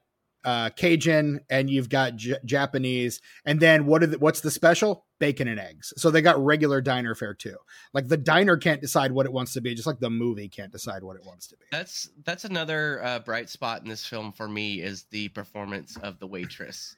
[0.45, 5.07] uh Cajun and you've got J- Japanese and then what are the, what's the special?
[5.21, 5.93] Bacon and eggs.
[5.97, 7.57] So they got regular diner fare too.
[7.95, 10.73] Like the diner can't decide what it wants to be just like the movie can't
[10.73, 11.65] decide what it wants to be.
[11.71, 16.19] That's that's another uh, bright spot in this film for me is the performance of
[16.19, 16.97] the waitress.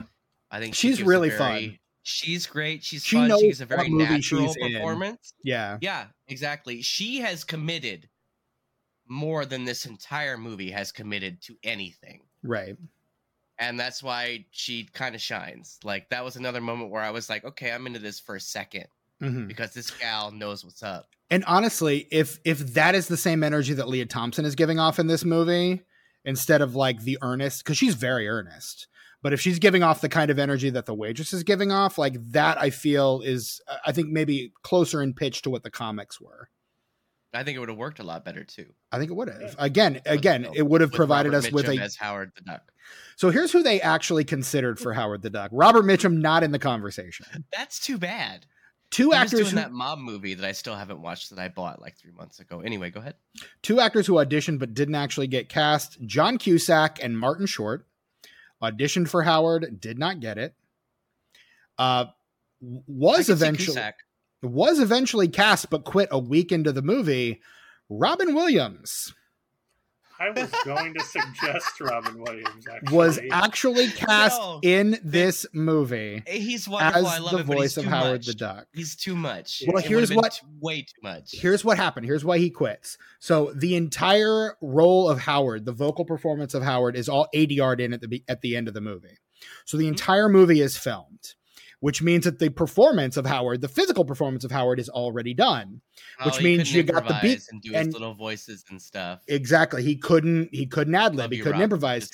[0.50, 1.38] I think She's a really very-
[1.68, 1.78] fun.
[2.06, 2.82] She's great.
[2.84, 3.28] She's She fun.
[3.28, 4.72] knows She gives a very natural she's in.
[4.74, 5.32] performance.
[5.42, 5.78] Yeah.
[5.80, 6.82] Yeah, exactly.
[6.82, 8.08] She has committed
[9.06, 12.20] more than this entire movie has committed to anything.
[12.42, 12.76] Right.
[13.58, 15.78] And that's why she kind of shines.
[15.84, 18.40] Like that was another moment where I was like, okay, I'm into this for a
[18.40, 18.86] second
[19.22, 19.46] Mhm.
[19.46, 21.08] because this gal knows what's up.
[21.30, 24.98] And honestly, if if that is the same energy that Lea Thompson is giving off
[24.98, 25.82] in this movie,
[26.24, 28.88] instead of like the earnest, because she's very earnest,
[29.22, 31.96] but if she's giving off the kind of energy that the waitress is giving off,
[31.96, 36.20] like that, I feel is I think maybe closer in pitch to what the comics
[36.20, 36.48] were.
[37.34, 38.66] I think it would have worked a lot better too.
[38.92, 39.40] I think it would have.
[39.40, 39.54] Yeah.
[39.58, 41.78] Again, again, it would have provided Robert us with a.
[41.78, 42.62] as Howard the Duck.
[43.16, 45.50] So here's who they actually considered for Howard the Duck.
[45.52, 47.26] Robert Mitchum not in the conversation.
[47.52, 48.46] That's too bad.
[48.90, 51.48] Two He actors in who, that mob movie that I still haven't watched that I
[51.48, 52.60] bought like three months ago.
[52.60, 53.14] Anyway, go ahead.
[53.62, 56.00] two actors who auditioned but didn't actually get cast.
[56.02, 57.86] John Cusack and Martin Short
[58.62, 60.54] auditioned for Howard, did not get it.
[61.76, 63.94] Uh, I was see eventually Cusack.
[64.46, 67.40] Was eventually cast but quit a week into the movie.
[67.88, 69.12] Robin Williams
[70.20, 72.66] I was going to suggest Robin Williams.
[72.72, 74.60] Actually, was actually cast No.
[74.62, 77.06] in this movie He's wonderful.
[77.06, 78.26] I as love the him, but voice of Howard much.
[78.26, 78.66] the Duck.
[78.72, 79.64] He's too much.
[79.66, 81.30] Well, It here's what- way too much.
[81.32, 82.06] Here's what happened.
[82.06, 82.96] Here's why he quits.
[83.18, 87.92] So the entire role of Howard, the vocal performance of Howard, is all ADR'd in
[87.92, 89.18] at the at the end of the movie.
[89.64, 89.88] So the Mhm.
[89.88, 91.34] entire movie is filmed,
[91.84, 95.82] which means that the performance of Howard, the physical performance of Howard, is already done.
[96.20, 99.22] Oh, which means you got the beat and do and- his little voices and stuff.
[99.28, 99.82] Exactly.
[99.82, 100.48] He couldn't.
[100.52, 101.30] He couldn't ad lib.
[101.30, 101.62] He couldn't Rob.
[101.62, 102.10] improvise.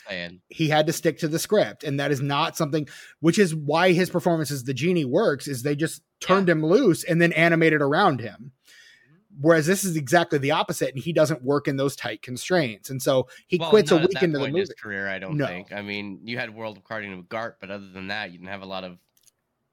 [0.48, 2.88] He had to stick to the script and that is not something
[3.20, 7.05] which is why his performance as the genie works is they just turned him loose
[7.05, 9.16] and then animated around him mm-hmm.
[9.40, 13.02] whereas this is exactly the opposite and he doesn't work in those tight constraints and
[13.02, 15.47] so he Well, quits a week into the movie his career, I don't No.
[15.47, 15.72] think.
[15.72, 18.51] I mean, you had World of Karting with Garp, but other than that, you didn't
[18.51, 18.98] have a lot of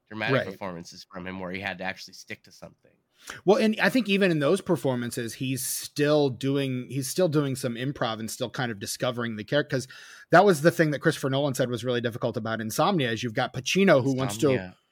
[0.08, 0.46] dramatic Right.
[0.46, 2.92] performances from him where he had to actually stick to something.
[3.44, 7.74] well and i think even in those performances he's still doing he's still doing some
[7.74, 9.88] improv and still kind of discovering the character because
[10.30, 13.34] that was the thing that christopher nolan said was really difficult about insomnia is you've
[13.34, 14.50] got pacino who wants to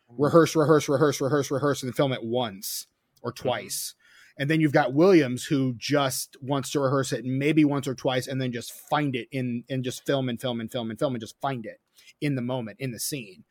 [0.08, 2.86] rehearse, rehearse, rehearse, rehearse, rehearse, and film it once
[3.22, 3.42] or Mm-hmm.
[3.48, 3.94] twice.
[4.38, 8.26] And then you've got Williams who just wants to rehearse it maybe once or twice
[8.28, 11.14] and then just find it in and just film and film and film and film
[11.14, 11.80] and just find it
[12.20, 13.44] in the moment, in the scene.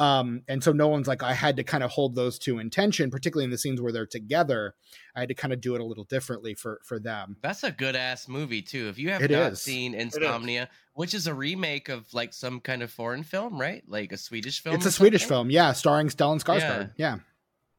[0.00, 3.10] Um, and so Nolan's like, I had to kind of hold those two in tension,
[3.10, 4.74] particularly in the scenes where they're together.
[5.16, 7.36] I had to kind of do it a little differently for for them.
[7.42, 8.88] That's a good ass movie too.
[8.88, 9.62] If you have It not is.
[9.62, 13.82] seen Insomnia, which is a remake of like some kind of foreign film, right?
[13.88, 14.76] Like a Swedish film.
[14.76, 16.92] it's or a Swedish film, yeah, starring Stellan Skarsgård.
[16.96, 17.18] Yeah.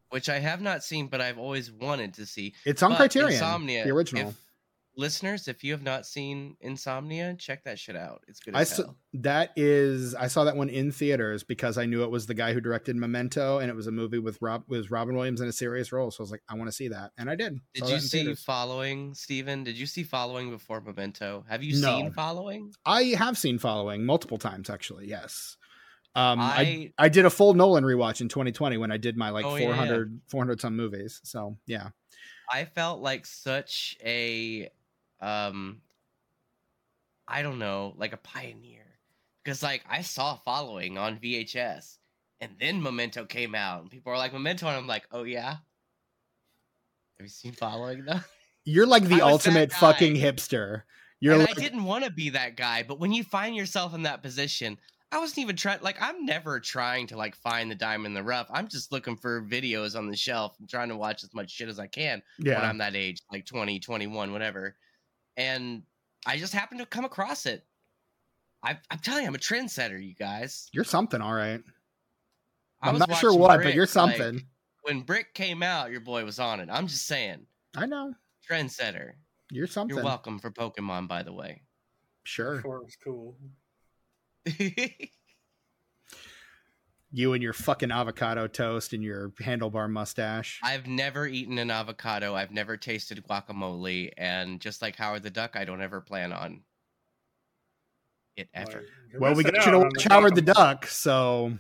[0.09, 2.53] which I have not seen, but I've always wanted to see.
[2.65, 4.29] It's on But Criterion, Insomnia, the original.
[4.29, 4.35] if-
[4.99, 8.23] listeners, if you have not seen Insomnia, check that shit out.
[8.27, 11.85] It's good I as saw, that is I saw that one in theaters because I
[11.85, 14.63] knew it was the guy who directed Memento and it was a movie with Rob
[14.67, 16.11] with Robin Williams in a serious role.
[16.11, 17.59] So I was like, I want to see that, and I did.
[17.73, 18.43] Did Saw you see theaters.
[18.43, 19.63] Following, Stephen?
[19.63, 21.45] Did you see Following before Memento?
[21.49, 21.97] Have you No.
[21.97, 22.73] seen Following?
[22.85, 25.07] I have seen Following multiple times actually.
[25.07, 25.55] Yes.
[26.15, 29.29] Um, I, I- I did a full Nolan rewatch in 2020 when I did my
[29.29, 29.75] like Oh, yeah, yeah.
[29.75, 31.21] 400 400 some movies.
[31.23, 31.89] So yeah,
[32.51, 34.69] I felt like such a
[35.21, 35.81] um
[37.27, 38.85] I don't know, like a pioneer.
[39.43, 41.97] Because like I saw following on VHS
[42.41, 45.57] and then Memento came out and people are like Memento and I'm like, "Oh yeah."
[47.17, 48.19] Have you seen following though?
[48.65, 50.83] you're like the I ultimate fucking hipster.
[51.19, 53.93] You're and like, I didn't want to be that guy, but when you find yourself
[53.93, 54.77] in that position,
[55.11, 58.23] I wasn't even trying like I'm never trying to like find the diamond in the
[58.23, 58.47] rough.
[58.51, 61.67] I'm just looking for videos on the shelf and trying to watch as much shit
[61.67, 64.75] as I can when yeah, I'm that age, like 20, 21, whatever.
[65.39, 65.83] And
[66.27, 67.65] I just happened to come across it.
[68.61, 70.69] I, I'm telling you, I'm a trendsetter, you guys.
[70.73, 71.21] you're something.
[71.21, 71.61] All right.
[72.81, 74.45] I I'm not sure watching what, but you're like, something.
[74.83, 76.67] when Brick came out, your boy was on it.
[76.69, 77.45] I'm just saying,
[77.75, 78.13] I know.
[78.49, 79.11] trendsetter.
[79.49, 79.95] You're something.
[79.95, 81.61] You're welcome for Pokemon, by the way.
[82.23, 82.57] Sure.
[82.57, 83.37] Before it was cool.
[87.11, 90.59] You and your fucking avocado toast and your handlebar mustache.
[90.61, 92.35] I've never eaten an avocado.
[92.35, 96.61] I've never tasted guacamole, and just like Howard the Duck, I don't ever plan on
[98.35, 98.83] it ever.
[99.11, 100.41] You're well, we got you to watch Howard the.
[100.41, 101.57] Duck, so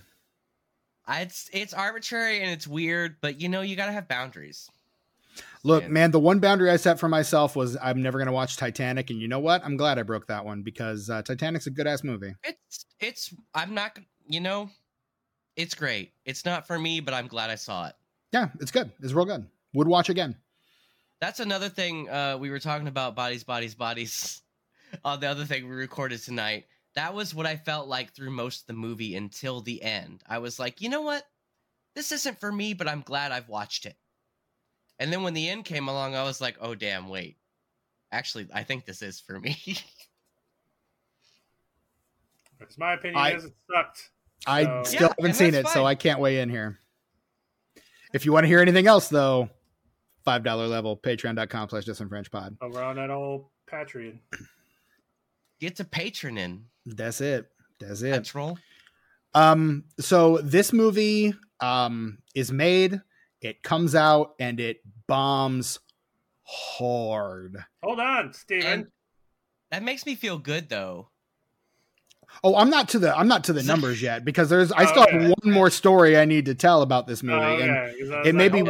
[1.09, 4.69] It's it's arbitrary and it's weird, but you know you gotta have boundaries.
[5.63, 5.89] look, Yeah.
[5.89, 9.19] man, the one boundary I set for myself was I'm never gonna watch Titanic, and
[9.19, 9.65] you know what?
[9.65, 12.35] I'm glad I broke that one because uh, Titanic's a good ass movie.
[12.43, 13.97] It's it's I'm not
[14.27, 14.69] you know,
[15.59, 16.13] it's great.
[16.25, 17.93] It's not for me, but I'm glad I saw it.
[18.31, 18.91] Yeah, it's good.
[19.01, 19.45] It's real good.
[19.73, 20.35] Would watch again.
[21.19, 24.41] That's another thing uh we were talking about bodies, bodies, bodies.
[25.05, 26.65] On the other thing we recorded tonight.
[26.95, 30.23] That was what I felt like through most of the movie until the end.
[30.27, 31.23] I was like, you know what?
[31.93, 33.95] This isn't for me, but I'm glad I've watched it.
[34.97, 37.37] And then when the end came along, I was like, oh damn, wait.
[38.11, 39.57] Actually, I think this is for me.
[42.59, 44.09] Because my opinion I- is it sucked.
[44.47, 45.85] I So- still Yeah, haven't seen that's it, so.
[45.85, 46.79] I can't weigh in here.
[48.13, 49.49] If you want to hear anything else, though,
[50.25, 52.57] five dollar level, patreon.com slash disenfranchpod.
[52.61, 54.19] Over on that old Patreon.
[55.59, 56.63] Get to patronin.
[56.85, 57.49] That's it.
[57.79, 58.13] That's it.
[58.13, 58.57] Petrol.
[59.33, 62.99] Um, so this movie um is made,
[63.41, 65.79] it comes out, and it bombs
[66.43, 67.57] hard.
[67.83, 68.67] Hold on, Stephen.
[68.67, 68.87] And
[69.71, 71.09] that makes me feel good though.
[72.43, 74.87] Oh, I'm not to the I'm not to the numbers yet because there's I Oh,
[74.87, 77.61] still have one more story I need to tell about this Oh, movie.
[77.63, 78.63] And okay, 'cause I was it may be-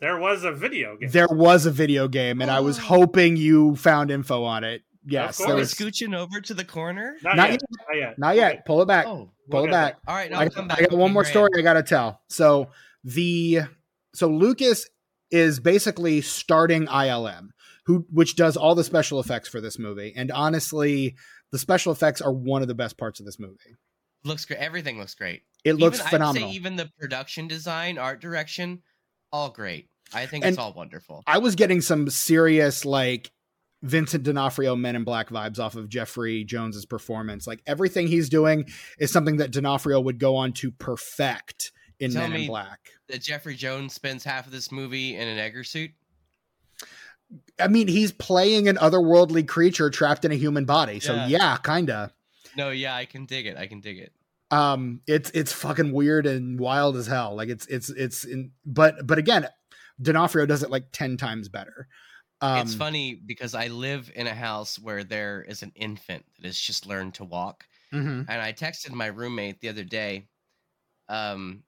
[0.00, 1.08] There was a video game.
[1.10, 2.82] there was a video game, and I was Oh.
[2.82, 4.82] hoping you found info on it.
[5.06, 5.78] Yes, Of there Are we course.
[5.80, 7.16] was, scooching over to the corner?
[7.22, 7.60] not, not yet.
[7.60, 7.70] yet.
[7.88, 8.18] Not yet.
[8.18, 8.66] not yet.
[8.66, 9.06] Pull it back.
[9.06, 9.96] Oh, Pull we'll it get back.
[10.08, 10.30] all right.
[10.30, 10.78] No, I, come back.
[10.78, 11.32] I got one more Grand.
[11.32, 12.20] story I got to tell.
[12.28, 12.70] So
[13.04, 13.60] the
[14.14, 14.88] so Lucas
[15.30, 17.48] is basically starting ILM,
[17.86, 21.16] who which does all the special effects for this movie, and honestly,
[21.52, 23.76] the special effects are one of the best parts of this movie.
[24.24, 24.58] Looks great.
[24.58, 25.42] Everything looks great.
[25.64, 26.48] It looks even, phenomenal.
[26.48, 28.82] I'd say even the production design, art direction,
[29.32, 29.88] all great.
[30.12, 31.22] I think And- it's all wonderful.
[31.26, 33.30] I was getting some serious like
[33.82, 37.46] Vincent D'Onofrio Men in Black vibes off of Jeffrey Jones's performance.
[37.46, 38.66] Like everything he's doing
[38.98, 42.80] is something that D'Onofrio would go on to perfect in Tell Men in Black.
[43.08, 45.90] That Jeffrey Jones spends half of this movie in an Edgar suit.
[47.58, 51.00] I mean, he's playing an otherworldly creature trapped in a human body.
[51.00, 51.26] So Yeah.
[51.28, 52.12] yeah, kinda.
[52.56, 53.56] No, yeah, I can dig it.
[53.56, 54.12] I can dig it.
[54.50, 59.06] um it's it's fucking weird and wild as hell like it's it's it's in but
[59.06, 59.48] but again
[60.00, 61.88] D'Onofrio does it like 10 times better
[62.42, 66.46] um it's funny because I live in a house where there is an infant that
[66.46, 67.64] has just learned to walk.
[67.92, 68.26] mhm.
[68.28, 70.28] And I texted my roommate the other day
[71.08, 71.64] um,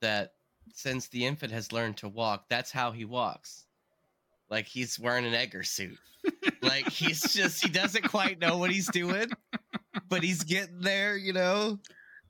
[0.00, 0.32] that
[0.74, 3.64] since the infant has learned to walk, that's how he walks.
[4.50, 5.98] Like he's wearing an Edgar suit.
[6.62, 9.30] like he's just, he doesn't quite know what he's doing,
[10.08, 11.78] but he's getting there, you know?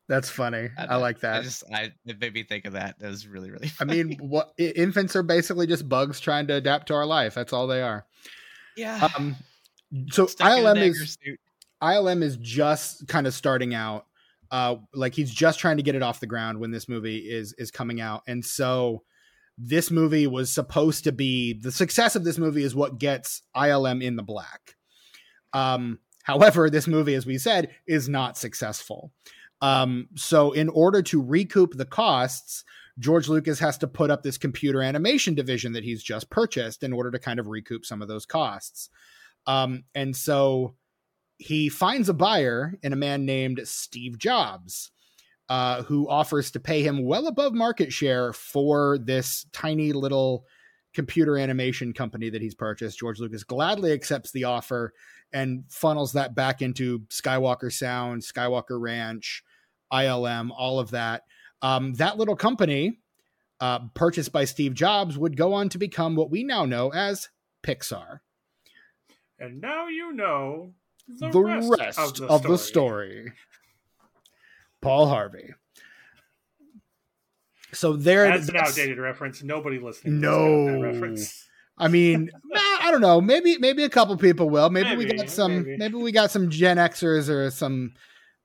[0.08, 2.98] that's funny i, I like I that just, I, it made me think of that.
[2.98, 6.88] That was really, really I mean what infants are basically just bugs trying to adapt
[6.88, 8.06] to our life that's all they are
[8.76, 9.08] yeah.
[9.16, 9.36] um
[10.10, 11.38] so Stuck ilm is suit.
[11.82, 14.06] ilm is just kind of starting out
[14.50, 17.54] uh like he's just trying to get it off the ground when this movie is
[17.58, 19.02] is coming out and so
[19.58, 24.02] this movie was supposed to be the success of this movie is what gets ilm
[24.02, 24.76] in the black.
[25.52, 29.12] Um however this movie as we said is not successful.
[29.60, 32.64] Um so in order to recoup the costs
[32.98, 36.92] george lucas has to put up this computer animation division that he's just purchased in
[36.92, 38.90] order to kind of recoup some of those costs.
[39.46, 40.74] Um and so
[41.38, 44.90] he finds a buyer in a man named Steve Jobs,
[45.48, 50.44] uh, who offers to pay him well above market share for this tiny little
[50.94, 52.98] computer animation company that he's purchased.
[52.98, 54.92] George Lucas gladly accepts the offer
[55.32, 59.42] and funnels that back into Skywalker Sound, Skywalker Ranch,
[59.92, 61.22] ILM, all of that.
[61.62, 62.98] Um, that little company,
[63.60, 67.28] uh, purchased by Steve Jobs, would go on to become what we now know as
[67.62, 68.20] Pixar.
[69.38, 70.72] And now you know
[71.06, 72.52] the, the rest, rest, of, the, of story.
[72.52, 73.32] the story.
[74.80, 75.54] Paul Harvey.
[77.72, 79.42] So there, That's an outdated reference.
[79.42, 80.20] Nobody listening.
[80.20, 80.80] No.
[80.80, 81.46] reference.
[81.76, 83.20] I mean, I don't know.
[83.20, 84.70] Maybe maybe a couple people will.
[84.70, 85.62] Maybe, we got some.
[85.62, 85.76] maybe.
[85.76, 85.94] Maybe.
[85.94, 87.92] we got some Gen Xers or some,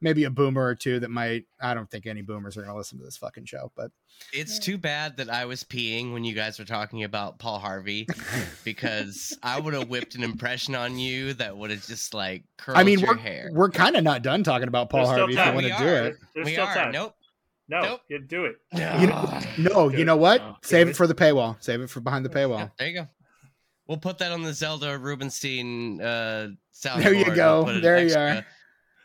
[0.04, 1.46] maybe a boomer or two that might.
[1.60, 3.72] I don't think any boomers are going to listen to this fucking show.
[3.76, 3.90] But
[4.34, 8.08] It's too bad that I was peeing when you guys were talking about Paul Harvey
[8.64, 12.78] because I would have whipped an impression on you that would have just like curled
[12.78, 13.50] I mean, your we're hair.
[13.52, 15.34] we're kind of not done talking about Paul There's Harvey.
[15.34, 16.74] If you want to do it, There's we still are.
[16.76, 16.92] time.
[16.92, 17.16] Nope.
[17.70, 18.02] No, Nope.
[18.10, 18.58] you do it.
[18.74, 20.42] You know- Ah, no, you know what?
[20.42, 20.58] No.
[20.64, 21.56] Save it for the paywall.
[21.64, 22.72] Save it for behind the yeah, paywall.
[22.78, 23.08] there you go.
[23.88, 27.04] We'll put that on the Zelda Rubinstein uh sound.
[27.04, 27.80] There you go.
[27.80, 28.46] There you are.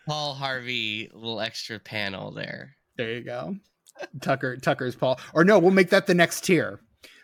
[0.08, 2.74] Paul Harvey little extra panel there.
[2.96, 3.56] There you go.
[4.20, 5.20] Tucker Tucker's Paul.
[5.34, 6.80] Or no, we'll make that the next tier.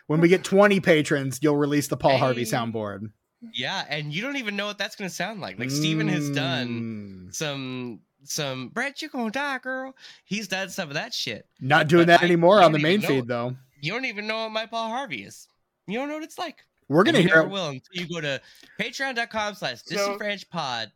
[0.07, 3.09] When we get 20 patrons, you'll release the Paul Harvey soundboard.
[3.53, 5.59] Yeah, and you don't even know what that's gonna sound like.
[5.59, 7.33] Like Stephen has done Mm.
[7.35, 9.95] some some Brett, you're gonna die, girl.
[10.23, 11.47] He's done some of that shit.
[11.59, 13.55] Not doing But that I- anymore on the main even know feed though.
[13.81, 15.47] You don't even know what my Paul Harvey is.
[15.87, 16.57] You don't know what it's like.
[16.87, 17.49] We're gonna you hear it.
[17.49, 18.41] will until you go to
[18.79, 20.91] patreon.com slash So- disenfranched pod.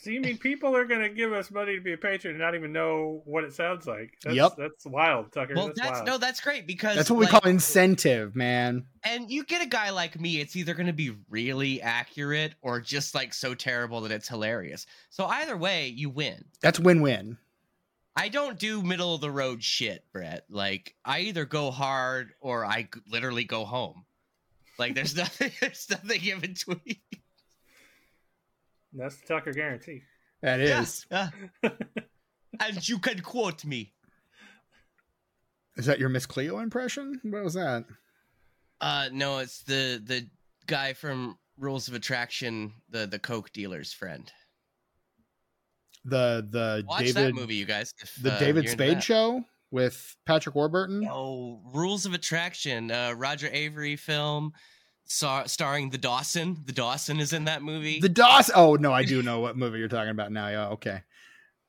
[0.00, 2.40] So you mean people are going to give us money to be a patron and
[2.40, 4.16] not even know what it sounds like?
[4.22, 4.52] That's, Yep.
[4.56, 5.54] That's wild, Tucker.
[5.56, 6.06] Well, that's, that's wild.
[6.06, 8.86] no, that's great because That's what we like, call incentive, man.
[9.02, 12.80] and you get a guy like me, it's either going to be really accurate or
[12.80, 14.86] just like so terrible that it's hilarious.
[15.10, 16.44] So either way, you win.
[16.60, 17.36] That's win-win.
[18.14, 20.44] I don't do middle of the road shit, Brett.
[20.48, 24.04] Like I either go hard or I literally go home.
[24.78, 26.96] Like there's nothing, there's nothing in between.
[28.92, 30.02] That's the Tucker guarantee.
[30.42, 31.06] That is.
[31.10, 31.30] Yeah,
[31.62, 31.70] yeah.
[32.60, 33.92] and you can quote me.
[35.76, 37.20] Is that your Miss Cleo impression?
[37.22, 37.84] What was that?
[38.80, 40.26] Uh, no, it's the the
[40.66, 44.30] guy from Rules of Attraction, the the coke dealer's friend.
[46.04, 47.92] The the Watch David that movie, you guys.
[48.00, 51.06] if, the uh, David Spade show with Patrick Warburton.
[51.10, 54.58] Oh, Rules of Attraction, uh, Roger Avary film, star-
[55.08, 56.58] starring the Dawson.
[56.64, 57.98] The Dawson is in that movie.
[58.00, 58.54] The Dawson.
[58.56, 60.48] Oh no, I do know what movie you're talking about now.
[60.48, 61.02] Yeah, okay.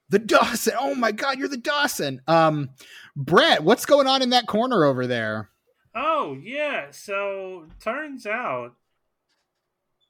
[0.09, 0.73] The Dawson.
[0.77, 2.21] Oh my God, you're the Dawson.
[2.27, 2.69] Um,
[3.15, 5.49] Brett, what's going on in that corner over there?
[5.95, 8.75] Oh yeah, so turns out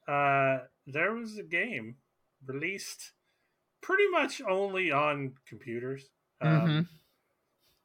[0.07, 1.95] uh there was a game
[2.45, 3.11] released
[3.81, 6.05] pretty much only on computers.
[6.41, 6.87] Um, Mhm.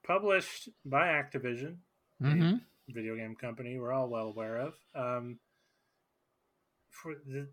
[0.06, 1.76] published by Activision,
[2.22, 2.56] Mm-hmm.
[2.88, 4.74] Video game company we're all well aware of.
[4.94, 5.38] Um
[6.90, 7.48] for the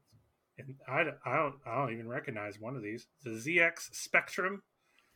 [0.57, 3.07] and I, don't- I don't I don't even recognize one of these.
[3.23, 4.61] The ZX Spectrum.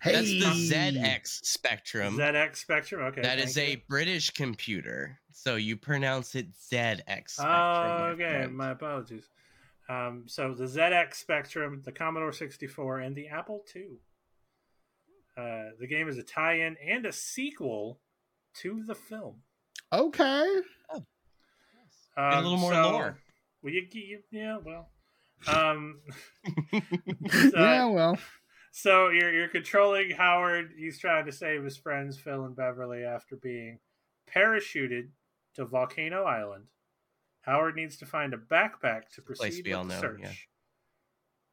[0.02, 2.18] Hey, That's the ZX Spectrum.
[2.18, 3.02] ZX Spectrum.
[3.04, 3.22] Okay.
[3.22, 3.84] that is thank a.
[3.88, 7.48] British computer, so you pronounce it ZX Spectrum.
[7.48, 8.30] Oh, okay.
[8.30, 8.56] friend.
[8.58, 9.30] My apologies.
[9.88, 13.84] Um, so the ZX Spectrum, the Commodore 64, and the Apple II.
[15.38, 18.00] Uh, the game is a tie-in and a sequel
[18.56, 19.42] to the film.
[20.00, 20.62] Okay.
[20.94, 21.04] Um,
[22.18, 23.20] a little more so- lore.
[23.62, 24.90] Well, you, you, yeah, well,
[25.48, 26.00] um,
[27.54, 27.86] yeah.
[27.86, 28.18] Well.
[28.72, 30.72] So you're you're controlling Howard.
[30.78, 33.80] He's trying to save his friends Phil and Beverly after being
[34.34, 35.10] parachuted
[35.56, 36.66] to Volcano Island.
[37.42, 40.20] Howard needs to find a backpack to Place proceed we with all the know, search.
[40.22, 40.32] yeah.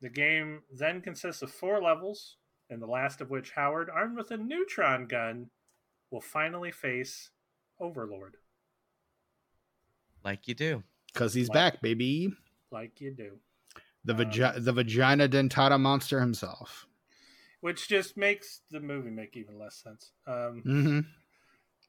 [0.00, 2.36] The game then consists of four levels,
[2.68, 5.50] and the last of which Howard, armed with a neutron gun,
[6.10, 7.30] will finally face
[7.82, 8.36] Overlord,
[10.24, 10.82] like you do.
[11.12, 12.32] Because he's Like- back, baby.
[12.70, 13.38] like you do.
[14.04, 16.86] The Um, the vagina dentata monster himself.
[17.60, 20.12] Which just makes the movie make even less sense.
[20.26, 21.00] Um, Mm-hmm.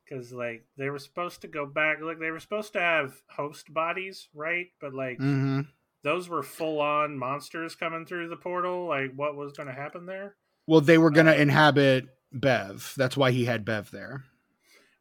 [0.04, 3.74] because like they were supposed to go back like they were supposed to have host
[3.74, 5.62] bodies right but like Mm-hmm.
[6.04, 10.06] those were full on monsters coming through the portal like what was going to happen
[10.06, 10.36] there
[10.68, 12.94] Well, they were gonna Uh, inhabit Bev.
[12.98, 14.26] That's why he had Bev there.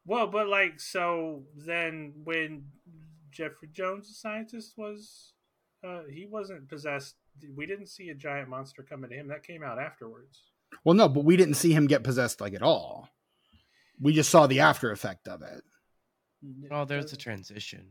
[0.07, 2.65] Well but like so then when
[3.31, 5.33] jeffrey jones the scientist was
[5.87, 7.15] uh he wasn't possessed
[7.57, 10.43] we didn't see a giant monster coming to him that came out afterwards
[10.85, 13.09] Well, no, but we didn't see him get possessed like at all.
[14.01, 15.63] We just saw the after effect of it.
[16.71, 17.91] Oh, there's a transition.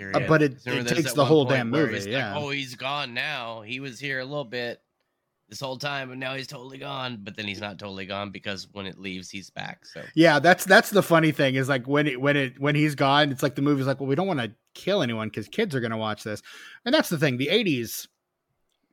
[0.00, 2.36] Uh, but it- it takes the whole damn movie, he's like, yeah.
[2.36, 3.62] oh, he's gone now.
[3.62, 4.80] He was here a little bit
[5.48, 7.20] this whole time, and now he's totally gone.
[7.22, 9.86] But then he's not totally gone because when it leaves, he's back.
[9.86, 12.94] So Yeah, that's that's the funny thing is like when it when it when he's
[12.94, 15.74] gone, it's like the movie's like, well, we don't want to kill anyone because kids
[15.74, 16.42] are gonna watch this,
[16.84, 17.36] and that's the thing.
[17.38, 18.08] The '80s,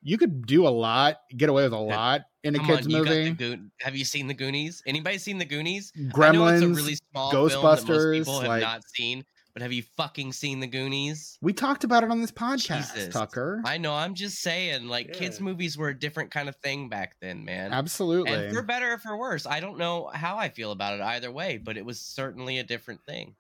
[0.02, 2.94] you could do a lot, get away with a lot in a come kids on,
[2.94, 3.32] movie.
[3.32, 4.82] Goon- Have you seen the Goonies?
[4.86, 5.92] Anybody seen the Goonies?
[5.98, 6.76] I know it's a Gremlins.
[6.76, 9.26] really small film that most Ghostbusters, people have like- not seen.
[9.56, 11.38] But have you fucking seen the Goonies?
[11.42, 13.14] we talked about it on this podcast, Jesus.
[13.14, 13.62] Tucker.
[13.64, 13.94] I know.
[13.96, 17.72] I'm just saying, like kids' movies were a different kind of thing back then, man.
[17.72, 18.34] Absolutely.
[18.34, 21.32] And for better or for worse, I don't know how I feel about it either
[21.32, 23.36] way, but it was certainly a different thing.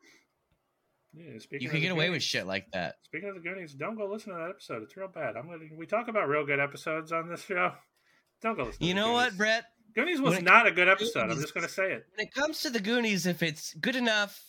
[1.14, 2.96] yeah, You of could get away with shit like that.
[3.04, 4.84] Speaking of the Goonies, don't go listen to that episode.
[4.84, 5.36] It's real bad.
[5.36, 5.66] I'm gonna.
[5.78, 7.74] We talk about real good episodes on this show.
[8.42, 8.80] Don't go listen.
[8.80, 9.66] to You the know what, Brett?
[9.96, 11.32] Goonies was it not a good comes to episode.
[11.34, 12.06] I'm just gonna say it.
[12.16, 14.42] When it comes to the Goonies, if it's good enough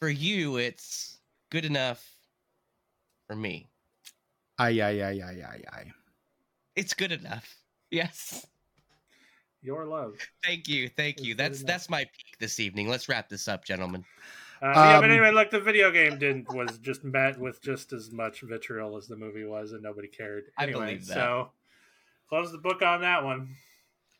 [0.00, 1.18] for you, it's
[1.50, 2.06] good enough
[3.26, 3.66] for me.
[4.58, 5.92] Ay ay ay ay ay ay.
[6.74, 7.56] It's good enough.
[7.90, 8.46] Yes.
[9.62, 10.14] Your love.
[10.44, 10.88] Thank you.
[10.88, 11.34] Thank It's you.
[11.34, 11.66] That's enough.
[11.68, 12.88] that's my peak this evening.
[12.88, 14.04] Let's wrap this up, gentlemen.
[14.62, 17.92] Uh, yeah, but Um, anyway, look, the video game didn't was just met with just
[17.92, 20.44] as much vitriol as the movie was, and nobody cared.
[20.56, 21.14] I Anyway, believe that.
[21.14, 21.50] So
[22.28, 23.56] close the book on that one.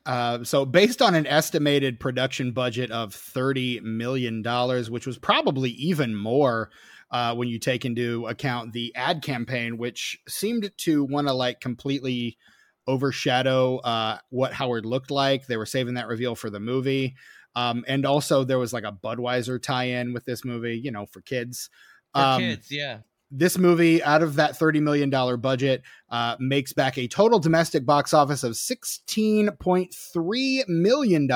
[0.07, 4.43] Uh, so based on an estimated production budget of $30 million,
[4.91, 6.71] which was probably even more
[7.11, 11.61] uh, when you take into account the ad campaign, which seemed to want to like
[11.61, 12.39] completely
[12.87, 15.47] overshadow uh, what Howard looked like.
[15.47, 17.17] They were saving that reveal for the movie.
[17.57, 21.21] Um, and also there was like a Budweiser tie-in with this movie, you know, for
[21.21, 21.69] kids.
[22.15, 22.99] For Um, kids, yeah.
[23.31, 28.15] This movie out of that $30 million budget uh, makes back a total domestic box
[28.15, 31.31] office of $16.3 million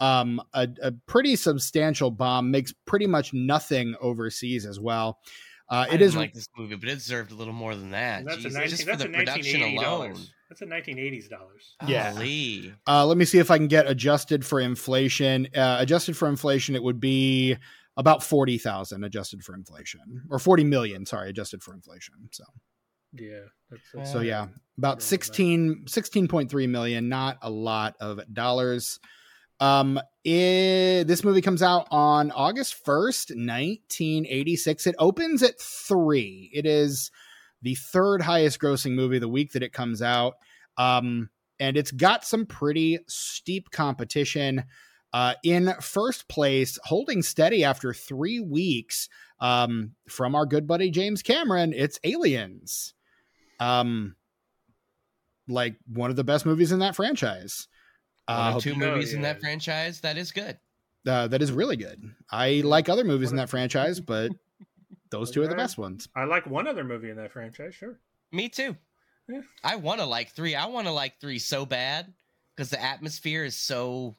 [0.00, 5.18] um, a, a pretty substantial bomb makes pretty much nothing overseas as well
[5.68, 8.26] uh, I didn't is like this movie, but it deserved a little more than that.
[8.26, 10.10] That's Jesus, a 19, just for that's the a production 1980 alone.
[10.10, 10.34] dollars.
[10.50, 11.76] That's a 1980s dollars.
[11.86, 12.12] Yeah.
[12.12, 12.74] Golly.
[12.86, 16.74] uh, let me see if i can get adjusted for inflation uh, adjusted for inflation
[16.74, 17.56] it would be
[17.96, 22.44] about 40,000 adjusted for inflation or 40 million sorry adjusted for inflation so
[23.14, 23.40] Yeah.
[23.70, 24.48] That's, that's So yeah,
[24.78, 29.00] about Really 16 16.3 million, not a lot of dollars.
[29.60, 34.86] Um it, this movie comes out on August 1st, 1986.
[34.86, 36.50] It opens at 3.
[36.52, 37.10] It is
[37.60, 40.34] the third highest grossing movie the week that it comes out.
[40.78, 41.28] Um
[41.60, 44.64] and it's got some pretty steep competition.
[45.12, 49.08] Uh, in first place, holding steady after three weeks,
[49.40, 52.94] Um, from our good buddy James Cameron, it's Aliens.
[53.58, 54.14] Um,
[55.48, 57.66] like one of the best movies in that franchise.
[58.26, 59.32] One Uh, of two Oh, movies in yeah.
[59.32, 60.58] that franchise that is good.
[61.08, 62.14] uh, that is really good.
[62.30, 64.30] I like other movies in that franchise, but
[65.10, 66.08] those two are the best ones.
[66.14, 67.74] I like one other movie in that franchise.
[67.74, 67.98] Sure.
[68.30, 68.76] Me too.
[69.28, 69.40] Yeah.
[69.64, 70.54] I want to like three.
[70.54, 72.14] I want to like three so bad
[72.54, 74.16] because the atmosphere is so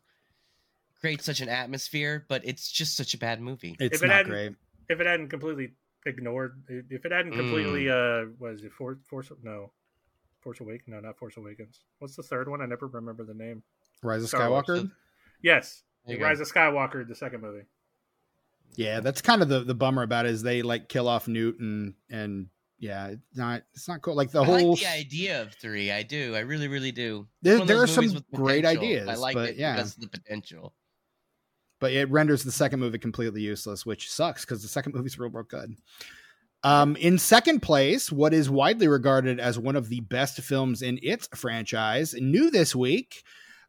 [1.03, 3.75] creates such an atmosphere, but it's just such a bad movie.
[3.77, 4.55] It's If it not hadn't- great.
[4.88, 5.73] If it hadn't completely
[6.05, 8.99] ignored, if it hadn't completely, uh, was it Force?
[9.05, 9.30] Force?
[9.41, 9.73] No,
[10.39, 10.88] Force Awakens.
[10.88, 11.81] No, not Force Awakens.
[11.99, 12.61] What's the third one?
[12.61, 13.63] I never remember the name.
[14.01, 14.65] Rise of Star Wars.
[14.65, 14.91] Skywalker.
[15.41, 16.25] Yes, There you go.
[16.25, 17.65] Rise of Skywalker, the second movie.
[18.75, 21.59] Yeah, that's kind of the the bummer about it is they like kill off Newt
[21.59, 22.47] and and
[22.80, 24.15] yeah, it's not it's not cool.
[24.15, 25.91] Like the I whole like the idea of three.
[25.91, 26.34] I do.
[26.35, 27.27] I really, really do.
[27.41, 29.75] There- there are some great ideas, I like but it yeah.
[29.75, 30.73] because of the potential.
[31.84, 35.30] But it renders the second movie completely useless, which sucks because the second movie's real,
[35.30, 35.76] real good.
[36.64, 40.97] Um, in second place, what is widely regarded as one of the best films in
[41.03, 43.23] its franchise, new this week,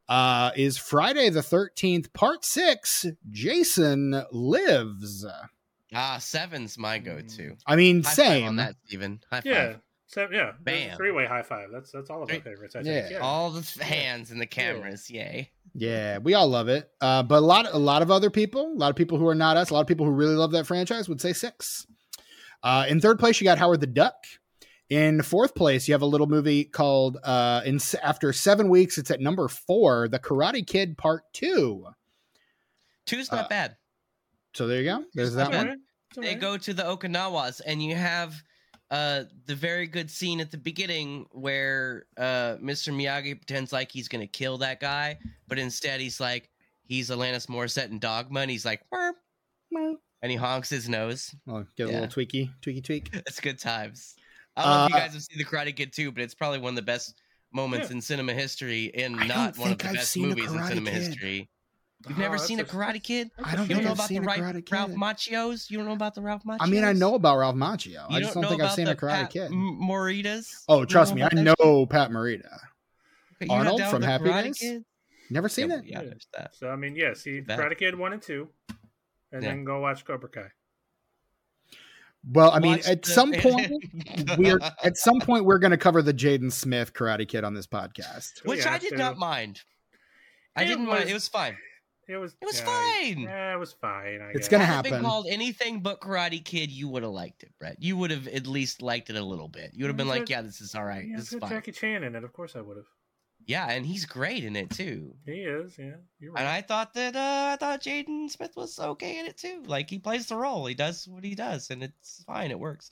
[0.09, 3.05] uh, is Friday the Thirteenth Part Six.
[3.31, 5.27] Jason Lives.
[5.93, 7.57] Ah, seven's my go-to.
[7.67, 8.47] I mean, High five same.
[8.47, 9.23] on that, Stephen.
[9.29, 9.81] High five.
[10.17, 10.97] Yeah, so yeah, Bam.
[10.97, 11.71] three way high five.
[11.73, 12.77] That's that's all of our Three- favorites.
[12.77, 13.01] I Yeah.
[13.01, 13.13] think.
[13.13, 13.19] Yeah.
[13.19, 15.11] All the f- hands and the cameras.
[15.11, 15.51] Yay.
[15.75, 16.89] Yeah, we all love it.
[17.01, 19.35] Uh, but a lot, a lot of other people, a lot of people who are
[19.35, 21.87] not us, a lot of people who really love that franchise would say six.
[22.63, 24.15] Uh, in third place, you got Howard the Duck.
[24.91, 29.11] In fourth place, you have a little movie called uh, in after seven weeks, it's
[29.11, 31.87] at number four, The Karate Kid Part Two.
[33.07, 33.77] Two's not Uh, bad.
[34.55, 35.05] So there you go.
[35.15, 35.67] There's that bad.
[35.69, 35.81] one.
[36.11, 38.35] It's all They go to the Okinawas, and you have
[38.95, 42.93] uh, the very good scene at the beginning where uh, Mr.
[42.95, 45.19] Miyagi pretends like he's gonna kill that guy,
[45.49, 46.49] but instead he's like
[46.87, 48.83] he's Alanis Morissette in Dogma, and he's like,
[50.23, 51.35] and he honks his nose.
[51.49, 52.01] I'll get a Yeah.
[52.01, 53.11] little tweaky, tweaky, tweak.
[53.27, 54.15] It's good times.
[54.57, 56.35] I don't know if you Uh, guys have seen The Karate Kid too, but it's
[56.35, 57.21] probably one of the best
[57.53, 57.97] moments Yeah.
[57.97, 61.03] in cinema history, and I not one of the I've best movies in cinema Kid.
[61.03, 61.51] history.
[62.09, 63.31] You've Oh, never that's seen a Karate Kid?
[63.43, 64.97] I don't You don't know I've about the seen a right Ralph Kid.
[64.97, 65.71] Macchios?
[65.71, 66.59] You don't know about the Ralph Macchios?
[66.61, 68.11] I mean, I know about Ralph Macchio.
[68.11, 69.47] You I just don't think I've seen a Karate Pat Kid.
[69.47, 70.65] M- Morita's?
[70.69, 72.59] Oh, trust me, I about that know Pat Morita.
[73.41, 73.51] shit?
[73.51, 74.83] Arnold from Happy Days?
[75.31, 75.85] Never seen yeah, it.
[75.87, 76.55] Yeah, there's that.
[76.55, 77.59] So I mean, yeah, see Bad.
[77.59, 78.49] Karate Kid one and two,
[79.33, 79.51] and Yeah.
[79.51, 80.49] then go watch Cobra Kai.
[82.27, 83.71] Well, I mean, Watch at the- some point,
[84.39, 87.67] we're at some point we're going to cover the Jaden Smith Karate Kid on this
[87.67, 88.43] podcast.
[88.45, 88.97] We Which I did to.
[88.97, 89.61] not mind.
[90.57, 91.09] I It didn't mind.
[91.11, 91.57] It was fine.
[92.09, 92.35] It was.
[92.41, 93.19] It was yeah, fine.
[93.21, 94.21] Yeah, it was fine.
[94.21, 94.49] I It's guess.
[94.49, 97.77] gonna Had it been called anything but Karate Kid, you would have liked it, Brett.
[97.81, 99.73] You would have at least liked it a little bit.
[99.75, 101.07] You would have been like, "Yeah, this is all right.
[101.07, 102.25] Yeah, this is fine." Jackie Chan in it.
[102.25, 102.87] Of course, I would have.
[103.47, 105.15] Yeah, and he's great in it too.
[105.27, 105.77] He is.
[105.79, 106.49] Yeah, you're And.
[106.49, 109.63] I thought that uh, I thought Jaden Smith was okay in it too.
[109.67, 112.51] Like he plays the role, he does what he does, and it's fine.
[112.51, 112.91] It works.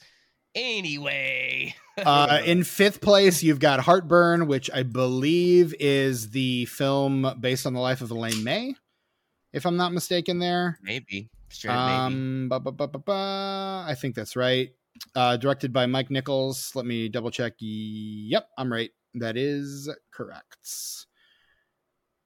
[0.55, 7.67] Anyway, Uh, in fifth place, you've got Heartburn, which I believe is the film based
[7.67, 8.75] on the life of Elaine May,
[9.53, 10.39] if I'm not mistaken.
[10.39, 12.15] There, maybe straight up maybe.
[12.15, 13.85] um, ba, ba, ba, ba, ba.
[13.87, 14.71] I think that's right.
[15.15, 16.73] Uh, directed by Mike Nichols.
[16.75, 17.55] Let me double check.
[17.59, 18.91] Yep, I'm right.
[19.15, 20.69] That is correct.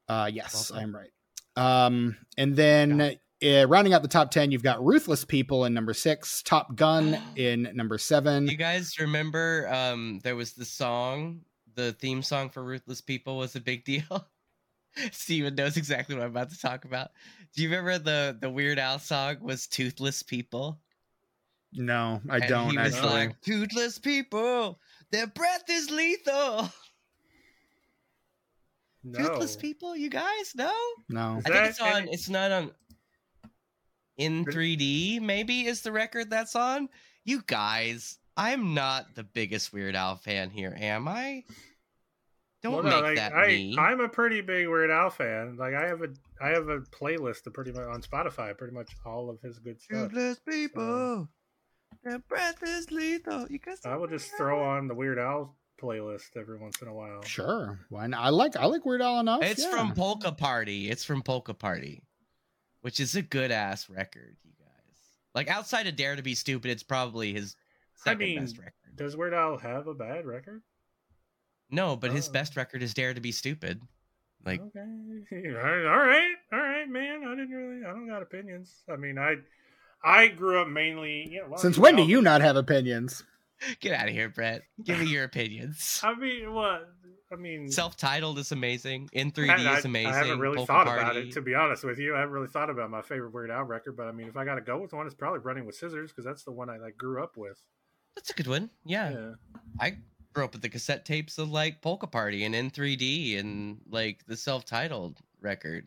[0.08, 0.80] Uh, yes, Well.
[0.80, 1.10] I'm right.
[1.56, 3.00] Um, and then
[3.44, 7.18] uh, rounding out the top 10, you've got Ruthless People in number six, Top Gun
[7.36, 8.46] in number seven.
[8.46, 11.40] You guys remember um there was the song,
[11.74, 14.28] the theme song for Ruthless People was a big deal.
[15.12, 17.10] Stephen knows exactly what I'm about to talk about.
[17.54, 20.78] Do you remember the the Weird Al song was Toothless People?
[21.72, 23.12] No, I And don't He was actually.
[23.12, 26.70] like, Toothless people, their breath is lethal.
[29.04, 29.18] no.
[29.18, 30.72] Toothless people, you guys know?
[31.08, 31.36] no.
[31.38, 32.02] Is I think it's on.
[32.02, 32.70] any- It's not on.
[34.16, 36.88] In 3D, maybe is the record that's on.
[37.24, 41.44] You guys, I'm not the biggest Weird Al fan here, am I?
[42.62, 43.76] Don't Well, make no, like, that I, me.
[43.78, 45.56] I'm a pretty big Weird Al fan.
[45.56, 46.08] Like I have a
[46.40, 49.80] I have a playlist of pretty much on Spotify, pretty much all of his good
[49.80, 50.10] stuff.
[50.10, 51.28] Toothless people,
[52.02, 53.46] their breath is lethal.
[53.50, 53.80] You guys.
[53.84, 57.22] I will just throw on the Weird Al playlist every once in a while.
[57.22, 57.78] Sure.
[57.90, 58.24] Why not?
[58.24, 59.42] I like I like Weird Al enough.
[59.42, 59.70] It's yeah.
[59.70, 60.90] from Polka Party.
[60.90, 62.02] It's from Polka Party,
[62.80, 64.98] which is a good ass record, you guys.
[65.34, 67.54] Like outside of Dare to Be Stupid, it's probably his
[68.00, 68.96] I second mean, best record.
[68.96, 70.62] Does Weird Al have a bad record?
[71.70, 72.32] No, but his Oh.
[72.32, 73.80] best record is Dare to Be Stupid.
[74.44, 74.78] Like okay,
[75.48, 77.24] all right, all right, all right, man.
[77.26, 77.84] I didn't really.
[77.84, 78.84] I don't got opinions.
[78.88, 79.36] I mean, I
[80.04, 81.26] I grew up mainly.
[81.30, 83.24] Yeah, well, Since you when do you not have opinions?
[83.80, 84.62] Get out of here, Brett.
[84.84, 86.00] Give me your opinions.
[86.04, 86.88] I mean, what?
[87.32, 89.08] I mean, Self-titled is amazing.
[89.12, 90.12] In 3D I, is amazing.
[90.12, 91.02] I haven't really Polka thought Party.
[91.02, 92.14] about it, to be honest with you.
[92.14, 94.44] I haven't really thought about my favorite Weird Al record, but I mean, if I
[94.44, 96.76] got to go with one, it's probably Running with Scissors because that's the one I
[96.76, 97.58] like grew up with.
[98.14, 98.70] That's a good one.
[98.84, 99.10] Yeah.
[99.10, 99.32] Yeah.
[99.80, 99.96] I
[100.36, 104.22] grew up with the cassette tapes of like Polka Party and in 3D and like
[104.26, 105.86] the self-titled record.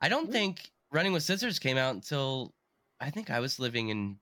[0.00, 2.54] I don't think Running with Scissors came out until
[3.00, 4.16] I think I was living in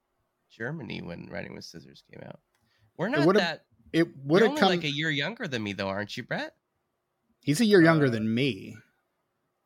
[0.50, 2.40] Germany when Running with Scissors came out.
[2.96, 3.66] We're not would've- that.
[3.92, 4.68] It would You're have come.
[4.70, 6.54] like a year younger than me, though, aren't you, Brett?
[7.42, 8.74] he's a year younger Uh, than me,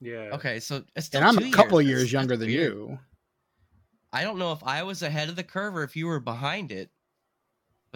[0.00, 0.30] Yeah.
[0.32, 2.72] Okay, so it's still and I'm a couple That's- years younger than weird.
[2.74, 2.98] you.
[4.12, 6.72] I don't know if I was ahead of the curve or if you were behind
[6.72, 6.90] it,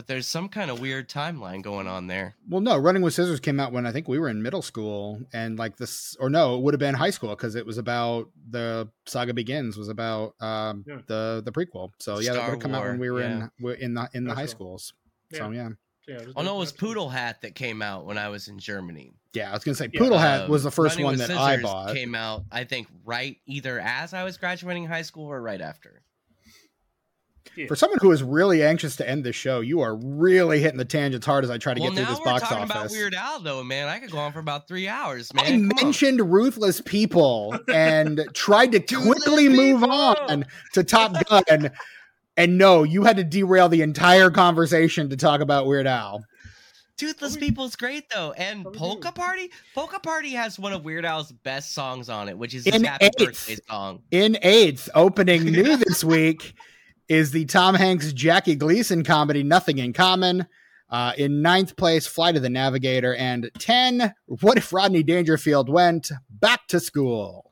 [0.01, 2.35] but there's some kind of weird timeline going on there.
[2.49, 5.21] Well, no, Running with Scissors came out when I think we were in middle school,
[5.35, 8.31] and like this, or no, it would have been high school because it was about
[8.49, 11.01] the saga begins was about um, Yeah.
[11.07, 11.91] the the prequel.
[11.99, 13.31] So yeah, that would have come out when we were yeah.
[13.45, 14.79] in we're in the in the High high school.
[14.79, 14.95] schools.
[15.35, 15.69] So yeah,
[16.09, 16.73] Yeah, just Oh no, it was.
[16.73, 19.13] Poodle Hat that came out when I was in Germany.
[19.35, 20.01] yeah, I was gonna say Yeah.
[20.01, 21.95] Poodle Hat Um, was the first Running one with that I bought.
[21.95, 26.03] Came out, I think, right either as I was graduating high school or right after.
[27.61, 27.67] Yeah.
[27.67, 30.85] For someone who is really anxious to end this show, you are really hitting the
[30.85, 32.91] tangents hard as I try to well, get through this now this we're talking about
[32.91, 33.89] Weird Al, though, man.
[33.89, 35.45] I could go on for about three hours, man.
[35.45, 35.85] I Come on.
[35.85, 41.71] mentioned ruthless people and tried to quickly move on to Top Gun.
[42.37, 46.25] And no, you had to derail the entire conversation to talk about Weird Al.
[46.97, 49.11] Toothless What we- People's great though, and Polka?
[49.13, 49.51] Party.
[49.75, 52.83] Polka Party has one of Weird Al's best songs on it, which is In his
[52.83, 53.17] Happy eighth.
[53.19, 54.03] Birthday song.
[54.11, 56.55] In eighth, opening new this week
[57.11, 60.47] is the Tom Hanks Jackie Gleason comedy Nothing in Common.
[60.89, 63.17] Uh, in ninth place, Flight of the Navigator.
[63.17, 67.50] And 10, What If Rodney Dangerfield Went Back to School?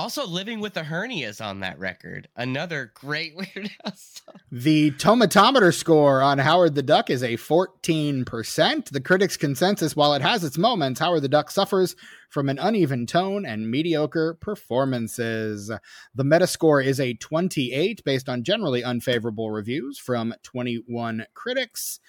[0.00, 2.26] Also, Living with the Hernia is on that record.
[2.34, 4.36] Another great Weird Al song.
[4.50, 8.88] The tomatometer score on Howard the Duck is a 14%.
[8.88, 11.96] The critics' consensus, while it has its moments, Howard the Duck suffers
[12.30, 15.70] from an uneven tone and mediocre performances.
[16.14, 22.00] The Metascore is a 28 based on generally unfavorable reviews from 21 critics.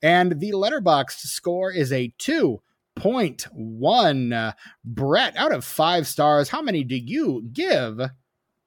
[0.00, 2.62] And the letterbox score is a 2
[3.04, 4.52] one, uh,
[4.84, 7.98] Brett, out of five stars, how many do you give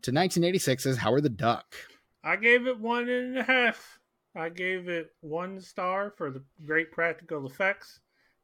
[0.01, 1.75] to 1986's Howard the Duck?
[2.23, 3.99] I gave it one and a half.
[4.35, 7.99] I gave it one star for the great practical effects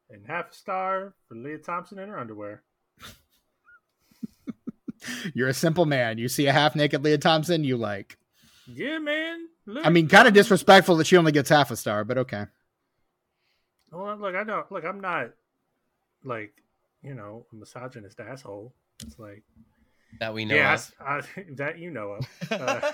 [0.10, 2.64] and half a star for Lea Thompson in her underwear.
[5.34, 6.18] You're a simple man.
[6.18, 8.18] You see a half naked Lea Thompson, you like.
[8.68, 9.48] Yeah, man.
[9.66, 12.46] Look, I mean, kind of disrespectful that she only gets half a star, but okay.
[13.92, 14.86] Well, look, I don't look.
[14.86, 15.32] I'm not
[16.24, 16.54] like
[17.02, 18.74] you know a misogynist asshole.
[19.06, 19.44] It's like
[20.20, 20.94] That we know yeah, of.
[21.00, 21.22] I, I,
[21.56, 22.28] that you know of.
[22.52, 22.92] Uh,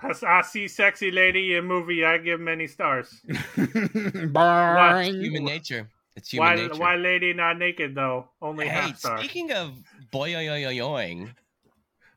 [0.00, 2.04] I, I see sexy lady in movie.
[2.04, 3.20] I give many stars.
[3.28, 5.20] Boing.
[5.20, 5.88] Human nature.
[6.14, 6.54] It's human Why?
[6.54, 6.80] nature.
[6.80, 8.28] Why lady not naked though?
[8.40, 9.18] Only hey, half star.
[9.18, 9.82] speaking of
[10.12, 11.30] boyoyoyoyoing,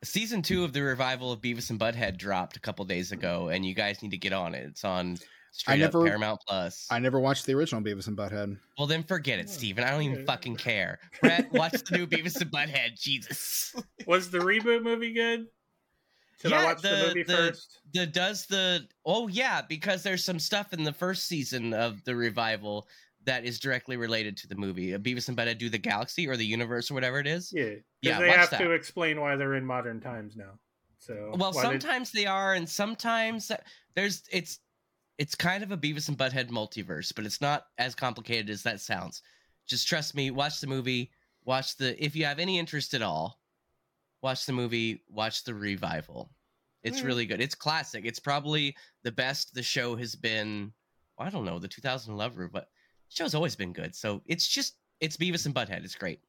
[0.04, 3.64] season two of the revival of Beavis and Butthead dropped a couple days ago, and
[3.64, 4.64] you guys need to get on it.
[4.64, 5.18] It's on
[5.52, 6.86] straight never- up Paramount Plus.
[6.90, 8.58] I never watched the original Beavis and Butthead.
[8.78, 9.84] Well, then forget it, Oh, Stephen.
[9.84, 10.98] I don't even fucking care.
[11.20, 13.00] Brett, watch the new Beavis and Butthead.
[13.00, 13.74] Jesus.
[14.06, 15.46] Was the reboot movie good?
[16.40, 17.78] Should I Yeah, watch the, the- movie the- first?
[17.94, 22.16] The does the oh yeah, because there's some stuff in the first season of the
[22.16, 22.88] revival
[23.24, 24.94] that is directly related to the movie.
[24.94, 27.52] Uh, Beavis and Butthead do the galaxy or the universe or whatever it is.
[27.54, 28.58] Yeah, Yeah, they watch have that.
[28.58, 30.58] to explain why they're in modern times now.
[30.98, 33.52] So Well, why they- sometimes they are, and sometimes
[33.94, 34.58] there's it's
[35.18, 38.80] it's kind of a Beavis and Butthead multiverse, but it's not as complicated as that
[38.80, 39.22] sounds.
[39.66, 40.30] Just trust me.
[40.30, 41.10] Watch the movie.
[41.44, 43.40] Watch the if you have any interest at all.
[44.22, 45.02] Watch the movie.
[45.08, 46.30] Watch the revival.
[46.82, 47.06] It's Yeah.
[47.06, 47.40] really good.
[47.40, 48.04] It's classic.
[48.04, 50.72] It's probably the best the show has been.
[51.18, 52.64] I don't know the 2011, but
[53.08, 53.94] the show's always been good.
[53.94, 55.84] So it's just it's Beavis and Butthead.
[55.84, 56.20] It's great.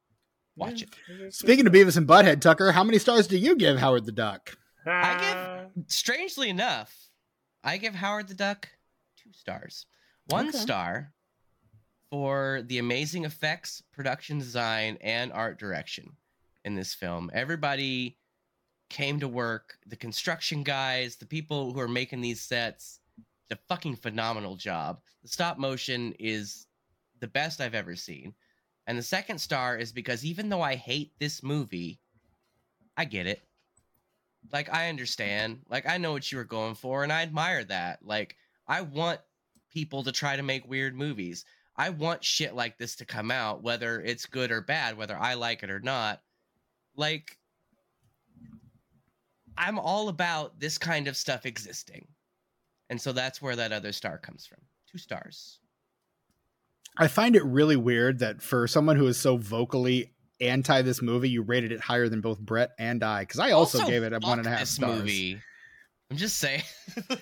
[0.55, 0.87] Watch Yeah,
[1.25, 1.33] it.
[1.33, 4.55] Speaking of Beavis and Butthead, Tucker, how many stars do you give Howard the Duck?
[4.85, 7.09] I give- strangely enough,
[7.63, 8.69] I give Howard the Duck
[9.15, 9.85] two stars.
[10.27, 10.57] One Okay.
[10.57, 11.13] star
[12.09, 16.17] for the amazing effects, production design, and art direction
[16.65, 17.31] in this film.
[17.33, 18.17] Everybody
[18.89, 19.77] came to work.
[19.87, 22.99] The construction guys, the people who are making these sets,
[23.49, 25.01] the fucking phenomenal job.
[25.23, 26.67] The stop motion is
[27.19, 28.35] the best I've ever seen.
[28.85, 31.99] And the second star is because even though I hate this movie,
[32.97, 33.41] I get it
[34.51, 35.61] like I understand.
[35.69, 37.99] Like I know what you were going for and I admire that.
[38.03, 38.35] Like
[38.67, 39.19] I want
[39.71, 41.45] people to try to make weird movies.
[41.75, 45.33] I want shit like this to come out whether it's good or bad, whether I
[45.33, 46.21] like it or not.
[46.95, 47.37] Like
[49.57, 52.07] I'm all about this kind of stuff existing.
[52.89, 54.59] and so that's where that other star comes from.
[54.91, 55.59] Two stars.
[56.97, 61.29] I find it really weird that for someone who is so vocally anti this movie,
[61.29, 63.21] you rated it higher than both Brett and I.
[63.21, 64.99] Because I also, gave it a one and a half this stars.
[64.99, 65.39] movie.
[66.11, 66.63] I'm just saying.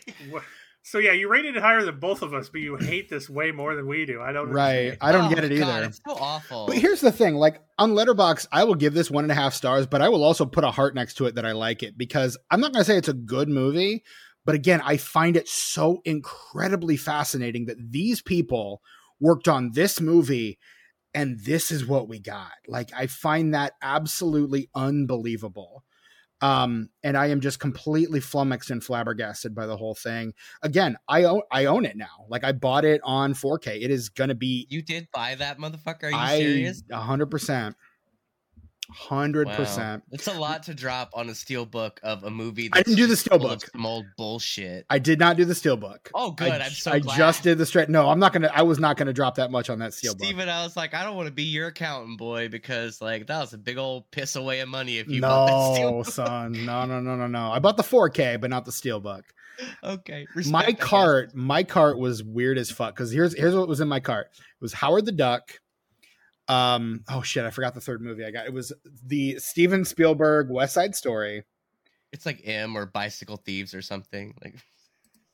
[0.84, 3.52] So yeah, you rated it higher than both of us, but you hate this way
[3.52, 4.20] more than we do.
[4.20, 4.50] I don't.
[4.50, 4.94] Right.
[4.94, 4.98] understand.
[5.02, 5.86] I don't Oh, get it God, either.
[5.86, 6.66] it's so awful.
[6.68, 9.54] But here's the thing, like on Letterbox, I will give this one and a half
[9.54, 12.00] stars, but I will also put a heart next to it that I like it
[12.00, 14.04] because I'm not going to say it's a good movie,
[14.44, 18.82] but again, I find it so incredibly fascinating that these people
[19.20, 20.58] worked on this movie
[21.14, 22.52] and this is what we got.
[22.68, 25.84] Like I find that absolutely unbelievable.
[26.42, 30.34] Um, and I am just completely flummoxed and flabbergasted by the whole thing.
[30.64, 32.26] Again, I own I own it now.
[32.30, 33.84] Like I bought it on 4K.
[33.84, 36.06] It is gonna be you did buy that motherfucker?
[36.06, 36.84] Are you I serious?
[36.92, 37.76] hundred percent,
[38.92, 40.04] hundred percent.
[40.12, 42.70] It's a lot to drop on a steel book of a movie.
[42.74, 43.66] I didn't do the steel book.
[43.72, 44.86] Some old bullshit.
[44.90, 46.10] I did not do the steelbook.
[46.14, 46.50] Oh, good.
[46.52, 47.18] I, I'm so I glad.
[47.18, 47.90] just did the straight.
[47.90, 48.52] No, I'm not gonna.
[48.54, 50.20] I was not gonna drop that much on that steelbook.
[50.24, 53.40] Stephen, I was like, I don't want to be your accountant boy because like that
[53.40, 56.06] was a big old piss away of money if you bought that steel No, book.
[56.14, 56.66] son.
[56.66, 57.52] No, no, no, no, no.
[57.52, 59.24] I bought the 4K, but not the steelbook.
[59.84, 60.26] Okay.
[60.36, 60.88] my respect, guess.
[60.88, 62.96] cart, my cart was weird as fuck.
[62.96, 64.28] Because here's here's what was in my cart.
[64.34, 65.60] It was Howard the Duck.
[66.52, 67.04] Um.
[67.10, 67.46] Oh shit!
[67.46, 68.46] I forgot the third movie I got.
[68.46, 68.74] It was
[69.06, 71.44] the Steven Spielberg West Side Story.
[72.12, 74.34] It's like M or Bicycle Thieves or something.
[74.44, 74.56] Like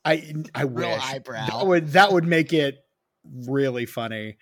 [0.06, 1.48] I I Real wish eyebrow.
[1.48, 2.78] that would that would make it
[3.48, 4.38] really funny.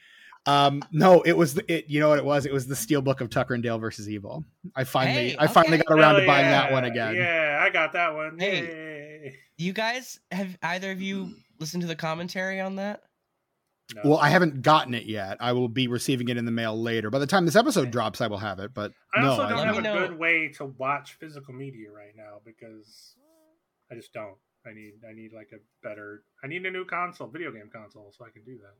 [0.47, 1.85] Um, no, it was the, it.
[1.87, 2.45] You know what it was?
[2.45, 4.43] It was the Steel Book of Tucker and Dale versus Evil.
[4.75, 7.15] I finally Hey, I finally got around to buying yeah, that one again.
[7.15, 8.37] Yeah, I got that one.
[8.37, 8.59] Hey.
[8.59, 9.35] Yay.
[9.57, 13.01] you guys have either of you listened to the commentary on that?
[13.93, 14.01] No.
[14.03, 15.37] Well, I haven't gotten it yet.
[15.39, 17.11] I will be receiving it in the mail later.
[17.11, 17.91] By the time this episode Okay.
[17.91, 18.73] drops, I will have it.
[18.73, 21.13] But I no, also I don't Let have me a know- good way to watch
[21.19, 23.15] physical media right now because
[23.91, 24.37] I just don't.
[24.65, 25.57] I need I need like a
[25.87, 28.73] better I need a new console, video game console, so I can do that.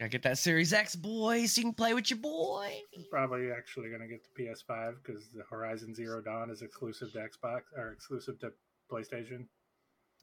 [0.00, 2.70] Gotta get that Series X, boy, so you can play with your boy.
[3.10, 7.60] Probably actually gonna get the PS5 because the Horizon Zero Dawn is exclusive to Xbox
[7.78, 8.52] or exclusive to
[8.90, 9.46] PlayStation.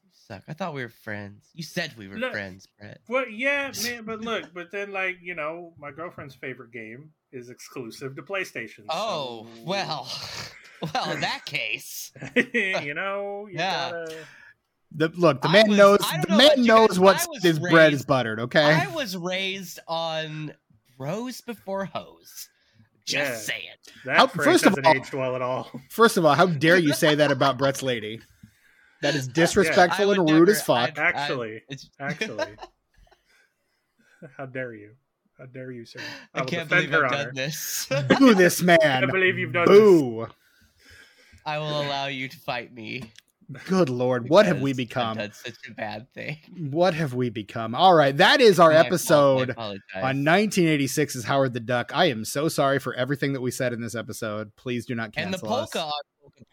[0.09, 0.43] You suck.
[0.47, 1.49] I thought we were friends.
[1.53, 2.99] You said we were Look- friends, Brett.
[3.07, 7.49] Well, yeah, man, but look, but then like you know, my girlfriend's favorite game is
[7.49, 8.85] exclusive to PlayStation.
[8.89, 10.11] Oh, so- well.
[10.93, 12.09] Well, in that case.
[12.53, 13.91] you know, you Yeah.
[13.91, 14.15] gotta.
[14.95, 17.43] the look, the man was- knows the know man about knows guys, what I was
[17.43, 18.39] his bread is buttered.
[18.39, 20.53] Okay, I was raised on
[20.97, 22.47] Rose before Hose.
[23.05, 23.55] Just Yeah.
[23.57, 23.91] it.
[24.05, 25.69] That How- first of all- aged well at all.
[25.89, 28.21] First of all, how dare you say that about Brett's lady?
[29.01, 30.97] That is disrespectful I and rude never- as fuck.
[30.99, 32.55] I- I- Actually, it's- actually,
[34.37, 34.91] how dare you?
[35.37, 35.99] How dare you, sir?
[36.33, 37.87] I will can't believe her I've done this.
[38.19, 38.77] Boo this man.
[38.83, 40.27] I believe you've done Boo.
[41.45, 43.03] I will allow you to fight me.
[43.65, 45.17] Good lord, what have we become?
[45.17, 46.37] done such a bad thing.
[46.69, 47.73] What have we become?
[47.73, 49.81] All right, that is our My fault, I episode apologize.
[49.95, 51.91] on 1986's Howard the Duck.
[51.95, 54.55] I am so sorry for everything that we said in this episode.
[54.55, 55.71] Please do not and the cancel us.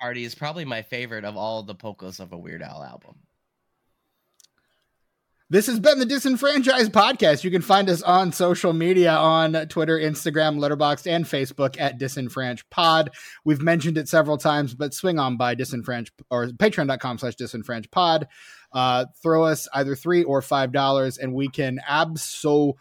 [0.01, 3.17] Party is probably my favorite of all the polkas of a Weird Al album.
[5.49, 7.45] This has been the Disenfranchised Podcast.
[7.45, 12.65] You can find us on social media on Twitter, Instagram, Letterboxd, and Facebook at Disenfranch
[12.69, 13.11] Pod.
[13.45, 18.27] We've mentioned it several times, but swing on by Disenfranch or patreon.com slash disenfranch pod.
[18.73, 22.77] Uh, throw us either three or five dollars, and we can absolutely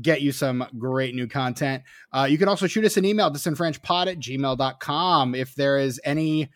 [0.00, 1.82] get you some great new content.
[2.12, 5.34] Uh, you can also shoot us an email, disenfranchpod at gmail.com.
[5.34, 6.50] If there is any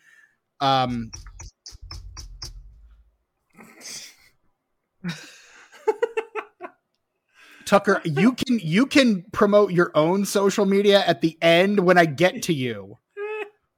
[0.59, 1.11] um
[7.69, 12.05] Tucker, you can you can promote your own social media at the end when I
[12.05, 12.97] get to you.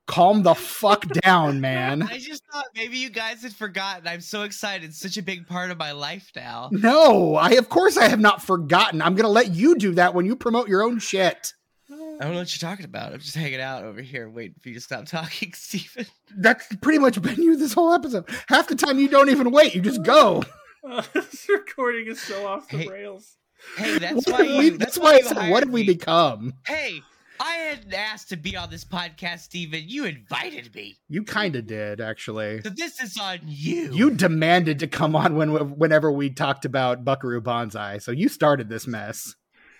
[0.07, 2.01] Calm the fuck down, man.
[2.03, 4.07] I just thought maybe you guys had forgotten.
[4.07, 4.89] I'm so excited.
[4.89, 6.69] It's such a big part of my life now.
[6.71, 9.01] No, I of course I have not forgotten.
[9.01, 11.53] I'm gonna let you do that when you promote your own shit.
[11.89, 13.13] I don't know what you're talking about.
[13.13, 16.05] I'm just hanging out over here waiting for you to stop talking, Stephen.
[16.37, 18.29] That's pretty much been you this whole episode.
[18.47, 20.43] Half the time you don't even wait, you just go.
[21.13, 23.37] this recording is so off the Hey, rails.
[23.77, 24.77] Hey, that's What why have we- you.
[24.77, 26.53] that's That's, why I you said, what have we become?
[26.65, 27.01] Hey,
[27.41, 29.81] I hadn't asked to be on this podcast, Stephen.
[29.87, 30.99] You invited me.
[31.09, 32.61] You kind of did, actually.
[32.61, 33.91] So this is on you.
[33.91, 38.69] You demanded to come on when whenever we talked about Buckaroo Banzai, so you started
[38.69, 39.33] this mess.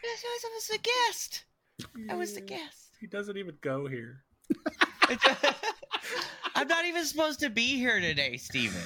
[0.04, 1.46] I was a guest.
[2.10, 2.96] I was the guest.
[3.00, 4.24] He doesn't even go here.
[6.56, 8.82] I'm not even supposed to be here today, Stephen.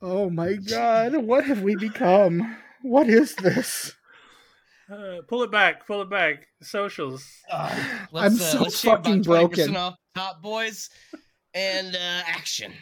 [0.00, 2.56] Oh my god, what have we become?
[2.80, 3.94] What is this?
[4.90, 5.86] Uh, pull it back.
[5.86, 6.46] Pull it back.
[6.62, 7.28] Socials.
[7.50, 9.76] Let's, I'm so let's fucking broken.
[9.76, 10.88] Off top boys
[11.54, 12.72] and uh, action.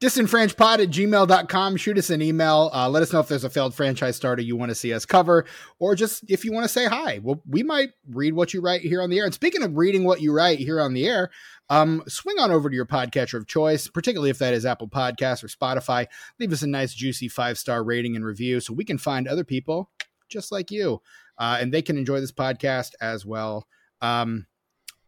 [0.00, 1.76] disenfranchpod at gmail.com.
[1.76, 2.70] Shoot us an email.
[2.72, 5.04] Uh, let us know if there's a failed franchise starter you want to see us
[5.04, 5.44] cover,
[5.80, 7.18] or just if you want to say hi.
[7.20, 9.24] Well, we might read what you write here on the air.
[9.24, 11.30] And speaking of reading what you write here on the air,
[11.70, 15.44] um, swing on over to your podcatcher of choice, particularly if that is Apple Podcasts
[15.44, 16.06] or Spotify.
[16.38, 19.44] Leave us a nice, juicy five star rating and review so we can find other
[19.44, 19.90] people
[20.28, 21.00] just like you,
[21.38, 23.66] uh, and they can enjoy this podcast as well.
[24.00, 24.46] Um,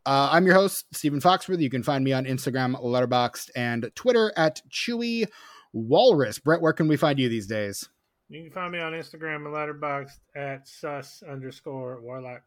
[0.07, 1.61] uh, I'm your host, Stephen Foxworth.
[1.61, 5.27] You can find me on Instagram, Letterboxd, and Twitter at Chewy
[5.73, 6.39] Walrus.
[6.39, 7.89] Brett, where can we find you these days?
[8.29, 12.43] You can find me on Instagram and Letterboxd at sus underscore warlock.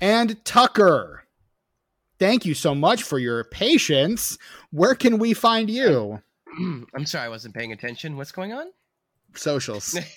[0.00, 1.24] And Tucker,
[2.20, 4.38] thank you so much for your patience.
[4.70, 6.22] Where can we find you?
[6.94, 8.16] I'm sorry, I wasn't paying attention.
[8.16, 8.66] What's going on?
[9.34, 9.98] Socials.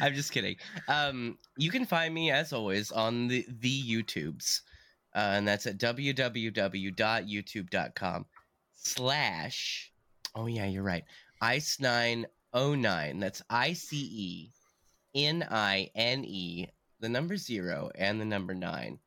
[0.00, 0.56] I'm just kidding.
[0.88, 4.62] Um, you can find me as always on the the YouTubes,
[5.14, 8.26] uh, and that's at www.youtube.com
[8.74, 9.92] slash.
[10.34, 11.04] Oh yeah, you're right.
[11.40, 13.20] Ice nine oh nine.
[13.20, 14.50] That's I C E
[15.14, 16.66] N I N E.
[17.00, 18.98] The number zero and the number nine.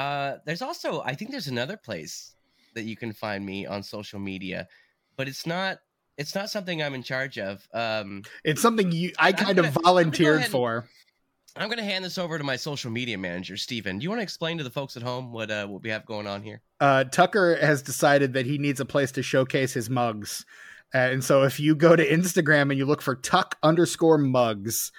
[0.00, 2.34] Uh, there's also I think there's another place
[2.74, 4.66] that you can find me on social media,
[5.16, 5.78] but it's not
[6.16, 7.66] it's not something I'm in charge of.
[7.74, 10.88] Um, it's something you I kind gonna- of I'm volunteered and- for.
[11.56, 13.98] I'm going to hand this over to my social media manager, Stephen.
[13.98, 16.06] Do you want to explain to the folks at home what uh, what we have
[16.06, 16.62] going on here?
[16.80, 20.46] uh, Tucker has decided that he needs a place to showcase his mugs.
[20.94, 24.92] And so if you go to Instagram and you look for Tuck underscore mugs,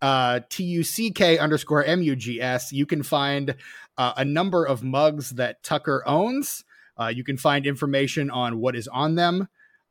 [0.00, 3.54] uh, T U C K underscore M U G S, you can find
[3.98, 6.64] uh, a number of mugs that Tucker owns.
[6.96, 9.48] Uh, you can find information on what is on them,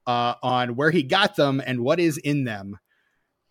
[0.07, 2.79] uh, on where he got them, and what is in them.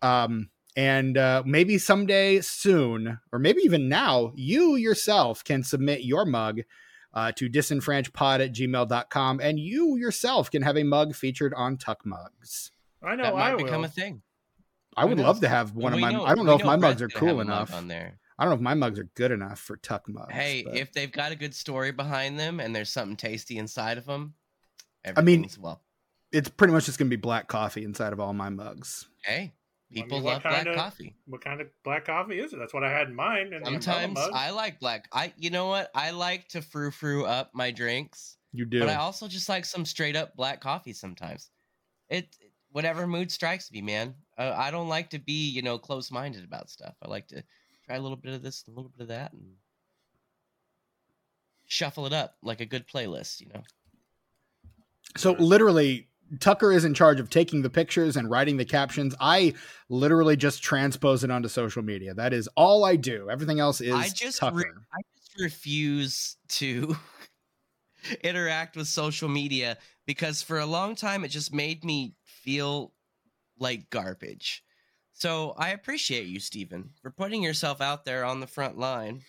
[0.01, 6.25] Um, and uh, maybe someday soon, or maybe even now, you yourself can submit your
[6.25, 6.61] mug
[7.13, 12.05] uh, to disenfranchpod at gmail.com, and you yourself can have a mug featured on Tuck
[12.05, 12.71] Mugs.
[13.01, 13.85] I know that might I become will.
[13.85, 14.21] a thing.
[14.95, 16.11] I would love to have one of my.
[16.11, 17.73] know- I don't know if my Brett's mugs are cool enough.
[17.73, 18.17] on there.
[18.39, 20.31] I don't know if my mugs are good enough for Tuck Mugs.
[20.33, 23.97] Hey, but- if they've got a good story behind them and there's something tasty inside
[23.97, 24.35] of them,
[25.15, 25.81] I mean- well.
[26.31, 29.07] it's pretty much just going to be black coffee inside of all my mugs.
[29.23, 29.53] Hey,
[29.89, 31.15] mean, people what love black kinda- coffee.
[31.25, 32.57] What kind of black coffee is it?
[32.59, 33.53] That's what I had in mind.
[33.53, 34.19] And Sometimes.
[34.19, 35.07] I like black.
[35.11, 35.89] I, you know what?
[35.95, 38.81] I like to frou frou up my drinks, You do.
[38.81, 41.49] but I also just like some straight up black coffee sometimes.
[42.09, 42.35] It,
[42.71, 44.13] whatever mood strikes me, man.
[44.37, 46.95] Uh, I don't like to be, you know, close minded about stuff.
[47.01, 47.43] I like to
[47.87, 49.53] try a little bit of this, a little bit of that, and
[51.65, 53.39] shuffle it up like a good playlist.
[53.39, 53.63] You know.
[55.15, 56.09] So literally,
[56.39, 59.15] Tucker is in charge of taking the pictures and writing the captions.
[59.19, 59.53] I
[59.89, 62.13] literally just transpose it onto social media.
[62.13, 63.29] That is all I do.
[63.29, 64.57] Everything else is I just Tucker.
[64.57, 66.95] re- I just refuse to
[68.23, 72.93] interact with social media because for a long time it just made me feel
[73.57, 74.63] like garbage.
[75.17, 79.23] So I appreciate you, Stephen, for putting yourself out there on the front line.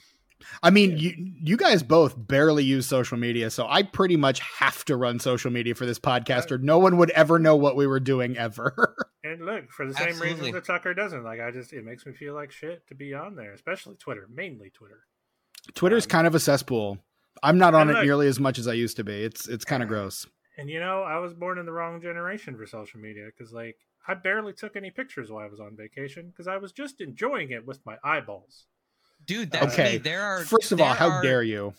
[0.62, 4.84] I mean, you you guys both barely use social media, so I pretty much have
[4.84, 7.86] to run social media for this podcast, or no one would ever know what we
[7.86, 8.94] were doing ever.
[9.24, 10.34] and look, for the same Absolutely.
[10.34, 11.24] reasons that Tucker doesn't.
[11.24, 14.28] Like, I just, it makes me feel like shit to be on there, especially Twitter,
[14.32, 15.04] mainly Twitter.
[15.74, 16.98] Twitter's Um, kind of a cesspool.
[17.42, 19.24] I'm not on and it nearly as much as I used to be.
[19.24, 20.26] It's it's kind of gross.
[20.58, 23.78] And you know, I was born in the wrong generation for social media because, like,
[24.08, 27.50] I barely took any pictures while I was on vacation because I was just enjoying
[27.50, 28.64] it with my eyeballs.
[29.26, 29.98] Dude, that's Okay, me.
[29.98, 31.74] There are First of all, how are- dare you?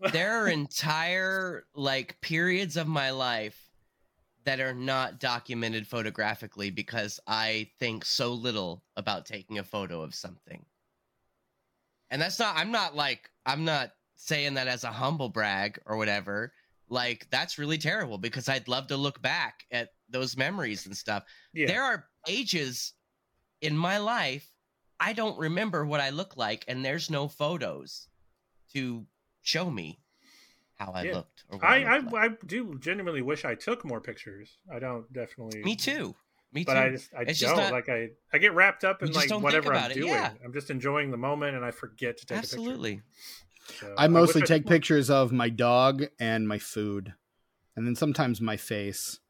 [0.12, 3.68] there are entire like periods of my life
[4.44, 10.14] that are not documented photographically because I think so little about taking a photo of
[10.14, 10.64] something.
[12.10, 15.98] And that's not I'm not like I'm not saying that as a humble brag or
[15.98, 16.54] whatever.
[16.90, 21.22] Like that's really terrible because I'd love to look back at those memories and stuff.
[21.54, 22.92] Yeah, There are ages
[23.60, 24.46] in my life
[25.02, 28.08] I don't remember what I look like, and there's no photos
[28.74, 29.06] to
[29.40, 29.98] show me
[30.76, 31.14] how I Yeah.
[31.14, 31.44] looked.
[31.48, 32.30] Or what I, I, I, looked like.
[32.32, 34.58] I do genuinely wish I took more pictures.
[34.70, 35.62] I don't definitely.
[35.62, 36.14] Me too.
[36.52, 36.66] Me too.
[36.66, 37.88] But I just, I It's don't just not- like.
[37.88, 40.08] I, I get wrapped up in like whatever I'm doing.
[40.08, 40.32] yeah.
[40.44, 42.96] I'm just enjoying the moment, and I forget to take a Absolutely.
[42.96, 43.04] picture.
[43.78, 44.70] So, I mostly wish take more.
[44.74, 47.14] pictures of my dog and my food,
[47.76, 49.20] and then sometimes my face.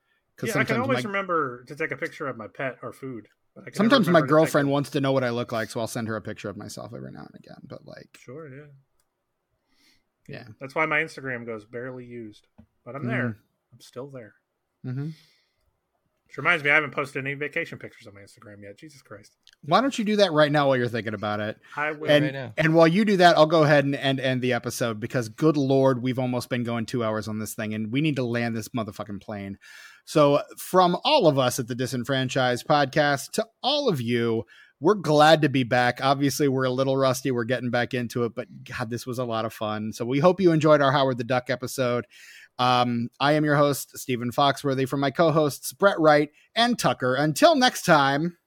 [0.43, 3.29] Yeah, I can always my remember to take a picture of my pet or food.
[3.55, 5.81] But I sometimes my remember to girlfriend wants to know what I look like, so
[5.81, 7.61] I'll send her a picture of myself every now and again.
[7.65, 8.67] But like, Sure, yeah.
[10.29, 10.45] Yeah.
[10.61, 12.47] That's why my Instagram goes barely used.
[12.85, 13.29] But I'm there.
[13.31, 13.37] Mhm.
[13.73, 14.35] I'm still there.
[14.83, 15.09] hmm
[16.27, 18.79] Which reminds me, I haven't posted any vacation pictures on my Instagram yet.
[18.79, 19.37] Jesus Christ.
[19.63, 21.59] Why don't you do that right now while you're thinking about it?
[21.77, 22.11] I will.
[22.11, 22.53] And right now.
[22.57, 25.57] and while you do that, I'll go ahead and end, end the episode because good
[25.57, 28.57] lord, we've almost been going two hours on this thing, and we need to land
[28.57, 29.59] this motherfucking plane.
[30.07, 34.45] So, from all of us at the Disenfranchised Podcast to all of you,
[34.81, 36.01] we're glad to be back.
[36.03, 37.31] Obviously, we're a little rusty.
[37.31, 39.93] We're getting back into it, but God, this was a lot of fun.
[39.93, 42.07] So, we hope you enjoyed our Howard the Duck episode.
[42.59, 47.15] Um, I am your host, Stephen Foxworthy, from my co hosts, Brett Wright and Tucker.
[47.15, 48.39] Until next time.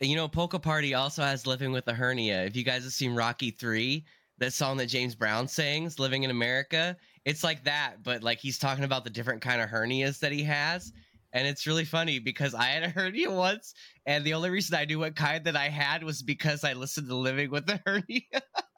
[0.00, 2.44] You know, Polka Party also has Living with a Hernia.
[2.44, 4.04] If you guys have seen Rocky 3,
[4.36, 6.94] that song that James Brown sings, Living in America,
[7.24, 10.42] it's like that, but like he's talking about the different kind of hernias that he
[10.42, 10.92] has.
[11.32, 13.72] And it's really funny because I had a hernia once,
[14.04, 17.08] and the only reason I knew what kind that I had was because I listened
[17.08, 18.20] to Living with a Hernia.